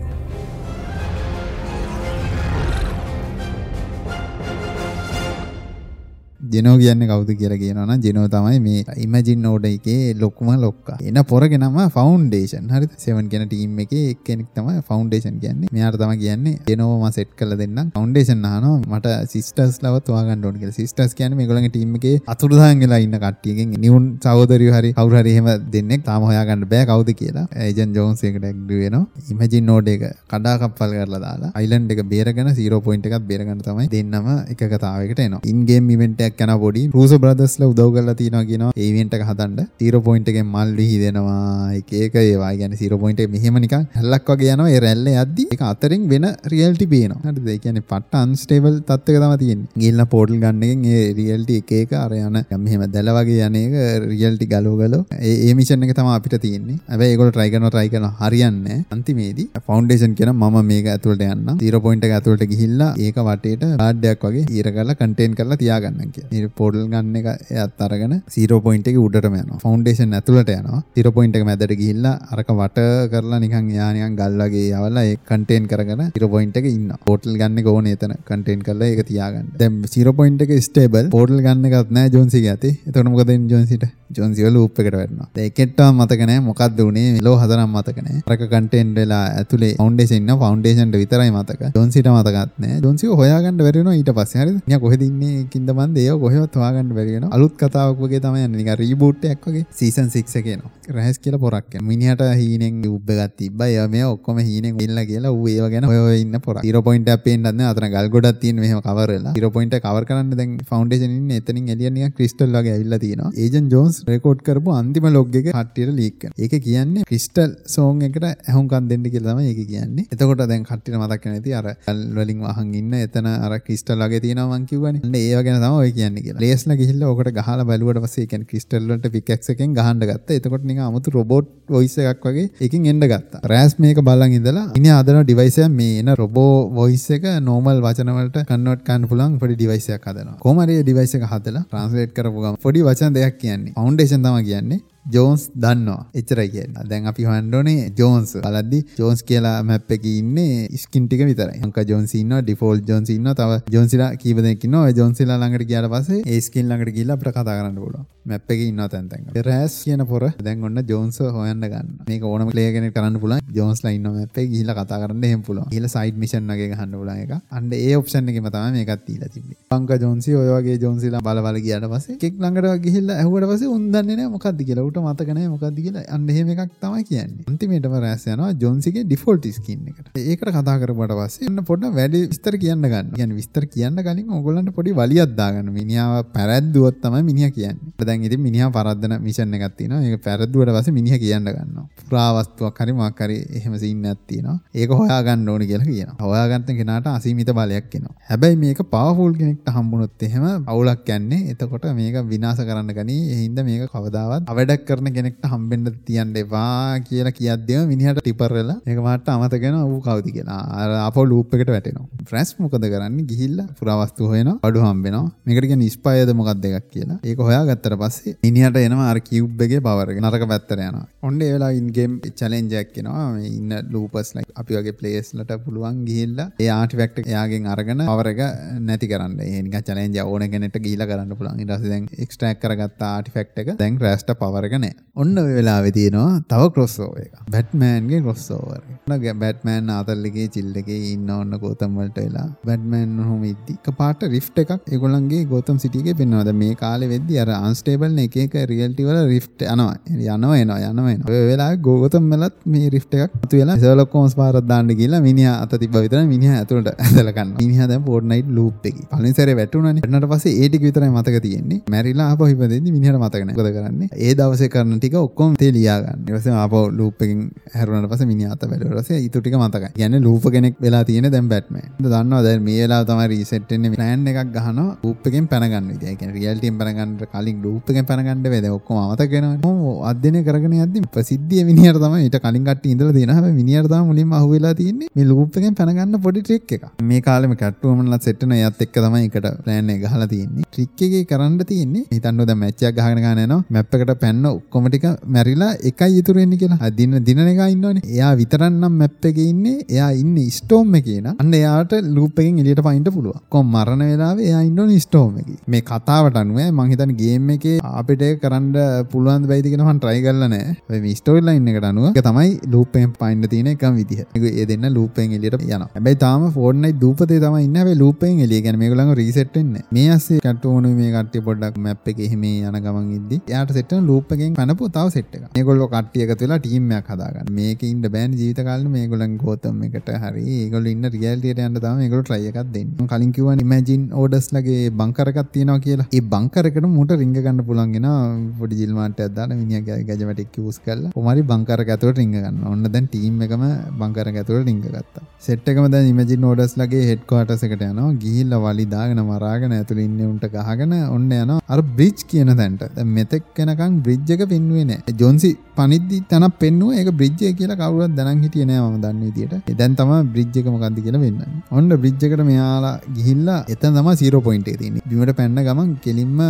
[6.54, 10.96] ජෙනෝ කියන්න කවුද කියලා කියනවන ජෙනෝ තමයි මේ ඉමජින් නෝඩ එකේ ලොකුම ලොක්කා.
[11.08, 15.68] එන පොරගෙනම ෆෞන්ඩේෂන් හරි සෙවන් කියන ටීම් එක එක්කෙනෙක් තම ෆෞන්ඩේෂන් කියන්නේ.
[15.76, 20.78] මෙයාට තම කියන්නේ ජෙනෝම සෙට් කල දෙන්න ෆෞන්ඩේෂන් හන මට සිස්ටස් ලව තුවාගන්න ඕන කියලා.
[20.80, 25.34] සිස්ටස් කියන මේ ගොලගේ ටීම් එකේ අතුරුදාන් වෙලා ඉන්න කට්ටියකින් නිවුන් සහෝදරයෝ හරි කවුරු හරි
[25.34, 27.46] එහෙම දෙන්නෙක් තාම හොයාගන්න බෑ කවුද කියලා.
[27.66, 29.04] ඒජන් ජෝන්ස් එකට ඇග්ඩු වෙනවා.
[29.34, 33.88] ඉමජින් නෝඩ් එක කඩා කප්පල් කරලා දාලා අයිලන්ඩ් එක බේරගෙන 0 පොයින්ට් එකක් බේරගන්න තමයි
[33.94, 35.44] දෙන්නම එක කතාවයකට එනවා.
[35.52, 35.94] ඉන් ගේම්
[36.30, 38.72] ඉවෙන්ට් එකක් යන පොඩි රූස බ්‍රදස්ල උදව් කරලා තියෙනවා කියනවා.
[38.84, 39.66] ඒවෙන්ට් එක හදන්න.
[39.82, 42.52] 0 පොයින්ට් එකෙන් මල් විහිදෙනවා එක එක ඒවා.
[42.60, 44.70] කියන්නේ 0 පොයින්ට් එක මෙහෙම නිකන් හැල්ලක් වගේ යනවා.
[44.74, 47.20] ඒ රැල්ල යද්දි ඒක අතරින් වෙන රියල්ටි පේනවා.
[47.26, 47.48] හරිද?
[47.54, 49.70] ඒ කියන්නේ පට්ට අන්ස්ටේබල් තත්ත්වයක තමයි තියෙන්නේ.
[49.82, 53.76] ගිහිල්ලා පෝර්ටල් ගන්න එකෙන් ඒ රියල්ටි එක එක අර යන මෙහෙම දැල වගේ යන එක
[54.12, 56.78] රියල්ටි ගලව ගලව ඒ ඒ මිෂන් එක තමයි අපිට තියෙන්නේ.
[56.90, 58.86] හැබැයි ඒගොල්ලෝ try කරනවා try කරනවා හරියන්නේ නැහැ.
[58.96, 64.04] අන්තිමේදී ෆවුන්ඩේෂන් කියන මම මේක ඇතුළට යන්න 0 පොයින්ට් එක ඇතුළට ගිහිල්ලා ඒක වටේට කාඩ්
[64.12, 66.19] එකක් වගේ ඊර කරලා කන්ටේන් කරලා තියාගන්න කියලා.
[66.60, 69.60] පෝඩල් ගන්න එක එයත් අරගෙන 0 පොයින්ට් එක උඩටම යනවා.
[69.64, 70.80] ෆවුන්ඩේෂන් ඇතුළට යනවා.
[70.98, 75.22] 0 පොයින්ට් එක මැදට ගිහිල්ලා අරක වට කරලා නිකන් යා නිකන් ගල් වගේ යවලා ඒක
[75.30, 77.00] කන්ටේන් කරගෙන 0 පොයින්ට් එක ඉන්නවා.
[77.06, 79.48] පෝටල් ගන්න එක ඕනේ එතන කන්ටේන් කරලා ඒක තියාගන්න.
[79.60, 83.86] දැන් 0 පොයින්ට් එක ස්ටේබල් පෝටල් ගන්න එකත් නැහැ ජොන්සිගේ අතේ එතකොට මොකද වෙන්නේ ජොන්සිට
[84.18, 85.28] ජොන්සි වල ලූප් එකට වැටෙනවා.
[85.34, 87.08] දැන් ඒකෙට්ටම මතක නැහැ මොකද්ද උනේ.
[87.18, 91.70] මෙලෝ හතරක් මතක නැහැ අරක කන්ටේන් වෙලා ඇතුලේ ෆවුන්ඩේෂන් ඉන්න ෆවුන්ඩේෂන්ට විතරයි මතක.
[91.76, 94.40] ජොන්සිට මතකත් නැහැ ජොන්සිව හොයාගන්න බැරි වෙනවා ඊට පස්සේ.
[94.42, 94.58] හරිද?
[94.66, 95.44] මියා කොහෙද ඉන්නේ?
[95.52, 95.98] කින්ද මන්ද.
[96.10, 97.32] ඒව කොහෙවත් හොයාගන්න බැරි වෙනවා.
[97.38, 98.60] අලුත් කතාවක් වගේ තමයි යන්නේ.
[98.60, 100.72] නිකන් රීබූට් එකක් වගේ සීසන් 6 එකේ එනවා.
[100.96, 103.68] රහස් කියලා පොරක් යනවා මිනිහට හීනෙන් උබ්බ එකක් තිබ්බා.
[103.74, 106.62] ඒවා මේ ඔක්කොම හීනෙන් ඉල්ල කියලා ඌ ඒව ගැන ඔය ඔය ඉන්න පොරක්.
[106.66, 107.70] 0 පොයින්ට් එකක් පේන්නත් නෑ.
[107.72, 109.34] අතන ගල් ගොඩක් තියෙන මෙහෙම කවර් වෙලා.
[109.38, 111.40] 0 පොයින්ට් එක කවර් කරන්න දැන් ෆවුන්ඩේෂන් ඉන්නේ.
[111.42, 113.32] එතනින් එළිය නිකන් ක්‍රිස්ටල් වගේ ඇවිල්ලා තියෙනවා.
[113.44, 116.42] ඒජන් ජෝන්ස් රෙකෝඩ් කරපු අන්තිම ලොග් එක කට්ටියට ලීක් කරනවා.
[116.44, 120.06] ඒක කියන්නේ ක්‍රිස්ටල් සෝන් එකට ඇහුම්කන් දෙන්න කියලා තමයි ඒක කියන්නේ.
[120.14, 124.22] එතකොට දැන් කට්ටියට මතක් වෙන ඇති අර ගල් වලින් වහන් ඉන්න එතන අර ක්‍රිස්ටල් වගේ
[124.26, 125.02] තියෙනවා මං කිව්වනේ.
[125.06, 126.42] අන්න ඒව ගැන තමයි ඔය කියන්නේ කියලා.
[126.44, 130.38] ලේස්ලා ගිහිල්ලා ඔකට ගහලා බැලුවට පස්සේ ඒ කියන්නේ ක්‍රිස්ටල් වලට පිකැක්ස් එකෙන් ගහන්න ගත්තා.
[130.40, 133.42] එතකොට නිකන් 아무තු රොබෝට් වොයිස් එකක් වගේ එකකින් එන්න ගත්තා.
[133.52, 138.12] රෑස් මේක බලන් ඉඳලා ඉන්නේ හදන ඩිවයිස් එක මේ එන රොබෝ වොයිස් එක නෝමල් වචන
[138.18, 140.38] වලට කන්වර්ට් කරන්න පුළුවන් පොඩි ඩිවයිස් එකක් හදනවා.
[140.44, 143.74] කොහොම හරි ඩිවයිස් එක හදලා ට්‍රාන්ස්ලේට් කරපු ගමන් පොඩි වචන දෙකක් කියන්නේ.
[143.78, 144.80] ෆවුන්ඩේෂන් තමයි කියන්නේ.
[145.06, 146.06] ජෝන්ස් දන්නවා.
[146.14, 146.76] එච්චර කියන්න.
[146.90, 151.60] දැන් අපි හන්ඩෝනේ ජෝන්ස් බලද්දි ජෝන්ස් කියලා මැප් එක ඉන්නේ ස්කින් ටික විතරයි.
[151.64, 154.90] අංක ජෝන්සින්න ඩිෆෝල් ජෝන්සින්න තව ජෝන්සිලා කීප දෙනෙක් ඉන්නවා.
[155.00, 158.06] ජෝන්සිලා ළඟට ගියාට පස්සේ ඒ ස්කින් ළඟට ගිහිල්ලා අපිට කතා කරන්න පුළුවන්.
[158.26, 161.88] මැප් එකේ ඉන්නවා තැන් තැන් රෑස් කියන පොර දැන් ඔන්න ජෝන්ස් හොයන්න ගන්න.
[162.10, 163.40] මේක ඕනම ප්ලේයර් කෙනෙක් කරන්න පුළුවන්.
[163.58, 165.70] ජෝන්ස්ලා ඉන්න මැප් එකේ ගිහිල්ලා කතා කරන්න එහෙම පුළුවන්.
[165.72, 169.58] ගිහිල්ලා සයිඩ් මිෂන් වගේ ගහන්න පුළුවන් එක අන්න ඒ ඔප්ෂන් එකෙම තමයි මේකත් දීලා තිබ්බේ.
[169.78, 173.90] අංක ජෝන්සි ඔය වගේ ජෝන්සිලා බල බල ගියාට පස්සේ කෙක් ළඟට ගිහිල්ලා ඇහුවට පස්සේ උන්
[173.94, 174.88] දන්නේ නැහැ මොකක්ද කියලා.
[174.90, 177.44] ඌට මතක නැහැ මොකක්ද කියලා අන්න එහෙම එකක් තමයි කියන්නේ.
[177.50, 180.10] අන්තිමේටම රැස් යනවා ජොන්සිගේ ඩිෆෝල්ට් ස්කින් එකට.
[180.22, 183.12] ඒකට කතා කරපුවට පස්සේ අන්න පොඩ්ඩක් වැඩි විස්තර කියන්න ගන්න.
[183.14, 185.70] කියන්නේ විස්තර කියන්න කලින් ඕගොල්ලන්ට පොඩි වලියක් දාගන්න.
[185.72, 187.94] මිනිහාව පැරද්දුවොත් තමයි මිනිහා කියන්නේ.
[188.02, 190.02] දැන් ඉතින් මිනිහා පරද්දන මිෂන් එකක් තියෙනවා.
[190.02, 191.86] ඒක පැරද්දුවට පස්සේ මිනිහා කියන්න ගන්නවා.
[192.02, 194.58] පුරාවස්තුවක් හරි මොකක් හරි එහෙම සීන් එකක් තියෙනවා.
[194.74, 196.18] ඒක හොයාගන්න ඕනේ කියලා කියනවා.
[196.24, 198.14] හොයාගන්න කෙනාට අසීමිත බලයක් එනවා.
[198.30, 201.42] හැබැයි මේක පවර්ෆුල් කෙනෙක්ට හම්බුනොත් එහෙම අවුලක් යන්නේ.
[201.52, 203.20] එතකොට මේක විනාශ කරන්න ගනී.
[203.30, 208.78] ඒ හින්දා මේක කවදාවත් අවඩක් කරන කෙනෙක්ට හම්බෙන්න තියන්න එපා කියලා කියද්දිම මිනිහට ටිපර් වෙලා
[208.86, 210.60] මේක මාට අමතක වෙනවා ඌ කවුද කියලා.
[210.80, 212.06] අර අපෝ ලූප් එකට වැටෙනවා.
[212.30, 213.26] ෆ්‍රැන්ස් මොකද කරන්නේ?
[213.30, 214.56] ගිහිල්ලා පුරාවස්තු හොයනවා.
[214.64, 215.30] බඩු හම්බ වෙනවා.
[215.46, 217.18] මේකට කියන්නේ ඉස්පයර්ද මොකක්ද එකක් කියලා.
[217.24, 220.20] ඒක හොයාගත්තට පස්සේ මිනිහට එනවා අර කියුබ් එකේ පවර් එක.
[220.24, 221.04] නරක පැත්තට යනවා.
[221.22, 223.26] ඔන්න ඒ වෙලාව ඉන් ගේම් චැලෙන්ජ් එකක් එනවා.
[223.36, 228.32] මේ ඉන්න ලූපර්ස් ලයික් අපි වගේ ප්ලේයර්ස්ලට පුළුවන් ගිහිල්ලා ඒ ආටිෆැක්ට් එක එයාගෙන් අරගෙන පවර්
[228.34, 228.42] එක
[228.88, 229.38] නැති කරන්න.
[229.48, 231.60] ඒ නිකන් චැලෙන්ජ් ඕන කෙනෙක්ට ගිහිල්ලා කරන්න පුළුවන්.
[231.62, 234.98] ඊට පස්සේ දැන් එක්ස්ට්‍රැක්ට් කරගත්ත ආටිෆැක්ට් එක දැන් රැස්ට පවර් එක නැහැ.
[235.16, 237.32] ඔන්න ඔය වෙලාවේ තියෙනවා තව ක්‍රොස්සෝවර් එක.
[237.54, 238.98] බැට්මෑන්ගේ ක්‍රොස්සෝවර් එක.
[239.08, 244.62] ඔන්න බැට්මෑන් ආතල්ලගේ චිල් එකේ ඉන්න ඔන්න ගෝතම් වලට වෙලා බැට්මෑන් ඔහොම ඉද්දි එකපාරට රිෆ්ට්
[244.62, 246.44] එකක් ඒගොල්ලන්ගේ ගෝතම් සිටි එකේ පෙන්වනවා.
[246.48, 249.96] දැන් මේ කාලේ වෙද්දි අර අන්ස්ටේබල් එක එක රියල්ටි වල රිෆ්ට් යනවා.
[250.16, 251.34] යනවා එනවා යනවා එනවා.
[251.34, 255.56] ඔය වෙලාවේ ගෝතම් වලත් මේ රිෆ්ට් එකක් මතු වෙලා ෂර්ලොක් හෝම්ස් පාරක් දාන්න ගිහලා මිනිහා
[255.64, 257.60] අත තිබ්බ විතර මිනිහා ඇතුළට ඇදලා ගන්නවා.
[257.62, 259.06] මිනිහා දැන් ෆෝර්ට්නයිට් ලූප් එකේ.
[259.10, 260.02] පළවෙනි සැරේ වැටුණානේ.
[260.02, 261.80] වැටුණාට පස්සේ ඒ ටික විතරයි මතක තියෙන්නේ.
[261.90, 263.58] මැරිලා ආපහු ඉපදෙද්දි මිනිහට මතක නැහැ.
[263.58, 264.08] මොකද කරන්නේ?
[264.20, 266.20] ඒ දවසේ කරන ටික ඔක්කොම තේ ලියා ගන්න.
[266.26, 267.40] ඊට පස්සේ ආපහු ලූප් එකෙන්
[267.74, 268.98] හැරුණාට පස්සේ මිනිහා අත වැළුවා.
[268.98, 269.90] ඊට පස්සේ ඊටු ටික මතකයි.
[269.98, 271.90] කියන්නේ ලූප් කෙනෙක් වෙලා තියෙන දැන් බැට්මෑන්.
[272.04, 273.94] දන්නවා දැන් මේ වෙලාව තමයි රීසෙට් වෙන්නේ.
[273.96, 276.10] ප්ලෑන් එකක් ගහනවා ලූප් එකෙන් පැන ගන්න විදිය.
[276.12, 278.62] ඒ කියන්නේ රියැලිටියෙන් පැන ගන්න කලින් ලූප් එකෙන් පැන ගන්න වෙයි.
[278.66, 279.60] දැන් ඔක්කොම අමතක වෙනවනේ.
[279.66, 283.38] මොම අධ්‍යයනය කරගෙන යද්දි ප්‍රසිද්ධිය මිනිහට තමයි ඊට කලින් කට්ටිය ඉඳලා තියෙනවා.
[283.38, 286.86] හැබැයි මිනිහට තමයි මුලින්ම අහුවෙලා තියෙන්නේ මේ ලූප් එකෙන් පැන ගන්න පොඩි ට්‍රික් එකක්.
[287.10, 290.66] මේ කාලෙම කැට්ටුවමන්ලා සෙට් වෙන එයත් එක්ක තමයි එකට ප්ලෑන් එක ගහලා තියෙන්නේ.
[290.70, 293.60] ට්‍රික් එකේ කරන්න තියෙන්නේ හිතන්න දැන් මැච් එකක් ගහගෙන ගන්න යනවා.
[293.76, 296.90] මැප් එකට පැන්න ඔක්කොම ටික මැරිලා එකයි ඉතුරු වෙන්නේ කියලා.
[296.98, 298.04] දින දින එක ඉන්නවනේ.
[298.14, 299.76] එයා විතරක් නම් මැප් එකේ ඉන්නේ.
[299.96, 301.36] එයා ඉන්නේ ස්ටෝම් එකේ නම්.
[301.42, 303.40] අන්න එයාට ලූප් එකෙන් එළියට පයින්න පුළුවන්.
[303.54, 305.58] කොම් මරණ වෙලාවේ එයා ඉන්නෝනේ ස්ටෝම් එකේ.
[305.74, 308.70] මේ කතාවට අනුව මං හිතන්නේ ගේම් එකේ අපිට ඒක කරන්න
[309.12, 311.00] පුළුවන් වෙයිද කියලා මං try කරලා නැහැ.
[311.06, 314.20] මේ ස්ටෝරි ලයින් එකට අනුව ඒක තමයි ලූප් එකෙන් පයින්න තියෙන එකම විදිහ.
[314.36, 315.90] ඒක ඒ දෙන්න ලූප් එකෙන් එළියට යනවා.
[315.96, 317.80] හැබැයි තාම ෆෝර්ට්නයිට් දූපතේ තමයි ඉන්නේ.
[317.82, 319.94] හැබැයි ලූප් එකෙන් එළිය කියන්නේ මේගොල්ලන්ව රීසෙට් වෙන්නේ නැහැ.
[319.96, 324.06] මේ ඇස්සේ කට්ටෝනුයි මේ කට්ටිය පොඩ්ඩක් මැප් එකේ එහෙම යන ගමන් ඉද්දි එයාට සෙට් වෙන
[324.10, 325.46] ලූප් එකෙන් පනපු තව සෙට් එකක්.
[325.56, 327.52] මේගොල්ලෝ කට්ටිය එකතු වෙලා ටීම් එකක් හදාගන්න.
[327.60, 332.28] මේකේ ඉන්න බෑනේ ජීවිත කාලෙම මේගොල්ලන් ගෝතම් එකට හරි ඒගොල්ලෝ ඉන්න රියැලිටියට යන්න තමයි මේගොල්ලෝ
[332.30, 332.98] try එකක් දෙන්නේ.
[333.00, 336.08] මම කලින් කිව්වනේ ඉමැජින් ඕඩර්ස් ලගේ බංකර් එකක් තියෙනවා කියලා.
[336.18, 338.18] ඒ බංකර් එකට මුට රිංග ගන්න පුළුවන් වෙනවා.
[338.60, 342.72] පොඩි ජිල් මාට්ටයක් දාලා මිනිහා ගැජමැටික් යූස් කරලා කොහමරි බංකර් එක ඇතුළට රිංග ගන්නවා.
[342.74, 343.64] ඔන්න දැන් ටීම් එකම
[344.02, 345.24] බංකර් එක ඇතුළට රිංග ගත්තා.
[345.46, 348.10] සෙට් එකම දැන් ඉමැජින් ඕඩර්ස් ලගේ හෙඩ් ක්වාටර්ස් එකට යනවා.
[348.24, 351.60] ගිහිල්ලා වලි දාගෙන මරාගෙන ඇතුළේ ඉන්නේ උන්ට ගහගෙන ඔන්න යනවා.
[351.72, 352.84] අර බ්‍රිජ් කියන තැනට.
[352.96, 355.16] දැන් මෙතෙක් වෙනකන් බ්‍රිජ් එක පෙන්වුවේ නැහැ.
[355.20, 359.70] ජොන්සි පනිද්දි තැනක් පෙන්නුව ඒක බ්‍රිජ් එක කියලා කවුරුවත් දැනන් හිටියේ නෑ මම දන්න විදියට.
[359.80, 361.62] දැන් තමයි බ්‍රිජ් එක මොකද්ද කියලා වෙන්නන්නේ.
[361.78, 365.04] ඔන්න බ්‍රිජ් එකට මෙයාලා ගිහිල්ලා එතන තමයි 0 පොයින්ට් එක තියෙන්නේ.
[365.10, 366.40] බිමට පැන්න ගමන් කෙලින්ම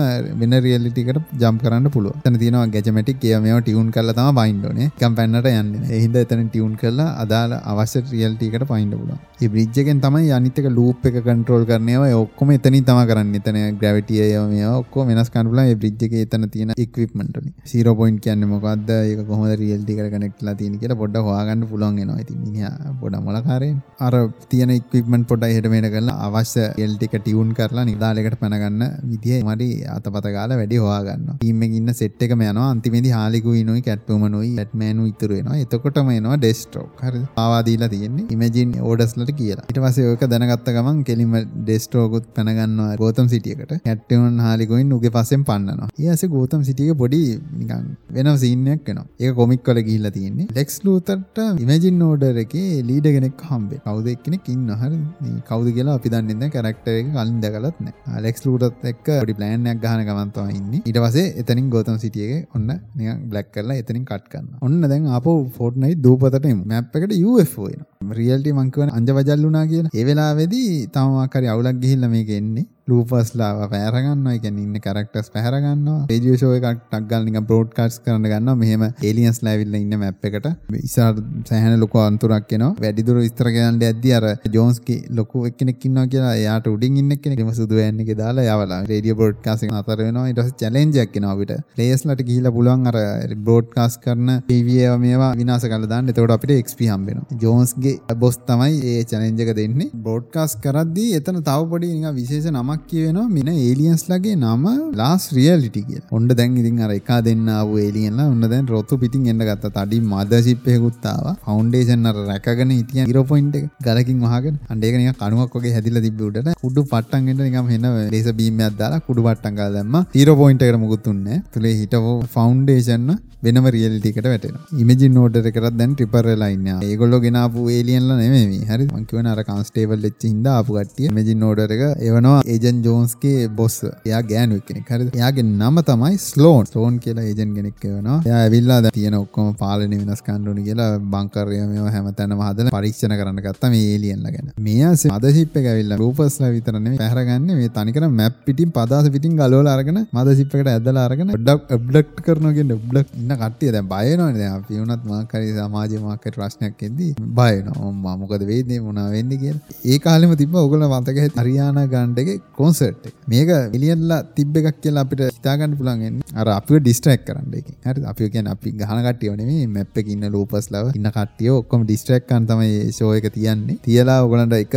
[0.40, 2.21] වෙන රියැලිටි එකට ජම්ප් කරන්න පුළුවන්.
[2.23, 4.88] එතන තියෙනවා ගැජමැටික් ඒවා මේවා ටියුන් කරලා තමයි බයින්ඩ් ඕනේ.
[4.93, 5.93] එකම් පැන්නට යන්නේ නෑ.
[5.95, 9.21] ඒ හින්දා එතන ටියුන් කරලා අදාළ අවශ්‍ය රියැලිටි එකට පයින්න පුළුවන්.
[9.40, 13.07] මේ බ්‍රිජ් එකෙන් තමයි අනිත් එක ලූප් එක කන්ට්‍රෝල් කරන ඒවා ඒ ඔක්කොම එතනින් තමයි
[13.12, 13.43] කරන්නේ.
[13.43, 15.71] එතන ග්‍රැවිටි ඒවා මේවා ඔක්කොම වෙනස් කරන්න පුළුවන්.
[15.71, 17.85] මේ බ්‍රිජ් එකේ එතන තියෙන ඉක්විප්මන්ට් වලින්.
[17.85, 18.90] 0 පොයින්ට් කියන්නේ මොකද්ද?
[18.90, 22.18] ඒක කොහොමද රියැලිටි එකට කනෙක්ට් වෙලා තියෙන්නේ කියලා පොඩ්ඩක් හොයාගන්න පුළුවන් වෙනවා.
[22.25, 24.14] ඉතින් මිනිහා පොඩ්ඩක් මොලකාරයෙන් අර
[24.51, 29.40] තියෙන ඉක්විප්මන්ට් පොඩ්ඩක් හෙට මෙහෙට කරලා අවශ්‍ය රියැලිටි එක ටියුන් කරලා නිදාලයකට පැන ගන්න විදිය
[29.49, 31.37] මරි අතපත ගාලා වැඩි හොයාගන්නවා.
[31.40, 32.68] ටීම් එකේ ඉන්න සෙට් එකම යනවා.
[32.75, 35.59] අන්තිමේදී හාලිකුයිනුයි කැට්වුමනුයි බැට්මෑනුයි ඉතුරු වෙනවා.
[35.64, 37.05] එතකොටම එනවා ඩෙස්ට්‍රෝක්.
[37.07, 37.25] හරිද?
[37.44, 39.66] ආවා දීලා තියෙන්නේ ඉමේජින් ඕඩර්ස්ලට කියලා.
[39.70, 43.77] ඊට පස්සේ ඔයක දැනගත්ත ගමන් කෙලින්ම ඩෙස්ට්‍රෝකුත් පැන ගන්නවා ගෝතම් සිටි එකට.
[43.88, 45.90] කැට්වුමන් හාලිකුයින් උගේ පස්සෙන් පන්නනවා.
[46.03, 47.20] ඊයසේ ගෝතම් සිටි එක පොඩි
[47.58, 47.86] නිකන්
[48.16, 50.48] වෙනම සීනයක් වෙනවා ඒ කොමික් වල ගිහිල්ලා තියෙන්නේ.
[50.58, 55.00] ලෙක්ස් ලූතරට ඉමජින් ඕඩර් එකේ ලීඩ කෙනෙක් හම්බේ කවුද එක්කෙනෙක් ඉන්න හරි.
[55.22, 56.54] මේ කවුද කියලා අපි දන්නේ නැහැ.
[56.56, 58.22] කැරක්ටර් එක කලින් දැකලත් නැහැ.
[58.26, 60.82] ලෙක්ස් ලූටර්ත් එක්ක පොඩි ප්ලෑන් එකක් ගහන ගමන් තමයි ඉන්නේ.
[60.88, 64.60] ඊට පස්සේ එතනින් ගෝතම් සිටි එකේ ඔන්න නිකන් බ්ලැක් කරලා එතනින් කට් කරනවා.
[64.66, 66.64] ඔන්න දැන් ආපහු ෆෝර්ට්නයිට් දූපතට එමු.
[66.72, 68.16] මැප් එකට UFO එනවා.
[68.20, 69.94] රියල්ටි මං කියවන අංජ වජල් වුණා කියලා.
[69.98, 72.66] ඒ වෙලාවේදී තවමක් හරි අවුලක් ගිහිල්ලා මේක එන්නේ.
[72.90, 78.83] ලූපස්ලාව පැරගන්න එක ඉන්න කරක්ටස් පැහරගන්න රේජිය ෂෝ එකක් ටක්ගල් නික බ්‍රෝඩ්කාස් කරන්න ගන්න මෙහම
[79.09, 80.48] ඒලියන්ස් ලැවිල්ල ඉන්න මැප් එකට.
[80.88, 81.14] ඉසාර
[81.48, 84.26] සෑහන ලොක අන්තුරක් කියෙන වැඩිදුර ස්ත්‍රගයන්ට ඇද අර
[84.57, 89.98] ජෝන්ස්කි ලොකු එක්කෙනෙක්කින්න කියලා යාට උඩින් ඉන්න කෙනෙම සුදුවන්න එක දාලා යවලා රේඩිය බෝඩ්කාස අතර
[90.03, 90.26] වෙනවා.
[90.33, 92.98] ඉටස චලෙන්ජක් කෙනවිට ලේස්ලට ගිහිල පුළුවන් අර
[93.46, 96.11] බ්‍රෝඩ්කාස් කරන පීවිය මේවා විනාස කල දාන්න.
[96.11, 99.90] තවට අපිට එක්පි හම්බෙන ජෝන්ස්ගේ බොස් තමයි ඒ චලෙන්ජක දෙන්නේ.
[100.07, 101.88] බෝඩ්කාස් කරද්දී එතන තව පොඩි
[102.20, 104.64] විශේෂ නමක් නමක් කියවෙනවා මින ඒලියන්ස් ලගේ නම
[105.01, 109.29] ලාස් රියලිටි කිය ඔොන්ඩ දැන් ඉතින් අර එකා දෙන්න ආව ඒලියන්ලා ඔන්න දැන් රොත්තු පිටින්
[109.33, 109.73] එන්න ගත්ත.
[109.77, 114.61] තඩි මද සිප්පයකුත්තාව ෆෞන්ඩේෂන් අර රැකගෙන හිටිය ඉරපොයින්ට ගලකින් වහගෙන.
[114.73, 119.99] අන්ඩේකන කනුවක් වගේ හැදිල තිබට කුඩු පට්ටන්ගෙන්ට නිකම් හෙන්න ලේස බීමයක් දාලා කුඩු පට්ටන්ගා දැම්ම.
[120.14, 123.11] තීර පොයින්ට කර මුකුත්තුන්න තුළේ හිටවෝ ෆෞන්ඩේෂන්න
[123.45, 128.87] වෙනම රියල්ටිකට වැටෙන ඉමජි නෝඩර කරත් දැන් ටිපරලයින්න ඒගොල්ල ගෙනපු ඒලියන්ල නෙමේ හරි.
[128.97, 132.40] මංකිවන අර කන්ස්ටේවල් එච්ච හිද අපපු කටිය මජි නෝඩර එක එවනවා.
[132.70, 134.90] ඒජන් ජෝන්ස්ගේ බොස් එයා ගෑනු කෙනෙක්.
[134.92, 138.18] හරි එයාගේ නම තමයි ස්ලෝන් ස්ලෝන් කියලා ඒජන් ගෙනෙක් වෙනවා.
[138.28, 143.72] එයා ඇවිල්ලා තියෙන ඔක්කොම පාලන වෙනස් කණ්ඩුනි කියලා බංකරය මෙම හැමතැනම හදල පරීක්ෂණ කරන්න ගත්ත
[143.74, 144.50] මේ ඒලියන්ල ගැන.
[144.68, 150.72] මේස මදශිප්ප ඇවිල්ල රූපස්ල විතරන පැහරගන්න මේ තනිකර මැප් පිටින් පදස පිටින් ගලෝල අරගෙන මදශිප්පකට
[150.74, 153.72] ඇදලා අරගෙන ඩක් බ්ලක් කරනගෙන බ්ලක් ඉන්න කට්ටිය.
[153.76, 157.92] දැන් බයනවනේ දැන් අපි වුණත් මොකක් හරි සමාජ මාකට් ප්‍රශ්නයක් එද්දී බය වෙනවා.
[157.92, 158.80] මම මොකද වෙන්නේ?
[158.87, 159.40] මොනවා වෙන්නේ?
[159.42, 159.78] කියලා.
[159.90, 163.14] ඒ කාලෙම තිබ්බ ඔයගොල්ලෝ මතක ඇති හරියානා ගාන්ඩ් එකේ කොන්සර්ට් එක.
[163.33, 166.29] මේක මිලියන්ලා තිබ්බ එකක් කියලා අපිට හිතා ගන්න පුළුවන් වෙන්නේ.
[166.40, 168.05] අර අපිව ඩිස්ට්‍රැක්ට් කරන්න එකෙන් හරිද?
[168.12, 172.29] අපි කියන්නේ අපි ගහන කට්ටියව නෙමෙයි මැප් එකේ ඉන්න ලූපස් ලව ඉන්න කට්ටිය ඔක්කොම ඩිස්ට්‍රැක්ට්
[172.31, 173.79] කරන් තමයි ෂෝ එක තියන්නේ.
[173.88, 174.77] තියලා ඔයගොල්ලන්ට එක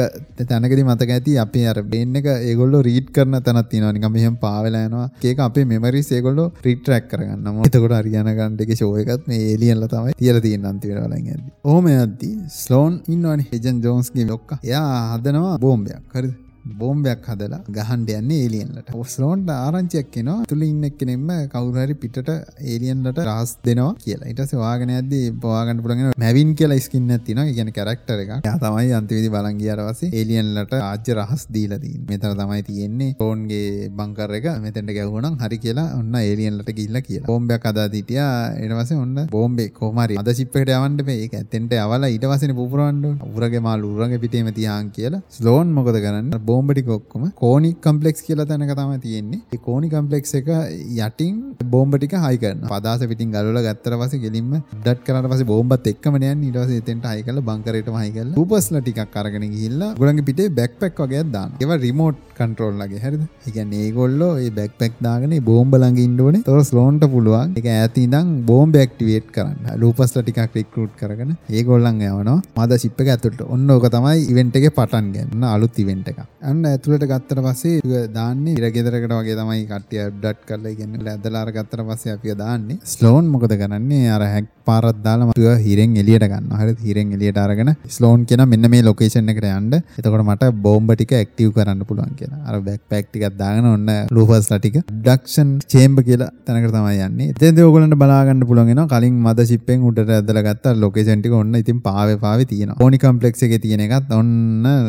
[0.54, 3.94] තැනකදී මතක ඇති අපි අර බ්‍රේන් එක ඒගොල්ලෝ රීඩ් කරන තැනක් තියෙනවා.
[4.00, 5.08] නිකන් මෙහෙම පාවෙලා යනවා.
[5.30, 9.92] ඒක අපේ මෙමරිස් ඒගොල්ලෝ රිට්‍රැක් කරගන්න මොකද එතකොට හරියානා ගාන්ඩ් එකේ ෂෝ එකත් මේ ඒලියන්ලා
[9.94, 11.52] තමයි තියලා තියෙන අන්තිම වෙලාවලන් යද්දි.
[11.70, 13.50] ඔහොම යද්දි ස්ලෝන් ඉන්නවනේ.
[13.56, 14.60] ඒජන් ජෝන්ස්ගේ ලොක්කා.
[14.64, 16.02] එයා හදනවා බෝම්බයක්.
[16.16, 16.34] හරිද?
[16.80, 23.52] බෝම්බයක් හදලා ගහන්ඩ යන්නේ ඒලියන්ලට ඔස්ලෝන්ට ආරංචියක් කෙනවා තුළ ඉන්න කෙනෙම කවුරහරි පිට ඒලියන්ලට රහස්
[23.68, 24.30] දෙනවා කියලා.
[24.34, 28.32] ඉටස වාගෙන ඇද පවාගන්න පුළගෙන මැවින් කියලා ස්කින්න තින ගැන කරක්ටර එක
[28.64, 34.48] තමයි අන්තිවිදි බලංගියරවස ඒලියන්ලට ආජ්‍ය රහස් දීලදී මෙතර තමයි තියෙන්නේ ටෝන්ගේ බංකර එක.
[34.66, 37.28] මෙතැට ගැවුණම් හරි කියලා ඔන්න ඒලියන්ලට කිල්ල කියලා.
[37.32, 38.22] බෝම්බයක් අදා දිටිය.
[38.64, 41.28] එනවස ඔන්න බෝම්බේ කෝමරි අද සිප්පට අවන්ට මේ.
[41.42, 45.24] ඇතෙන්ට අවලා ඉට වසන පුරන්ඩ උරගේ මාල් උරගේ පිටේම තියන් කියලා.
[45.38, 46.34] ස්ලෝන් මොකද කරන්න?
[46.54, 49.60] බෝම්බටි කොක්කොම කෝනි කම්පලෙක්ස් කියලා තැනක තම තියෙන්නේ.
[49.68, 50.50] කෝනි කම්පලෙක්ස් එක
[51.00, 51.36] යටින්
[51.76, 54.52] බෝම්බටික හයිකරන පදාස පිටින් ගලල ගත්තර පස ගෙලින්ම
[54.86, 60.24] ඩට් කරට පස බෝම්බත් එක්කමනයන් නිටස එතෙන්ට හයිකල බංකරට හයිකල උපස්ල ටිකක් අරගෙන ගිල්ලා ගොළඟ
[60.30, 63.24] පිටේ බැක් පැක් වගේ දාන්න ඒව රිමෝට් කන්ට්‍රෝල්ලගේ හරිද?
[63.50, 67.54] එකන් ඒගොල්ලෝ ඒ බැක් පැක් දාගෙන බෝම්බලඟ ඉන්ඩුවන තොර ස්ලෝන්ට පුළුවන්.
[67.60, 69.68] එක ඇති දම් බෝම්බ ක්ටිවේට් කරන්න.
[69.82, 72.38] ලූපස්ල ටිකක් රික්කරුට් කරගෙන ඒගොල්ලන් යවනවා.
[72.58, 77.04] මද සිප්ප ඇතුට ඔන්න ඕක තමයි ඉවෙන්ට එක පටන් ගන්න අලුත් ඉවෙන්ට එක අන්න ඇතුළට
[77.10, 81.06] ගත්තර පස්සේ දාන්නේ ඉරගෙදරකට වගේ තමයි කටිය ඩට් කරලා ගන්න.
[81.14, 82.80] ඇදලාර ගත්තර පස්සේ අපිය දාන්නේ.
[82.94, 84.10] ස්ලෝන් මොකද කරන්නේ?
[84.16, 88.70] අර හැක් පාරත් දාලා මතුව හිරෙන් එලියට ගන්න හරි හිරෙන් එලියට අරගෙන ස්ලෝන් කියන මෙන්න
[88.74, 89.74] මේ ලොකේෂන් එකට යන්න.
[90.00, 92.42] එතකොට මට බෝම්බ ටික ඇක්ටිව් කරන්න පුළුවන් කියලා.
[92.50, 94.78] අර බැක් පැක් ටිකක් දාගෙන ඔන්න ලූෆස්ලා ටික.
[95.06, 97.30] ඩක්ෂන් චේම්බ කියලා තැනකට තමයි යන්නේ.
[97.36, 98.88] එතෙන්දී ඕගොල්ලන්ට බලා ගන්න පුළුවන් වෙනවා.
[98.94, 102.80] කලින් මද ෂිප්පෙන් උඩට ඇදලා ගත්ත ලොකේෂන් ටික ඔන්න ඉතින් පාවේ පාවේ තියෙනවා.
[102.86, 104.32] ඕනි කම්ප්ලෙක්ස් එකේ තියෙන එකත් ඔන්න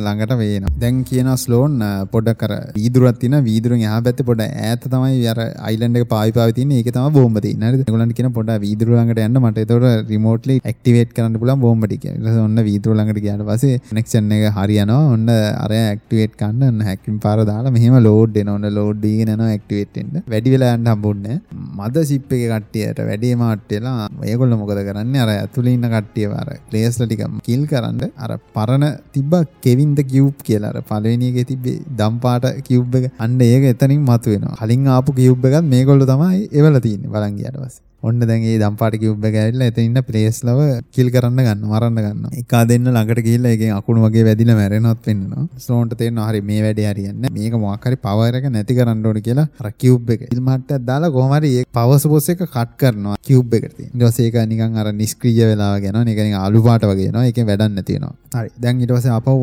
[0.06, 0.74] ළඟට වේනවා.
[0.84, 1.76] දැන් කියන ස්ලෝන්
[2.14, 6.56] පොඩ්ඩක් අර වීදුරක් තියෙන වීදුරෙන් එහා පැත්තේ පොඩ ඈත තමයි අර අයිලන්ඩ් එක පාවි පාවි
[6.58, 6.80] තියෙන්නේ.
[6.80, 7.70] ඒකේ තමයි බෝම්බ තියෙන්නේ.
[7.72, 7.84] හරිද?
[7.88, 12.22] ඒගොල්ලන්ට කියන පොඩ්ඩක් වීදුර ළඟට යන්න මට ඒතකොට රිමෝට්ලි ඇක්ටිවේට් කරන්න පුළුවන් බෝම්බ ටික ඊට
[12.24, 15.00] පස්සේ ඔන්න වීදුර ළඟට ගියාට පස්සේ කනෙක්ෂන් එක හරියනවා.
[15.14, 15.29] ඔන්න
[15.64, 19.98] අර ඇක්ටිවේට් කරන්න ඔන්න හැකින් පාර දාලා මෙහෙම ලෝඩ් එනවා ඔන්න ලෝඩ් දීගෙන යනවා ඇක්ටිවේට්
[20.00, 20.22] වෙන්න.
[20.33, 21.37] වැඩි වෙලා යන්න හම්බුන්නේ
[21.81, 25.22] මද ෂිප් එකේ කට්ටියට වැඩි මාට් වෙලා ඒගොල්ලෝ මොකද කරන්නේ?
[25.24, 29.35] අර ඇතුලේ ඉන්න කට්ටියව අර ප්ලේයර්ස්ලා ටික කිල් කරන්න අර පරණ තිබ්බ
[29.66, 30.72] කෙවින් ද කියුබ් කියලා.
[30.74, 33.11] අර පළවෙනි එකේ තිබ්බේ දම්පාට කියුබ් එක.
[33.24, 34.61] අන්න ඒක එතනින් මතුවෙනවා.
[34.62, 37.12] කලින් ආපු කියුබ් එකත් මේගොල්ලෝ තමයි එවලා තින්නේ.
[37.14, 37.83] බලන් ගියාට පස්සේ.
[38.08, 40.60] ඔන්න දැන් ඒ දම්පාට කිව්බ එක ඇවිල්ලා එතන ඉන්න ප්ලේස් ලව
[40.96, 42.24] කිල් කරන්න ගන්න මරන්න ගන්න.
[42.42, 45.44] එකා දෙන්න ළඟට ගිහිල්ලා ඒකෙන් අකුණු වගේ වැදිලා මැරෙනවත් වෙන්නවා.
[45.64, 47.34] ස්ලෝන්ට තේරෙනවා හරි මේ වැඩේ හරියන්නේ නැහැ.
[47.38, 51.12] මේක මොකක් හරි පවර් එක නැති කරන්න ඕනේ කියලා අර කිව්බ් එක කිල් මට්ටයක් දාලා
[51.16, 53.90] කොහොම හරි ඒ පවර් සෝස් එක කට් කරනවා කිව්බ් එකට තියෙන.
[53.94, 56.04] ඊට පස්සේ ඒක නිකන් අර නිෂ්ක්‍රීය වෙලාව යනවා.
[56.12, 57.24] ඒක නිකන් අලු පාට වගේ එනවා.
[57.30, 58.14] ඒකෙන් වැඩක් නැති වෙනවා.
[58.36, 58.52] හරි.
[58.64, 59.34] දැන් ඊට පස්සේ ආපහු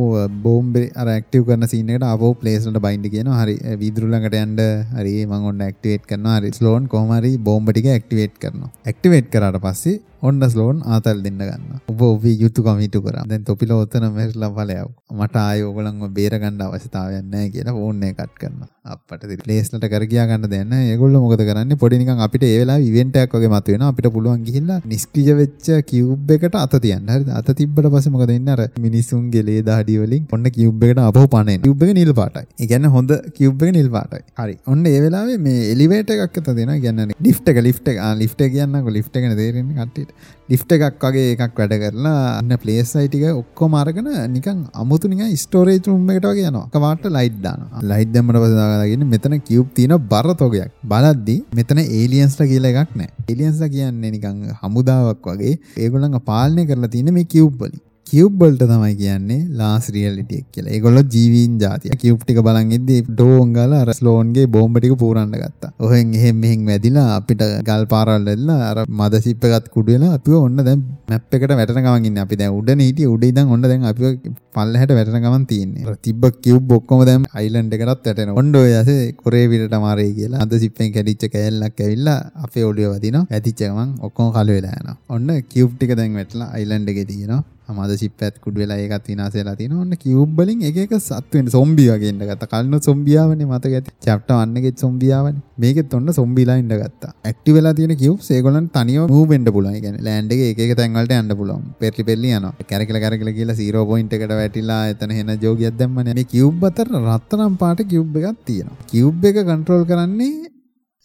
[0.45, 3.42] බෝම්බේ අර ඇක්ටිව් කරන සීන් එකට ආපහු ප්ලේස් වලට බයින්ඩ් කියනවා.
[3.44, 3.58] හරි.
[3.81, 4.62] වීදුරු ළඟට යන්න
[5.00, 6.38] හරි මම ඔන්න ඇක්ටිවේට් කරනවා.
[6.40, 6.54] හරි.
[6.60, 8.71] ස්ලෝන් කොහොම හරි බෝම්බ ටික ඇක්ටිවේට් කරනවා.
[8.85, 11.79] ඇක්ටිවේට් කරාට පස්සේ ඔන්න ස්ලෝන් ආතල් දෙන්න ගන්න.
[11.91, 13.23] ඔබ ඔබේ යුතුයකම ඉටු කරා.
[13.29, 14.91] දැන් තොපිල ඔතන මෙහෙලා ඵලයක්.
[15.19, 18.69] මට ආයේ ඕගලන්ව බේර ගන්න අවශ්‍යතාවයක් නැහැ කියලා ෆෝන් එක කට් කරනවා.
[18.93, 20.91] අප්පට ඉතින් ප්ලේස්ලට කර ගියා ගන්න දෙයක් නැහැ.
[20.93, 21.79] ඒගොල්ලෝ මොකද කරන්නේ?
[21.83, 23.89] පොඩි නිකන් අපිට ඒ වෙලාවේ ඉවෙන්ට් එකක් වගේ මතුවෙනවා.
[23.93, 27.10] අපිට පුළුවන් ගිහිල්ලා නිස්ක්‍රිය වෙච්ච කියුබ් එකට අත තියන්න.
[27.15, 27.33] හරිද?
[27.41, 28.56] අත තිබ්බට පස්සේ මොකද වෙන්නේ?
[28.58, 31.65] අර මිනිසුන්ගේ ලේ දහඩිය වලින් ඔන්න කියුබ් එකට අපහු පණෙන.
[31.65, 32.45] කියුබ් එක නිල් පාටයි.
[32.62, 34.23] ඒ කියන්නේ හොඳ කියුබ් එක නිල් පාටයි.
[34.41, 34.56] හරි.
[34.67, 36.79] ඔන්න ඒ වෙලාවේ මේ එලිවේටර් එකක් අත දෙනවා.
[36.85, 38.02] කියන්නේ ලිෆ්ට් එක ලිෆ්ට් එක
[38.42, 40.12] ආ ලිෆ්ට් එක කියන්නකෝ ලිෆ්ට් එකනේ තේරෙන්නේ කට්ටියට.
[40.52, 45.35] ලිෆ්ට් එකක් වගේ එකක් වැඩ කරලා අන්න ප්ලේස් සයිට් එක ඔක්කොම අරගෙන නිකන් අමුතු නිකන්
[45.44, 46.67] ස්ටෝරේජ් රූම් එකට වගේ යනවා.
[46.75, 47.83] කවාට ලයිට් දානවා.
[47.92, 50.73] ලයිට් දැම්මට පස්සේ දාගෙන මෙතන කියුබ් තියෙන බර තොගයක්.
[50.94, 53.13] බලද්දි මෙතන ඒලියන්ස්ලා කියලා එකක් නැහැ.
[53.29, 55.56] ඒලියන්ස්ලා කියන්නේ නිකන් හමුදාවක් වගේ.
[55.77, 57.65] ඒගොල්ලන්ව පාලනය කරලා තියෙන මේ කියුබ්
[58.12, 58.22] වලින්.
[58.22, 60.74] කියව් වලට තමයි කියන්නේ ලාස් රියලිටි එක කියලා.
[60.76, 61.92] ඒගොල්ලෝ ජීවීන් జాතිය.
[61.98, 65.72] කියව් ටික බලන් ඉද්දි ඩ්‍රෝන් ගාලා අර ස්ලෝන්ගේ බෝම්බ ටික පුරන්න ගත්තා.
[65.80, 70.34] ඔහෙන් එහෙන් මෙහෙන් වැදිලා අපිට ගල් පාරවල් වෙලා අර මද සිප් එකත් කුඩු වෙලා අපිව
[70.34, 72.22] ඔන්න දැන් මැප් එකට වැටෙන ගමන් ඉන්නේ.
[72.22, 75.86] අපි දැන් උඩනේ හිටියේ උඩ ඉඳන් ඔන්න දැන් අපිව පල්ලෙහාට වැටෙන ගමන් තියෙන්නේ.
[75.88, 78.36] අර තිබ්බ කියව් ඔක්කොම දැන් අයිලන්ඩ් එකටත් වැටෙනවා.
[78.44, 83.26] ඔන්න ඔය ඇසේ කොරේ විලට මාරේ කියලා අද සිප්පෙන් කැඩිච්ච කෑල්ලක් ඇවිල්ලා අපේ ඔළුවේ වදිනවා.
[83.32, 84.98] වැදිච්ච ගමන් ඔක්කොම කළු වෙලා යනවා.
[85.10, 87.44] ඔන්න කියව් ටික දැන් වැටලා අයිලන්ඩ් එකේ තියෙනවා.
[87.78, 89.84] මද සිප්පත් කුඩ වෙලා ඒකත් විනාශ වෙලා තියෙනවා.
[89.86, 92.50] ඔන්න කියුබ් වලින් එක එක සත් වෙන සොම්බි වගේ ඉන්න ගත්තා.
[92.54, 93.96] කලින් සොම්බියාවනේ මතක ඇති.
[94.06, 95.42] chapter 1 එකේ සොම්බියාවනේ.
[95.63, 97.12] මේකෙත් ඔන්න සොම්බිලා ඉන්න ගත්තා.
[97.30, 99.76] ඇක්ටිව් වෙලා තියෙන කියුබ්ස් ඒගොල්ලන්ට තනියම මූව් වෙන්න පුළුවන්.
[99.78, 101.65] ඒ කියන්නේ ලෑන්ඩ් එකේ එක එක තැන් වලට යන්න පුළුවන්.
[101.82, 102.54] පෙරලි පෙරලි යනවා.
[102.72, 106.17] කැරකිලා කැරකිලා කියලා 0 පොයින්ට් එකට වැටිලා එතන එන ජෝගියක් දැම්මනේ.
[106.19, 108.80] මේ කියුබ් අතර රත්තරන් පාට කියුබ් එකක් තියෙනවා.
[108.94, 110.34] කියුබ් එක කන්ට්‍රෝල් කරන්නේ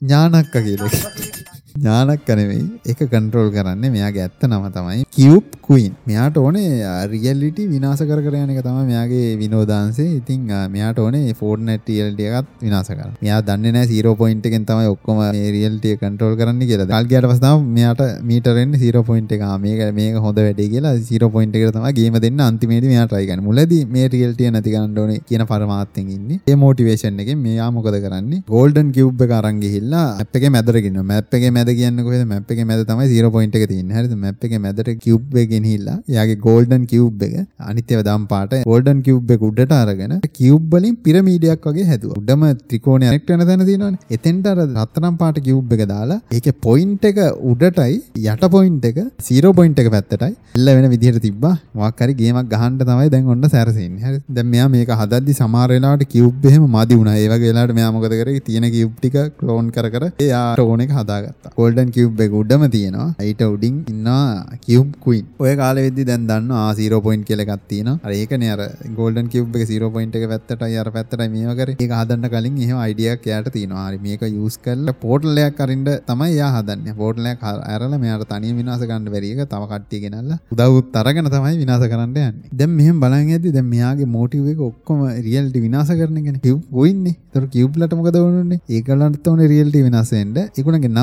[0.03, 1.45] ඥානක්ක කියලා.
[1.79, 5.93] ඥානක්ක නෙවෙයි ඒක කන්ට්‍රෝල් කරන්නේ මෙයාගේ ඇත්ත නම තමයි කියුබ් කුයින්.
[6.09, 6.68] මෙයාට ඕනේ
[7.12, 10.07] රියැලිටි විනාශ කර කර යන එක තමයි මෙයාගේ විනෝදාංශය.
[10.20, 10.43] ඉතින්
[10.74, 13.14] මෙයාට ඕනේ ෆෝර්ට්නයිට් රියැලිටි එකත් විනාශ කරන්න.
[13.24, 16.89] මෙයා දන්නේ නැහැ 0 පොයින්ට් එකෙන් තමයි ඔක්කොම මේ රියැලිටි එක කන්ට්‍රෝල් කරන්න කියලා.
[16.93, 19.45] කල් ගියාට පස්සේ තමයි මෙයාට මීටර් එන්නේ 0 පොයින්ට් එක.
[19.49, 23.24] ආ මේක මේක හොඳ වැඩේ කියලා 0 පොයින්ට් එකට තමයි ගේම දෙන්න අන්තිමේදී මෙයා try
[23.31, 23.47] කරන්නේ.
[23.49, 26.41] මුලදී මේ රියැලිටි නැති කරන්න ඕනේ කියන පරමාර්ථයෙන් ඉන්නේ.
[26.51, 28.43] ඒ මොටිවේෂන් එකෙන් මෙයා මොකද කරන්නේ?
[28.55, 31.09] ගෝල්ඩන් කියුබ් එක අරන් ගිහිල්ලා මැප් එකේ මැදට ගෙනියනවා.
[31.12, 32.25] මැප් එකේ මැද කියන්නේ කොහෙද?
[32.33, 33.97] මැප් එකේ මැද තමයි 0 පොයින්ට් එක තියෙන්නේ.
[33.99, 34.14] හරිද?
[34.25, 37.35] මැප් එකේ මැදට කියුබ් එක ගෙනහිල්ලා එයාගේ ගෝල්ඩන් කියුබ් එක
[37.71, 42.21] අනිත් ඒවා දම් පාට ගෝල්ඩන් කියුබ් එක උඩට අරගෙන කියුබ් වලින් පිරමීඩයක් වගේ හැදුවා.
[42.23, 44.03] උඩම ත්‍රිකෝණය කනෙක්ට් වෙන තැන තියෙනවනේ.
[44.17, 47.21] එතෙන්ට අර රත්තරන් පාට කියුබ් එක දාලා ඒකේ පොයින්ට් එක
[47.53, 47.97] උඩටයි
[48.35, 48.99] යට පොයින්ට් එක
[49.31, 51.55] 0 පොයින්ට් එක පැත්තටයි එල්ල වෙන විදිහට තිබ්බා.
[51.81, 54.05] මොකක් හරි ගේමක් ගහන්න තමයි දැන් ඔන්න සැරසෙන්නේ.
[54.07, 54.21] හරි.
[54.37, 57.17] දැන් මෙයා මේක හදද්දි සමහර වෙලාවට කියුබ් එහෙම මදි වුණා.
[57.23, 58.41] ඒ වගේ වෙලාවට මෙයා මොකද කරේ?
[58.49, 61.53] තියෙන කියුබ් ටික ක්ලෝන් කර කර එයා ටෝන් එක හදාගත්තා.
[61.59, 63.07] ගෝල්ඩන් කියුබ් එක උඩම තියෙනවා.
[63.27, 65.25] ඊට උඩින් ඉන්නවා කියුබ් කුයින්.
[65.45, 67.97] ඔය කාලෙ වෙද්දි දැන් දන්නවා ආ 0 පොයින්ට් කියලා එකක් තියෙනවා.
[68.07, 68.63] අර ඒකනේ අර
[68.99, 71.77] ගෝල්ඩන් කියුබ් එක 0 පොයින්ට් එක පැත්තටයි අර පැත්තටයි මේව කරේ.
[71.85, 73.87] ඒක හදන්න කලින් එහෙම අයිඩියා එකක් එයාට තියෙනවා.
[73.89, 76.97] හරි මේක යූස් කරලා පෝටල් එකක් අරින්න තමයි එයා හදන්නේ.
[77.01, 77.47] පෝටල් එකක්
[77.77, 82.11] අරලා මෙයාට තනියම විනාශ කරන්න බැරි එක තව කට්ටිය ගෙනල්ලා උදව්ත් අරගෙන තමයි විනාශ කරන්න
[82.11, 82.53] යන්නේ.
[82.61, 86.45] දැන් මෙහෙම බලන් යද්දි දැන් මෙයාගේ මොටිව් එක ඔක්කොම රියැලිටි විනාශ කරන එකනේ.
[86.47, 87.17] කියුබ් කොයින්නේ.
[87.35, 88.63] ඒතර කියුබ්ලට මොකද වුනේ?
[88.77, 90.39] ඒගොල්ලන්ට ඕනේ රියැලිටි විනාශ වෙන්න.
[90.59, 90.95] ඒගොල්ලන්ගේ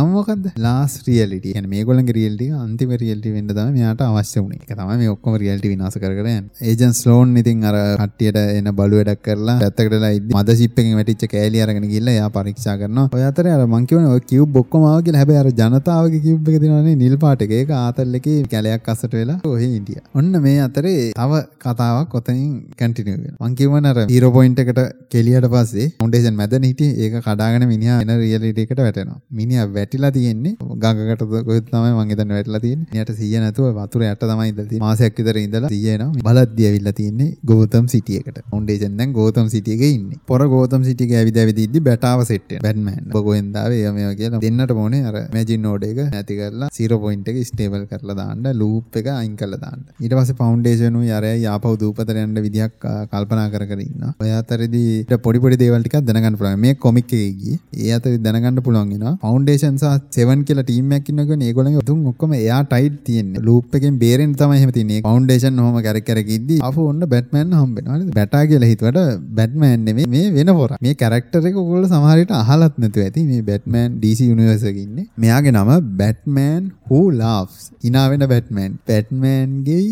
[0.43, 4.59] මොකක්ද ලාස් රියලිට යන මේ ගොලන් රියල්ටි අන්තිම රියල්ටි වෙන්න තම මෙයාට අවශ්‍ය වුණේ.
[4.63, 9.23] එක තමයි මේ ඔක්කොම රියල්ටි විනාශ කරගෙන ඒජන් ස්ලෝන් ඉතින් අර කට්ටියට එන බලු වැඩක්
[9.27, 13.07] කරලා පැත්තකටලා ඉද්දි මද ෂිප් එකෙන් වැටිච්ච කෑලි අරගෙන ගිහලා එයා පරීක්ෂා කරනවා.
[13.17, 15.23] ඔය අතරේ අර මං කියවනේ ඔය කියුබ් ඔක්කොම ආවා කියලා.
[15.23, 17.45] හැබැයි අර ජනතාවගේ කියුබ් එක දෙනවනේ නිල් පාට.
[17.47, 22.51] එක ඒක ආතල් එකේ කැලයක් අස්සට වෙලා ඔහේ හිටියා ඔන්න මේ අතරේ තව කතාවක් ඔතනින්
[22.81, 24.81] කැටිනිය මං කියවන අර ඊරෝපොයින්ට එකට
[25.13, 26.99] කෙලියට පස්සේ ෆවුන්ඩේෂන් මැදන හිටියේ.
[27.03, 29.19] ඒක කඩාගෙන මිනිහා එන රියලිටි එකට වැටෙනවා.
[29.39, 30.53] මිනිහා වැටිලා තියෙන්නේ
[30.83, 32.89] ගඟකට කොහෙද තමයි මං හිතන්නේ වැටිලා තියෙන්නේ.
[32.93, 34.87] මිනිහට 100 නැතුව වතුර යට තමයි ඉඳලා තියෙන්නේ.
[34.87, 36.23] මාසයක් විතර ඉඳලා 100 එනවා.
[36.27, 38.39] බලද්දි ඇවිල්ලා තියෙන්නේ ගෝතම් සිටි එකට.
[38.49, 40.19] ෆවුන්ඩේෂන් දැන් ගෝතම් සිටි එකේ ඉන්නේ.
[40.31, 42.63] පොර ගෝතම් සිටි එකේ ඇවිද ඇවිද ඉද්දි බැටාව සෙට් වෙනවා.
[42.65, 43.03] බැට්මෑන්.
[43.13, 43.79] ඔබ කොහෙන්ද ආවේ?
[43.81, 47.85] එයා මේවා කියලා දෙන්නට ඕනේ අර මැජින් නෝඩ් එක නැති කරලා 0 පොයින්ට් එක ස්ටේබල්
[47.91, 49.83] කරලා දාන්න ලූප් එක අයින් කරලා දාන්න.
[50.03, 52.77] ඊට පස්සේ ෆවුන්ඩේෂන් උයි අරයයි ආපහු දූපතට යන්න විදියක්
[53.13, 54.13] කල්පනා කර කර ඉන්නවා.
[54.23, 56.63] ඔය අතරේදී ඊට පොඩි පොඩි දේවල් ටිකක් දැනගන්න පුළුවන්.
[56.65, 57.59] මේ කොමික් එකේ ගියේ.
[57.85, 59.15] ඒ අතරේ දැනගන්න පුළුවන් වෙනවා.
[59.23, 63.45] ෆවුන්ඩේෂන් සහ 7 කියලා ටීම් එකක් ඉන්නවා කියන්නේ ඒගොල්ලන්ගේ තුන් ඔක්කොම එයා ටයිට් තියෙන්නේ.
[63.49, 67.55] ලූප් එකෙන් බේර තේරෙන් තමයි එහෙම තින්නේ ෆවුන්ඩේෂන් ඔහම කැරක් කැරක ඉද්දි අපු ඔන්න බැට්මෑන්
[67.59, 68.99] හම්බෙනවා හරිද බැටා කියලා හිතුවට
[69.39, 73.25] බැට්මෑන් නෙමෙයි මේ වෙන පොර මේ කැරක්ටර් එක ඔයගොල්ලෝ සමහර විට අහලත් නැතුව ඇති.
[73.31, 75.07] මේ බැට්මෑන් DC යුනිවර්ස් එකේ ඉන්නේ.
[75.25, 77.59] මෙයාගේ නම බැට්මෑන් who laughs.
[77.85, 79.83] hina වෙන බැට්මෑන් බැට්මෑන්ගේ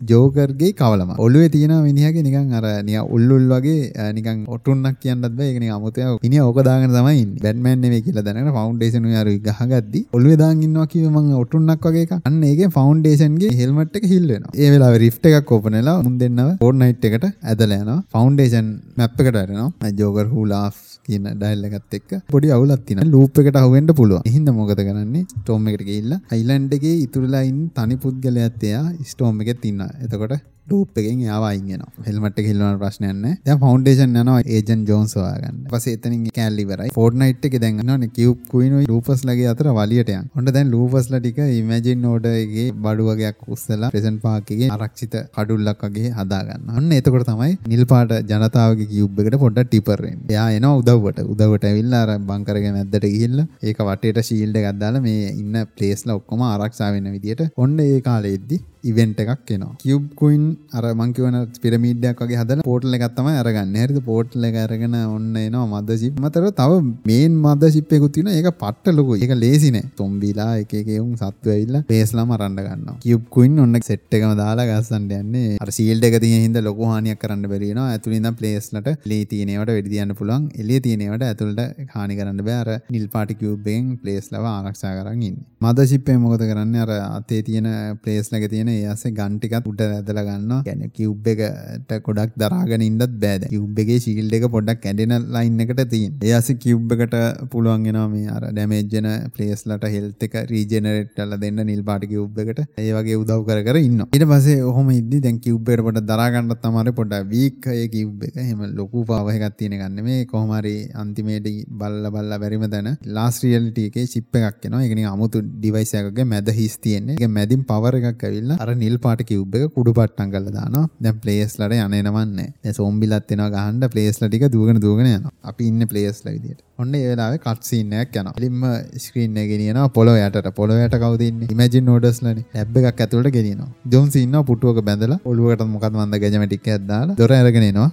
[0.00, 5.48] ජෝකර්ගේ කවලම ඔල්ුවේ තියෙන මිනිහගේ නිකන් අර නිය උල්ලුල් වගේ අ, නිකන් ඔටුන්නක් කියන්නත් බෑ.
[5.50, 7.40] ඒක නිකන් අමුතේ මිනිහ ඕක දාගෙන තමයි ඉන්නේ.
[7.44, 12.14] බැට්මෑන් නෙමෙයි කියලා දැනගෙන ෆවුන්ඩේෂන් උයාරු ගහගද්දි ඔල්ුවේ දාන් ඉන්නවා කිව්ව මං ඔටුන්නක් වගේ එකක්.
[12.24, 14.52] අන්න ඒකෙන් ෆවුන්ඩේෂන්ගේ හෙල්මට් එක හිල් වෙනවා.
[14.54, 18.00] ඒ වෙලාවේ රිෆ්ට් එකක් ඕපන් වෙලා මුන් දෙන්නව ෆෝර්ට්නයිට් එකට ඇදලා යනවා.
[18.12, 18.68] ෆවුන්ඩේෂන්
[18.98, 20.76] මැප් එකට වැටෙනවා ජෝකර් හූ ලාෆ්
[21.06, 24.26] කියන ඩයිල් එකත් එක්ක පොඩි අවුලක් තියෙනවා ලූප් එකට අහුවෙන්න පුළුවන්.
[24.30, 25.24] එහෙනම් මොකද කරන්නේ?
[25.34, 29.92] ස්ටෝම් එකට ගිහිල්ලා අයිලන්ඩ් එකේ ඉතුරුලා ඉන්න තනි පුද්ගලයාත් එයා ස්ටෝම් එකෙත් ඉන්නවා.
[30.04, 30.34] එතකොට
[30.66, 32.04] ලූප් එකෙන් එයාව අයින් වෙනවා.
[32.06, 33.38] හෙල්මට් එක හිල්ලන ප්‍රශ්නයක් නැහැ.
[33.46, 35.58] දැන් ෆවුන්ඩේෂන් යනවා ඒජන්ට් ජෝන්ස් හොයාගන්න.
[35.66, 36.90] ඊපස්සේ එතනින් කෑල්ලි ඉවරයි.
[36.96, 40.26] ෆෝර්ට්නයිට් එකේ දැන් යනවානේ කියුබ් කුයිනෝයි ලූපස්ලාගේ අතර වලියට යන.
[40.38, 45.84] ඔන්න දැන් ලූපස්ලා ටික ඉමේජින් ඕඩර් එකේ බඩු වගේක් උස්සලා ප්‍රෙසන්ට් පාක් එකේ ආරක්ෂිත කඩුල්ලක්
[45.88, 46.78] වගේ හදා ගන්නවා.
[46.80, 50.32] ඔන්න එතකොට තමයි නිල් පාට ජනතාවගේ කියුබ් එකට පොඩ්ඩක් ටිපර් වෙන්නේ.
[50.34, 51.24] එයා එනවා උදව්වට.
[51.34, 56.46] උදව්වට ඇවිල්ලා අර බංකරගේ මැද්දට ගිහිල්ලා ඒක වටේට ෂීල්ඩ් එකක් දාලා මේ ඉන්න ප්ලේස්ලා ඔක්කොම
[56.50, 58.58] ආරක්ෂා වෙන විදියට ඔන්න ඒ කාලෙද්දි
[58.90, 59.72] ඉවෙන්ට් එකක් එනවා.
[59.82, 60.44] කියුබ් කුයින්
[60.78, 63.84] අර මං කියවන පිරමීඩයක් වගේ හදලා පෝටල් එකක් තමයි අරගන්නේ.
[63.86, 64.00] හරිද?
[64.10, 66.20] පෝටල් එක අරගෙන ඔන්න එනවා මදර්ෂිප්.
[66.24, 66.80] මතර තව
[67.10, 68.36] මේන් මදර්ෂිප් එකකුත් තියෙනවා.
[68.40, 69.22] ඒක පට්ට ලොකුයි.
[69.24, 69.90] ඒක ලේසි නෑ.
[70.00, 72.96] තොම්බිලා එක එක උන් සත්තු ඇවිල්ලා බේස්ලාම අරන්න ගන්නවා.
[73.04, 75.56] කියුබ් කුයින් ඔන්න සෙට් එකම දාලා ගස්සන්න යන්නේ.
[75.64, 77.88] අර ෂීල්ඩ් එක තියෙන හින්දා ලොකු හානියක් කරන්න බැරි වෙනවා.
[77.94, 80.46] ඇතුළේ ඉඳන් ප්ලේස්ලට ලී තියෙනේවට වෙඩි තියන්න පුළුවන්.
[80.62, 81.62] එළිය තියෙනේවට ඇතුළට
[81.96, 82.60] හානි කරන්න බෑ.
[82.64, 85.46] අර නිල් පාටි කියුබ් එකෙන් ප්ලේස්ලව ආරක්ෂා කරන් ඉන්නේ.
[85.64, 86.84] මදර්ෂිප් එක මොකද කරන්නේ?
[86.86, 87.68] අර අතේ තියෙන
[88.04, 90.60] ප්ලේස්ලක තියෙන ඒ ASේ ගන් ටිකත් උඩ ඇදලා ගන්නවා.
[90.68, 93.50] කියන්නේ කියුබ් එකට ගොඩක් දරාගෙන ඉන්නත් බෑ දැන්.
[93.52, 96.12] කියුබ් එකේ ෂීල්ඩ් එක පොඩ්ඩක් කැඩෙන ලයින් එකට තියෙන.
[96.22, 97.16] ඒ ASේ කියුබ් එකට
[97.52, 102.42] පුළුවන් වෙනවා මේ අර ඩැමේජ් වෙන ප්ලේස්ලට හෙල්ත් එක රීජෙනරේට් කරලා දෙන්න නිල් පාටි කියුබ්
[102.44, 102.62] එකට.
[102.84, 104.08] ඒ වගේ උදව් කර කර ඉන්නවා.
[104.16, 108.26] ඊට පස්සේ ඔහොම ඉද්දි දැන් කියුබ් එකට පොඩ්ඩක් දරා ගන්නත් තමයි පොඩ්ඩක් වීක් ඒ කියුබ්
[108.28, 108.40] එක.
[108.44, 111.48] එහෙම ලොකු පාව එකක් තියෙන ගන්න මේ කොහොම හරි අන්තිමේට
[111.80, 114.82] බල්ලා බල්ලා බැරිම තැන ලාස්ට් රියැලිටි එකේ චිප් එකක් එනවා.
[114.84, 117.16] ඒක නිකන් අමුතු ඩිවයිස් එකකගේ මැද හිස් තියෙන්නේ.
[117.16, 120.84] ඒක මැදින් පවර් එකක් ඇවිල්ලා අර නිල් පාට කියුබ් එක කුඩු පට්ටම් කරලා දානවා.
[121.04, 122.48] දැන් ප්ලේයර්ස්ලට යන්න එනවන්නේ.
[122.64, 125.32] දැන් සෝම්බිලත් එනවා ගහන්න ප්ලේයර්ස්ලා ටික දුවගෙන දුවගෙන යනවා.
[125.50, 126.60] අපි ඉන්නේ ප්ලේයර්ස්ලා විදියට.
[126.82, 128.34] ඔන්න ඒ වෙලාවේ කට් සීන් එකක් යනවා.
[128.40, 128.62] එලින්ම
[129.06, 130.50] ස්ක්‍රීන් එක ගෙනියනවා පොළොව යටට.
[130.60, 131.50] පොළොව යට කවුද ඉන්නේ?
[131.54, 132.46] ඉමේජින් ඕඩර්ස්ලානේ.
[132.56, 133.70] ලැබ් එකක් ඇතුළට ගෙනියනවා.
[133.94, 137.90] ජෝන්ස් ඉන්නවා පුටුවක බැඳලා ඔළුවකට මොකද මන්ද ගැජමැටික් එකක් දාලා දොර අරගෙන එනවා.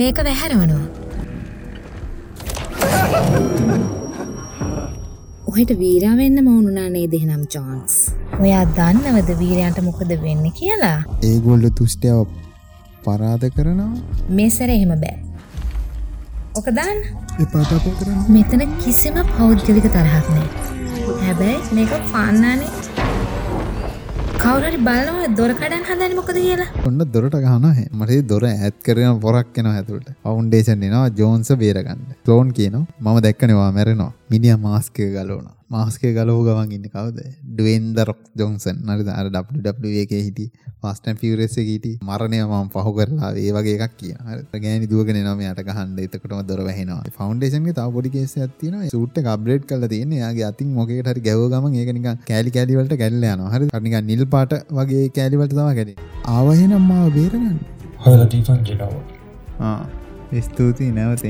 [0.00, 0.84] මේක වැහැරවනවා.
[5.50, 7.94] ඔහෙට වීරා වෙන්න මවුනුනා නේද එහෙනම් ජෝන්ස්.
[8.44, 10.98] ඔයා දන්නවද වීරයන්ට මොකද වෙන්නේ කියලා?
[11.28, 12.26] ඒගොල්ල තුෂ්ටයාව
[13.04, 13.92] පරාද කරනවා
[14.38, 15.16] මේ සැර එහෙම බෑ.
[16.60, 16.98] ඔක දාන්න.
[17.44, 20.48] එපාටපෝ කරන්න මෙතන කිසිම පෞද්ගලික තරහක් නෑ.
[21.22, 22.72] හැබැයි මේක ෆාන්නානේ.
[24.42, 26.68] කවුරුහරි බලනවා දොර කඩන් හදන්නේ මොකද කියලා?
[26.88, 27.86] ඔන්න දොරට ගහනවා.
[27.98, 30.10] මට ඒ දොර ඈත් කරගෙන පොරක් එනවා ඇතුළට.
[30.26, 32.02] ෆවුන්ඩේෂන් එනවා ජෝන්ස් බේරගන්න.
[32.26, 34.12] ක්ලෝන් කියනවා මම දැක්කනේ ඔයා මැරෙනවා.
[34.30, 35.54] මිනිහා මාස්ක් එක ගලවනවා.
[35.70, 37.18] මාස්ක් එක ගලව ගමන් ඉන්නේ කවුද?
[37.50, 38.78] Dwayne the Rock Johnson.
[38.90, 39.10] හරිද?
[39.10, 40.46] අර WWE එකේ හිටි
[41.22, 44.02] ෆියුරියස් එකේ හිටි මරණය මම පහු කරලා ඒ වගේ එකක්.
[44.28, 44.62] හරි.
[44.64, 45.94] ගෑණි දුවගෙන එනවා මෙයාට ගහන්න.
[46.06, 47.12] එතකොටම දොර වැහෙනවා.
[47.18, 48.90] ෆවුන්ඩේෂන් එකේ තව පොඩි කේස් එකක් තියෙනවා.
[48.96, 50.22] සූට් එක අප්ග්‍රේඩ් කරලා තියෙන්නේ.
[50.22, 53.54] එයාගේ අතින් මොකේකට හරි ගැවුව ගමන් ඒක නිකන් කෑලි කෑලි වලට කැඩලා යනවා.
[53.54, 53.70] හරිද?
[53.76, 56.10] අර නිකන් නිල් පාට වගේ කෑලි වලට තමයි කැඩෙන්නේ.
[56.34, 57.58] ආවහෙනම් මාව බේරගන්න
[58.34, 59.02] දීපන් කියනවා
[59.60, 61.24] ආ ස්තුතියි නැවත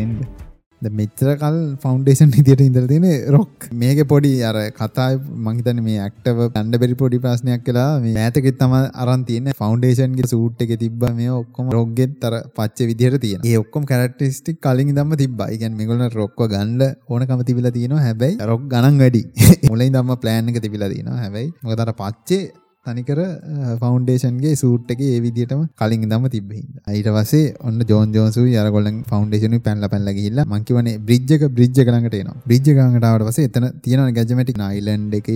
[0.77, 0.83] එන්න.
[0.83, 5.09] ද මෙච්චර කල් ෆවන්ඩේෂන් ඉදිට ඉඳර තියෙන රොක් මේක පොඩි අර කතා
[5.47, 8.75] මංහිතන මේ ඇක්ටව අන්ඩ බෙරි පොඩි ප්‍රශ්නයක් කලා මේ ඇතකෙත් තම
[9.05, 14.61] අරන්තියන ෆවන්ඩේෂන්ගේ සූට් එක තිබ මේ ඔක්කොම රොග්ගෙත් තර පච්ච විදිහට තියෙන ඒ ඔක්කොම කරක්ටිස්ටික්
[14.61, 18.05] කලින් දම තිබ ඉගන් මෙගොල රොක්ව ගන්ඩ ඕනකම තිබිලා තියෙනවා.
[18.07, 19.23] හැබැයි රොක් ගණන් වැඩි.
[19.71, 21.19] මුලයි දම්ම ප්ලෑන් එක තිබිලා තියෙනවා.
[21.25, 23.19] හැබැයි මොකතර පච්චේ තනිකර
[23.75, 29.57] ෆවන්ඩේෂන්ගේ සූට් එක ඒ විදිටම කලින් දම තිබහිද අයිට වසේ ඔන්න ජෝන් ජෝන්සු යරගොල්ලන් ෆවන්ඩේෂන
[29.61, 35.31] පැල්ල පැල්ල ගහිල්ල මංකිවන බ්‍රිජ්ක බ්‍රිජ් ළඟටන බ්‍රිජ් ගඟටාවට වස එතන තියෙන ගැජමටික් නයිලන්ඩ් එක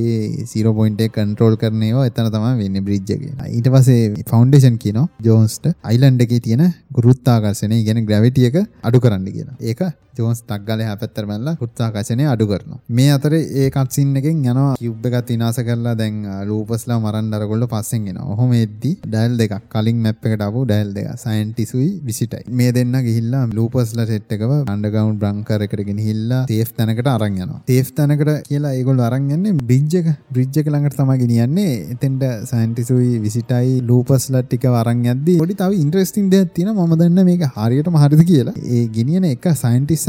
[0.46, 6.36] සිරෝ පොයින්ට කන්ට්‍රෝල් කරනවා එතන තම වෙන්න බ්‍රිජ්ජක ඊට පසේ ෆවන්ඩේෂන් කියන ජෝන්ස්ට අයිලන්ඩ් එක
[6.40, 9.82] තියෙන ගුරුත්තාකර්ශනය ගැන ග්‍රවිටියක අඩු කරන්න කියන ඒක
[10.20, 12.80] ජෝන්ස් ටක්ගල හැපැත්තර මැල්ල උත්සාකශනය අඩු කරනවා.
[12.98, 14.74] මේ අතර ඒ කත්සින් එකෙන් යනවා.
[14.80, 16.18] කිව්බ එකත් විනාස කරලා දැන්
[16.50, 21.08] ලූපස්ලා මරන්ඩ අරගොල්ල පස්සෙන් එෙන ඔහොම එද්දි ඩැල් දෙක කලින් මැප් එකට අපපු ඩැල් දෙක
[21.24, 22.42] සයින්ටිසුයි විසිටයි.
[22.60, 28.74] මේ දෙන්න ගිහිල්ලා ලූපස්ල ටෙට්ටකව අන්ඩගවන්් බ්‍රංකර එකට ගෙනහිල්ලා තේෆ් තැනකට අරංයනවා තේෆ් තැනකට කියලා
[28.78, 31.72] ඒගොල් අරංගන්නේ බ්‍රිජ්ජක බ්‍රිජ්ජක ළඟට තම ගෙනියන්නේ.
[31.94, 33.80] එතෙන්ට සයින්ටිසුයි විසිටයි.
[33.90, 38.56] ලූපස්ල ටික වරං ඇද ොඩි තව ඉන්ට්‍රස්ටිං දෙයක් තින ම දන්න මේක හරියට මහරිද කියලා.
[38.68, 39.46] ඒ ගිනියන එක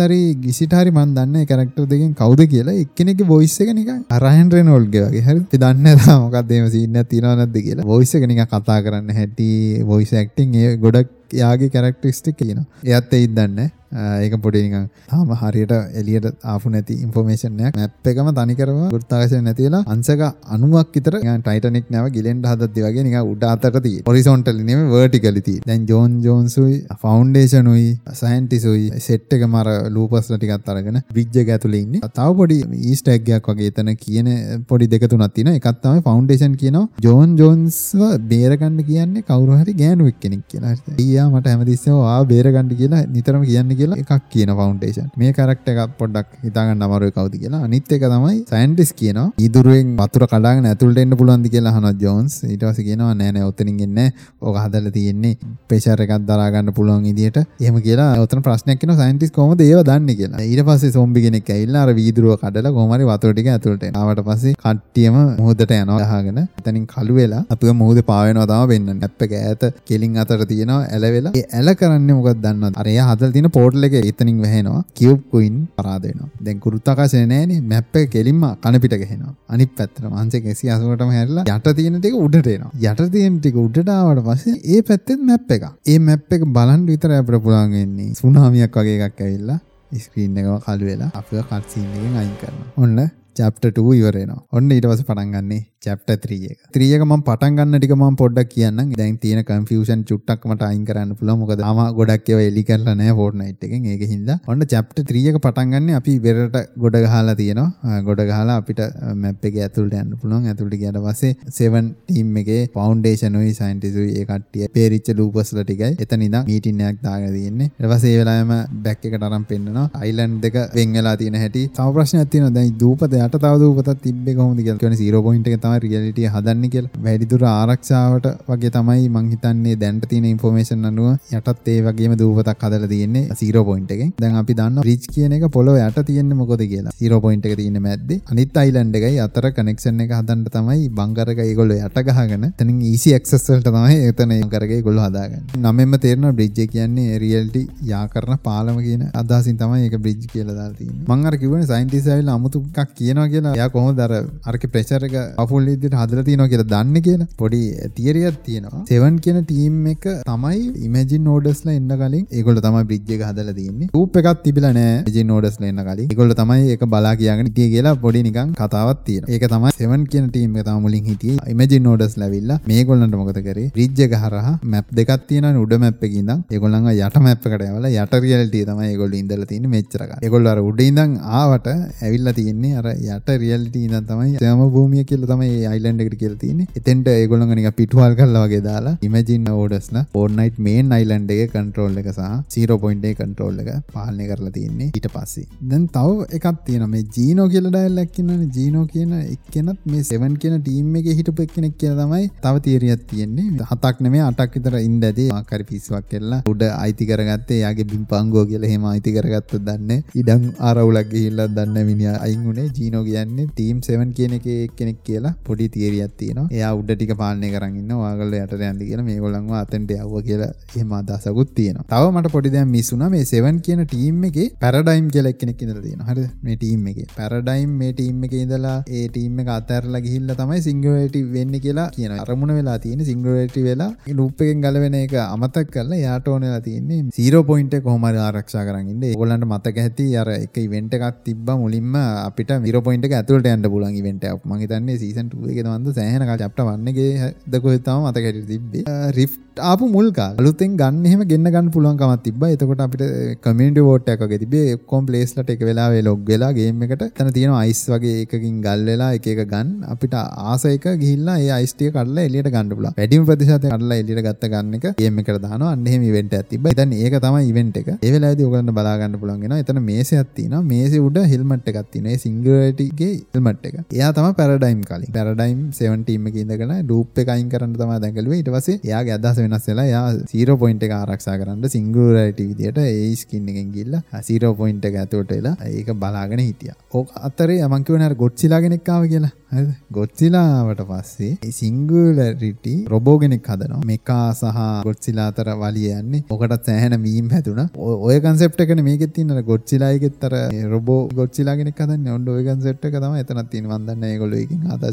[0.02, 5.22] සයින්ටිස්සරි ගිසිටාරි මන් දන්න කරක්ටර් දෙකින් කවුද කියලා එක්කෙනෙක බොයිස්ස එක නික අරහන්රෙන් ඔල්ගේ වගේ.
[5.22, 5.42] හරි?
[5.54, 5.88] දන්න
[6.24, 7.86] මොකක්දේම සින්න තිරව නැද්ද කියලා.
[7.86, 9.50] බොයිස එක නික කතා කරන්න හැටි
[9.84, 16.28] බොයිස ඇක්ටිං ඒ ගොඩක් යාගේ කැරක්ටරිස්ටික් කියන එයත් එයිත් දන්න ඒක පොඩිනිකං තාම හරියට එලියට
[16.46, 22.86] ආපු නැති ඉන්ෆෝමේෂන්යක් මැප් එකම තනිකරම ගෘත්තාකශය නැතිලා අන්සක අනුවක් විතර ටයිටනෙක් නැව ගිලෙන්ට හදත්ති
[22.86, 29.70] වගේ නික උඩ අතරති පොරිසොන්ටල් නෙම වර්ටිකලිති දැන් ජෝන් ජෝන්සුයි ෆෞන්ඩේෂනුයි සයින්ටිසුයි සෙට් එක මර
[29.92, 34.32] ලූපස්ල ටිකත් අරගෙන විජ්ජ ඇතුලඉන්න තව පොඩි ඊස්ටැක්ගයක් වගේ තන කියන
[34.68, 36.88] පොඩි දෙක තුනත් තින එකත්තම ෆෞන්ඩේෂන් කියනවා.
[37.02, 40.76] ජෝන් ජෝන්ස්ව බේරගන්න කියන්නේ කවරුහරි ගෑනුවක් කෙනෙක් කියලා.
[41.22, 46.30] ඊයා මට හැමතිස්සවා බේරගණඩ කියලා නිතරම කියන්න කියලා එකක් කියන ෆවන්ඩේෂන් මේ කරක්ට එකක් පොඩ්ඩක්
[46.46, 47.62] හිතාගන්න අමරුව කවති කියලා.
[47.68, 49.28] අනිත් එක තමයි සයින්ටිස් කියනවා.
[49.46, 54.00] ඉදුරුවෙන් වතුර කඩාගෙන ඇතුළට එන්න පුළුවන්ද කියලා හන ජෝන්ස් ඊටවස කියනවා නෑන ඔත්තනින් එන්න
[54.42, 55.34] ඕක හදල තියෙන්නේ
[55.70, 60.42] පේෂර එකක් දරාගන්න පුළුවන් ඉදිට එහම කියලා ඔතන ප්‍රශ්නයක්න සයින්ටිස් කොම ඒව දන්න කියලා.
[60.50, 65.78] ඊට පස්සේ සොම්බි කෙනෙක් ඇල්ලා අර වීදුරුව කඩල කොමරි වතුරටික ඇතුළට ආවට පස්සේ කට්ටියම මුහදට
[65.80, 68.90] යනවා හගෙන එතනින් කළු වෙලා අප මුහද පාවෙනවා තම වෙන්න.
[69.04, 70.82] නැප්ප ඇත කෙලින් අතර තියෙනවා
[71.12, 74.84] ඇලවෙලා ඇල කරන්න මොකක් දන්න අරය හදල් තින පෝට් පෝට්ල එක එතනින් වැහෙනවා.
[74.94, 77.60] කිව් කුයින් පරාදෙනවා දැන් කුරුත්තාකාශය නෑනේ.
[77.64, 79.34] මැප් එක කෙලින්ම කනපිට ගහෙනවා.
[79.50, 82.72] අනිත් පැත්තට මහන්සේ කෙසි අසුවටම හැරලා යට තියෙන ටික උඩට එනවා.
[82.84, 87.16] යට තියෙන ටික උඩට ආවට පස්සේ ඒ පැත්තෙත් මැප් එක ඒ මැප් එක බලන් විතර
[87.20, 88.12] අපිට පුළුවන් වෙන්නේ.
[88.14, 89.60] සුනාමියක් වගේ එකක් ඇවිල්ලා
[90.04, 92.72] ස්ක්‍රීන් එකම කළු වෙලා අපිව කට් සීන් එකෙන් අයින් කරනවා.
[92.78, 93.00] ඔන්න
[93.38, 96.58] චැප්ට 2 ඉවරෙනවා ඔන්න ඊට පස්සේ පටන් ගන්නේ චැප්ට 3 එක.
[96.78, 98.90] 3 එක මම පටන් ගන්න ටික මම පොඩ්ඩක් කියන්නම්.
[99.00, 101.40] දැන් තියෙන කන්ෆියුෂන් චුට්ටක් මට අයින් කරන්න පුළුවන්.
[101.42, 103.88] මොකද ආම ගොඩක් ඒවා එලි කරලා නැහැ Fortnite එකෙන්.
[103.94, 108.02] ඒක හින්දා ඔන්න චැප්ට 3 එක පටන් ගන්න අපි වෙරට ගොඩ ගහලා තියෙනවා.
[108.10, 108.82] ගොඩ ගහලා අපිට
[109.24, 110.46] මැප් එකේ ඇතුළට යන්න පුළුවන්.
[110.52, 116.28] ඇතුළට ගියාට පස්සේ 7 ටීම් එකේ ෆවුන්ඩේෂන් උයි සයන්ටිස්ට්ුයි ඒ කට්ටිය පේරිච්ච ලූපස්ලා ටිකයි එතන
[116.28, 117.72] ඉඳන් මීටින් එකක් දාගෙන තියෙන්නේ.
[117.74, 118.54] ඊට පස්සේ ඒ වෙලාවෙම
[118.86, 119.88] බැක් එකට අරන් පෙන්නනවා.
[120.04, 121.66] අයිලන්ඩ් දෙක වෙන් වෙලා තියෙන හැටි.
[121.82, 122.56] තව ප්‍රශ්නයක් තියෙනවා.
[122.60, 124.80] දැන් දූපත යට තව දූපතක් තිබ්බේ කොහොමද කියලා.
[124.86, 126.88] කියන්නේ 0 පොයින්ට් එක තමයි රියැලිටි හදන්නේ හදන්න කියල.
[127.06, 131.08] වැඩිදුර ආරක්ෂාවට වගේ තමයි මංහිතන්නේ දැන්ට තියෙන ඉන්ෆෝමේෂන් අනුව
[131.38, 135.46] යටත් ඒ වගේ දූපතක් හදල තියන්නේ සීරෝ පොයින්ට එක දැන් අපි දන්න රිච් කියන එක
[135.52, 136.94] පොලො යට තියෙන්නේ මොකොද කියලා.
[137.00, 138.12] සීරෝ පොයින්ට එක තියන්න මැද්ද.
[138.32, 143.70] අනිත් අයිලන්ඩ එකයි අතර කනෙක්ෂන් එක හදන්ට තමයි බංගරක ඒගොල්ල යට ගහගෙන තනින් ඊසි එක්සස්වල්ට
[143.70, 145.48] තමයි එතන කරගේ ගොල්ල හදාගන්න.
[145.66, 151.40] නමෙම තේරන බ්‍රිජ්ජ කියන්නේ රියල්ටි යා කරන පාලම කියන අදසින් තමයි එක බ්‍රිජ් කියලදාති මංගර
[151.44, 153.56] කිවන සයින්ටිසයිල් අමුතුකක් කියනවා කියලා.
[153.62, 154.14] යා කොහො දර
[154.46, 155.16] අර්ක ප්‍රචරක
[155.62, 157.62] අපුල් ඉදිට හදර තියන කියලා දන්න කියලා පොඩි
[157.98, 158.82] තියරියක් තියෙනවා.
[158.92, 164.18] සෙවන් කියන ටීම් එක තමයි ඉමජින් නෝඩස්ල එන්න කලින් ඒගොල තමයි බ්‍රිජ්ජ හදල තියන්නේ ූප
[164.22, 166.10] එකක් තිබිල නෑ ජි නෝඩස්ල එන්න කලින්.
[166.12, 170.30] ඒගොල්ල තමයි එක බලා කියගෙන තිය කියලා පොඩි නිකන් කතාවත් තියෙන ඒක තමයි සෙවන් කියන
[170.30, 171.38] ටීම් එක තම මුලින් හිටිය.
[171.54, 173.70] ඉමජින් නෝඩස් ලැවිල්ලා මේ ගොල්ලන්ට මොකද කරේ?
[173.80, 176.44] රිජ්ජ එක හරහා මැප් දෙකක් තියෙන උඩ මැප් එක ඉඳන්.
[176.56, 180.64] ඒගොල්ලන්ව යට මැප් එකට යවලා යට රියැලිටි තමයි ඒගොල්ලෝ ඉඳලා තියෙන්නේ මෙච්චර කාලේ ඒගොල්ලෝ අර
[180.70, 186.04] උඩ ඉඳන් ආවට ඇවිල්ලා තියෙන්නේ අර යට රියැලිටි ඉඳන් තමයි තම භූමිය කියලා තමයි අයිලන්ඩ්
[186.06, 186.68] එකට කියලා තියෙන්නේ.
[186.82, 192.10] එතෙන්ට ඒගොල්ලන් නික පිටුවල් කරලා වගේ දාලා ඉමජින් ඕඩස්ලා ෆෝර්ට්නයිට් මේන් අයිලන්ඩ් එකේ කන්ට්‍රෝල් එක
[192.14, 192.22] සහ
[192.58, 195.48] 0.8 කන්ට්‍රෝල් එක පාලනය කරලා තියෙන්නේ ඊට පස්සේ.
[195.72, 196.92] දැන් තව එකක් තියෙනවා.
[196.96, 198.50] මේ ජීනෝ කියලා ඩයලොග් ඉන්නවනේ.
[198.58, 203.48] ජීනෝ කියන එක්කෙනත් මේ 7 කියන ටීම් එකේ හිටපු එක්කෙනෙක් කියලා තමයි තව තියරියක් තියෙන්නේ.
[203.72, 208.48] හතක් නෙමෙයි අටක් විතර ඉන්න ඇති ආකාරي පිස්සුවක් කෙල්ලා උඩ අයිති කරගත්තේ යාගේ බිම් පංගුව
[208.52, 210.00] කියලා එහෙම අයිති කරගත්තොත් දන්නේ.
[210.22, 215.34] ඉඩම් ආරවුලක් ගිහිල්ලා දන්නේ මිනිහා අයින් උනේ ජීනෝ කියන්නේ ටීම් 7 කියන එකේ එක්කෙනෙක් කියලා.
[215.48, 219.92] පොඩි තියරියක් තියෙනවා එයා උඩ ටික පාලනය කරන්න ඉන්න ඔයාගොල්ලෝ යට යන්න කියලා මේගොල්ලන්ව අතෙන්ට
[219.98, 221.86] යවුවා කියලා එහෙම අදහසකුත් තියෙනවා.
[221.92, 225.84] තව මට පොඩි දෙයක් මිස් වුණා මේ 7 කියන ටීම් එකේ පැරඩයිම් කියලා එක්කෙනෙක් ඉඳලා
[225.86, 226.10] තියෙනවා.
[226.12, 226.30] හරිද?
[226.46, 227.08] මේ ටීම් එකේ.
[227.18, 232.22] පැරඩයිම් මේ ටීම් එකේ ඉඳලා ඒ ටීම් එක අතහැරලා ගිහිල්ලා තමයි සිංගුලරිටි වෙන්නේ කියලා කියනවා.
[232.26, 237.02] අරමුණ වෙලා තියෙන්නේ සිංගුලරිටි වෙලා ලූප් එකෙන් ගලවෙන එක අමතක කරලා යාට ඕන වෙලා තියෙන්නේ
[237.20, 239.08] 0 පොයින්ට් එක කොහොම හරි ආරක්ෂා කරන් ඉන්න.
[239.12, 243.70] ඒගොල්ලන්ට මතක ඇති අර එක ඉවෙන්ට් එකක් තිබ්බා මුලින්ම අපිට 0 පොයින්ට් එක ඇතුළට යන්න
[243.76, 244.46] පුළුවන් ඉවෙන්ට් එකක්.
[244.50, 248.52] මම හිතන්නේ සීසන් 2 එකේ තමන්ද සෑහෙන කාලේ චැප්ටර් 1 එකේ දකොහෙ තම මතක හැටියට
[248.54, 248.98] තිබ්බේ.
[249.20, 252.52] රිෆ්ට් ආපු මුල් කාල අලුතෙන් ගන්න එහෙම ගෙන්න ගන්න පුළුවන්කමක් තිබ්බා.
[252.56, 253.04] එතකොට අපිට
[253.46, 254.76] කමියුනිටි වෝට් එකක් වගේ තිබ්බේ.
[254.78, 259.12] ඔක්කොම ප්ලේස්ලට එක වෙලාවෙ ලොග් වෙලා ගේම් එකට එතන තියෙන අයිස් වගේ එකකින් ගල් වෙලා
[259.18, 262.96] එක එක ගන්න අපිට ආස එක ගිහිල්ලා ඒ අයිස් ටික කඩලා එළියට ගන්න පුළුවන්.
[263.00, 265.72] වැඩිම ප්‍රතිශතය කඩලා එළියට ගත්ත ගන්න එක ගේම් එකට දානවා.
[265.76, 266.76] අන්න එහෙම ඉවෙන්ට් එකක් තිබ්බා.
[266.78, 267.92] ඉතින් ඒක තමයි ඉවෙන්ට් එක.
[267.98, 269.62] ඒ වෙලාවේදී ඔයගලන්ට බලා ගන්න පුළුවන් වෙනවා.
[269.66, 270.64] එතන මේසයක් තියෙනවා.
[270.72, 272.16] මේසේ උඩ හෙල්මට් එකක් තියෙනවා.
[272.16, 273.78] ඒ සිංගුලාරිටි ගේ හෙල්මට් එක.
[274.00, 275.12] එයා තමයි පැරඩයිම් කලින්.
[275.22, 279.68] පැරඩයිම් 17 එක ඉඳගෙන ලූප් එක අයින් කරන්න තමයි දැඟලුවේ ඊට පස්සේ එයාගේ අදහස වෙනස්
[279.72, 284.88] වෙලා එයා 0 පොයින්ට් එක ආරක්ෂා කරන්න සිංගුලාරිටි විදියට ඒ ස්කින් එකෙන් ගිහිල්ලා 0 පොයින්ට්
[284.90, 286.78] එක ඇතුළට එලා ඒක බලාගෙන හිටියා.
[286.98, 289.34] ඕක අතරේ මං කියවනේ අර ගොඩ්සිලා කෙනෙක් ආව කියලා.
[289.54, 289.72] හරිද?
[289.98, 293.82] ගොඩ්සිලාවට පස්සේ සිංගුලාරිටි රොබෝ කෙනෙක් හදනවා.
[293.92, 296.24] මෙකා සහ ගොඩ්සිලා අතර වලිය යන්නේ.
[296.36, 297.68] ඔකට සෑහෙන මීම් හැදුනා.
[298.08, 300.36] ඔය කන්සෙප්ට් එකනේ මේකෙත් තියෙන අර ගොඩ්සිලා එකෙත් අර
[300.76, 302.16] රොබෝ ගොඩ්සිලා කෙනෙක් හදන්නේ.
[302.18, 304.14] ඔන්න ඔය කන්සෙප්ට් එක තමයි එතනක් තියෙන මන් දන්නේ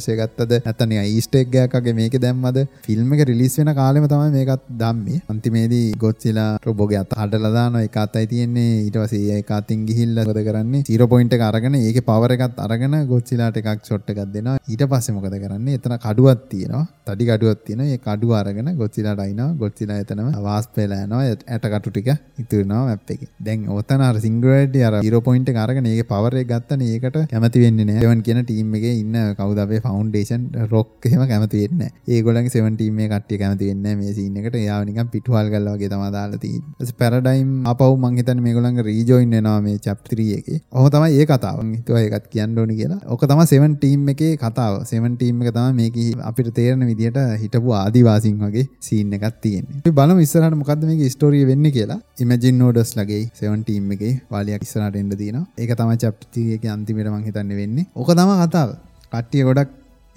[0.09, 3.55] ඒගොල්ලෝ එකකින් ආදර්ශය ගත්තද නැත්නම් නිකන් ඊස්ටර් එග් එකක් වගේ මේකේ දැම්මද ෆිල්ම් එක රිලීස්
[3.61, 5.21] වෙන කාලෙම තමයි මේකත් දැම්මේ.
[5.33, 8.71] අන්තිමේදී ගොඩ්සිලා රොබෝගේ අත හඩලා දානවා ඒක අතයි තියෙන්නේ.
[8.87, 10.83] ඊට පස්සේ ඒක අතින් ගිහිල්ලා මොකද කරන්නේ?
[10.91, 14.57] 0 පොයින්ට් එක අරගෙන ඒකේ පවර් එකත් අරගෙන ගොඩ්සිලාට එකක් ෂොට් එකක් දෙනවා.
[14.73, 15.79] ඊට පස්සේ මොකද කරන්නේ?
[15.81, 16.85] එතන කඩුවක් තියෙනවා.
[17.09, 17.91] තඩි කඩුවක් තියෙනවා.
[17.95, 19.51] ඒ කඩුව අරගෙන ගොඩ්සිලාට අයිනවා.
[19.63, 21.25] ගොඩ්සිලා එතනම වාස්ප් වෙලා යනවා.
[21.55, 23.31] ඇට කටු ටික ඉතුරු වෙනවා මැප් එකේ.
[23.49, 27.65] දැන් ඔතන අර සිංගුලාරිටි අර 0 පොයින්ට් එක අරගෙන ඒකේ පවර් එක ගත්තනේ ඒකට කැමති
[27.65, 28.05] වෙන්නේ නැහැ.
[28.05, 30.43] සෙවන් කියන ටීම් එකේ ඉන්න කවුද අපේ ෆවුන්ඩේෂන්
[30.73, 32.17] රොක් එහෙම කැමති වෙන්නේ නැහැ.
[32.17, 34.57] ඒගොල්ලන්ගේ සෙවන් ටීම් එකේ කට්ටිය කැමති වෙන්නේ නැහැ මේ සීන් එකට.
[34.63, 36.73] එයාව නිකන් පිටුවල් ගල්ලා වගේ තමයි දාලා තියෙන්නේ.
[36.73, 40.59] ඊට පස්සේ පැරඩයිම් ආපහු මං හිතන්නේ මේගොල්ලන්ගේ රීජොයින් වෙනවා මේ chapter 3 එකේ.
[40.73, 41.59] ඔහොම තමයි ඒ කතාව.
[41.65, 43.01] මං හිතුවා ඒකත් කියන්න ඕනි කියලා.
[43.13, 44.79] ඕක තමයි සෙවන් ටීම් එකේ කතාව.
[44.93, 49.81] සෙවන් ටීම් එක තමයි මේකේ අපිට තේරෙන විදියට හිටපු ආදිවාසීන් වගේ සීන් එකක් තියෙන්නේ.
[49.83, 52.01] අපි බලමු ඉස්සරහට මොකද්ද මේකේ ස්ටෝරිය වෙන්නේ කියලා.
[52.25, 55.47] ඉමජින් නෝඩස් ලගේ සෙවන් ටීම් එකේ වාලියක් ඉස්සරහට එන්න තියෙනවා.
[55.63, 57.89] ඒක තමයි chapter 3 එකේ අන්තිමට මං හිතන්නේ වෙන්නේ.
[57.97, 58.71] ඕක තමයි කතාව.
[59.13, 59.71] කට්ටිය ගොඩක්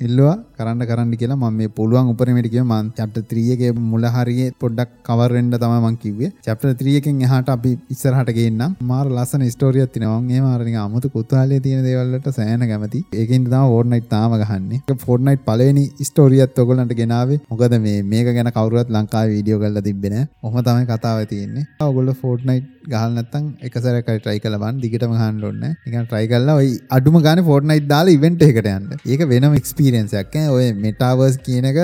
[0.07, 2.65] ඉල්ලවා කරන්න කරන්න කියලා මම මේ පුළුවන් උපරිමයට කිව්ව.
[2.69, 6.31] මම chapter 3 එකේ මුල හරියේ පොඩ්ඩක් කවර් වෙන්න තමයි මම කිව්වේ.
[6.47, 8.77] chapter 3 එකෙන් එහාට අපි ඉස්සරහට ගේන්නම්.
[8.91, 10.21] මාර ලස්සන ස්ටෝරියක් තියෙනවා.
[10.21, 13.05] මම එහෙම අර නිකන් අමුතු කුතුහලයේ තියෙන දේවල් වලට සෑහෙන කැමති.
[13.21, 14.81] ඒකෙන් තමයි Fortnite තාම ගහන්නේ.
[14.89, 17.39] ඒක Fortnite පළවෙනි ස්ටෝරියත් ඔයගොල්ලන්ට ගෙනාවේ.
[17.51, 21.65] මොකද මේ මේක ගැන කවුරුවත් ලංකාවේ වීඩියෝ කරලා තිබ්බේ නෑ ඔහොම තමයි කතාව තියෙන්නේ.
[21.87, 24.81] ඔයගොල්ලෝ Fortnite ගහලා නැත්තම් එක සැරයක් හරි try කරලා බලන්න.
[24.83, 25.59] දිගටම ගහන්න ඕනේ.
[25.63, 28.87] නෑ නිකන් try කරලා ওই අඩුම ගානේ Fortnite දාලා event එකකට යන්න.
[29.13, 30.35] ඒක වෙනම experience එකක්.
[30.41, 31.79] ඈ ඔය metaverse කියන එක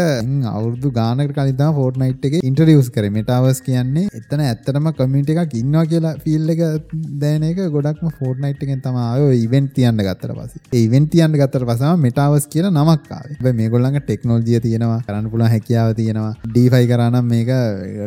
[0.54, 3.14] අවුරුදු ගානකට කලින් තමයි Fortnite එකේ introduce කරේ.
[3.20, 6.64] Metaverse කියන්නේ එතන ඇත්තටම community එකක් ඉන්නවා කියලා feel එක
[7.24, 9.30] දැනෙන එක ගොඩක්ම Fortnite එකෙන් තමයි ආවේ.
[9.32, 10.64] ඔය event තියන්න ගත්තට පස්සේ.
[10.74, 13.38] ඒ event තියන්න ගත්තට පස්සේ තමයි metaverse කියලා නමක් ආවේ.
[13.38, 15.00] හැබැයි මේගොල්ලන්ගේ ටෙක්නොලොජිය තියෙනවා.
[15.08, 16.34] කරන්න පුළුවන් හැකියාව තියෙනවා.
[16.58, 17.54] DeFi කරා නම් මේක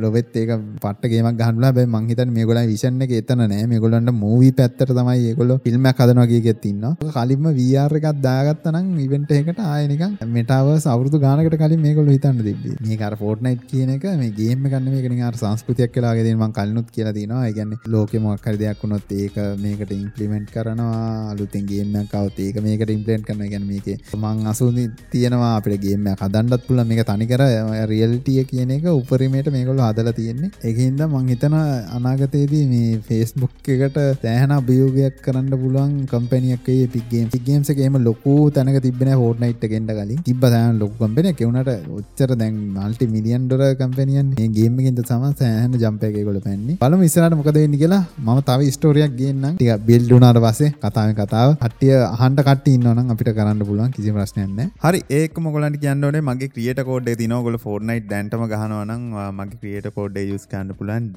[0.06, 0.50] ලොවෙත් ඒක
[0.84, 1.68] පට්ට ගේමක් ගහන්න පුළුවන්.
[1.70, 6.00] හැබැයි මං හිතන්නේ මේගොල්ලන් විෂන් එක එතන නෑ මේගොල්ලන්ට මූවී පැත්තට තමයි ඒගොල්ලෝ ෆිල්ම් එකක්
[6.02, 11.56] හදනවා කියගෙත් ඉන්නවා කලින්ම VR එකක් දාගත්තා නම් ඉවෙන්ට් එකකට ආයෙ නිකන් මෙටාවර්ස් අවුරුදු ගානකට
[11.62, 12.76] කලින් මේගොල්ලෝ හිතන්න තිබ්බේ.
[12.86, 16.26] මේක අර Fortnite කියන එක මේ ගේම් එකක් නෙමෙයි මේක නිකන් අර සංස්කෘතියක් කියලා වගේ
[16.28, 17.42] දෙන මම කලිනුත් කියලා තියෙනවා.
[17.48, 21.30] ඒ කියන්නේ ලෝකෙ මොකක් හරි දෙයක් වුණොත් ඒක මේකට ඉම්ප්ලිමන්ට් කරනවා.
[21.32, 23.46] අලුතෙන් ගේම් එකක් આવත් ඒක මේකට ඉම්ප්ලිමන්ට් කරනවා.
[23.46, 26.88] ඒ කියන්නේ මේකේ මං අසුනි තියෙනවා අපිට ගේම් එකක් හදන්නත් පුළුවන්.
[26.88, 27.44] මේක තනිකර
[27.92, 30.52] රියැලිටි කියන එක උපරිමයට මේගොල්ලෝ හදලා තියෙන්නේ.
[30.68, 31.60] ඒකින්ද මං හිතන
[31.96, 37.28] අනාගතයේදී මේ Facebook එකට සෑහෙන අභියෝගයක් කරන්න පුළුවන් කම්පැනියක් වෙයි Epic Games.
[37.30, 40.20] Epic Games එකේ එහෙම ලොකු තැනක තිබ්බේ නැහැ Fortnite එකෙන්ද කලින්.
[40.28, 41.40] තිබ්බ සෑහෙන ලොකු කම්පැනියක්.
[41.42, 46.18] ඒ උනාට ඔච්චර දැන් මල්ටි මිලියන් ඩොලර් කම්පැනියන් මේ ගේම් එකෙන්ද තමයි සෑහෙන ජම්ප් එකක්
[46.22, 46.76] ඒගොල්ලෝ පැන්නේ.
[46.82, 48.02] බලමු ඉස්සරහට මොකද වෙන්නේ කියලා.
[48.26, 49.54] මම තව ස්ටෝරියක් ගේන්නම්.
[49.60, 51.50] ටික බිල්ඩ් වුණාට පස්සේ කතාවෙන් කතාව.
[51.64, 54.70] කට්ටිය අහන්න කට්ටිය ඉන්නවා නම් අපිට කරන්න පුළුවන් කිසිම ප්‍රශ්නයක් නැහැ.
[54.86, 57.40] හරි ඒකම ඔයගොල්ලන්ට කියන්න ඕනේ මගේ ක්‍රියේටර් කෝඩ් එක තියෙනවා.
[57.42, 59.02] ඔයගොල්ලෝ Fortnite දැන්ටම ගහනවා නම්
[59.40, 61.10] මගේ ක්‍රියේටර් කෝඩ් එක යූස් කරන්න පුළුවන්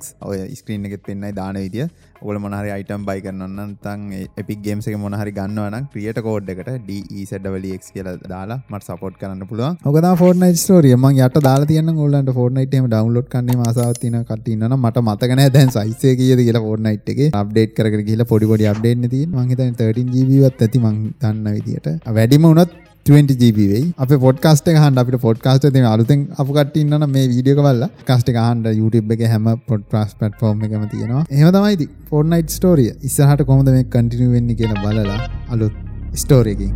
[0.00, 0.14] DEZEEX.
[0.22, 1.86] ඔය ස්ක්‍රීන් එකෙත් පෙන්නයි දාන විදිය.
[2.22, 4.00] ඔගල මොනහරි අයිටම් බයි කරන්න තන්
[4.40, 9.88] එපික් ගේම්ස එක මොනහරි ගන්නවන ක්‍රියට කෝඩ් එකට ඩක් කියල දාලා මට සපෝට් කරන්න පුළුව
[9.90, 15.44] ඔකද ෆෝර්නයි ස්ටෝරිය ම යට දාලා තියන්න ගොල්ලන්ට ෆෝර්නයිටම ඩවන්ලෝඩ් කන්නේ මසාවතින කටන්න මට මතකන
[15.56, 17.22] දැන් සයිසේ කියද කියලා ෆෝර්නයිට් එක.
[17.34, 22.79] අප්ඩේට් කර කියලා පොඩිපොඩි අප්ඩේට් ති මහිත 13 ජීවත් ඇති මං දන්න විදිට වැඩිම වනත්
[23.06, 23.84] 20GB වෙයි.
[24.04, 29.14] අප පොඩ්කාස්ට හන්ඩ අපිට පොඩ්කාස්ට තින අලුතෙන් අප කටන්න මේ වීඩියක වල්ල කාස්ට හන්ඩ YouTube
[29.16, 31.24] එක හැම පොඩ්කාස් පටෆෝර්ම් එකම තියෙනවා.
[31.34, 35.20] එහම තමයිති ෆෝර්නයිට් ස්ටෝරිය ඉස්සහට කොමද මේ කටිනිය වෙන්න කියලා බලලා
[35.56, 35.76] අලුත්
[36.22, 36.72] ස්ටෝරයකින්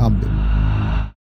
[0.00, 0.73] හම්බේ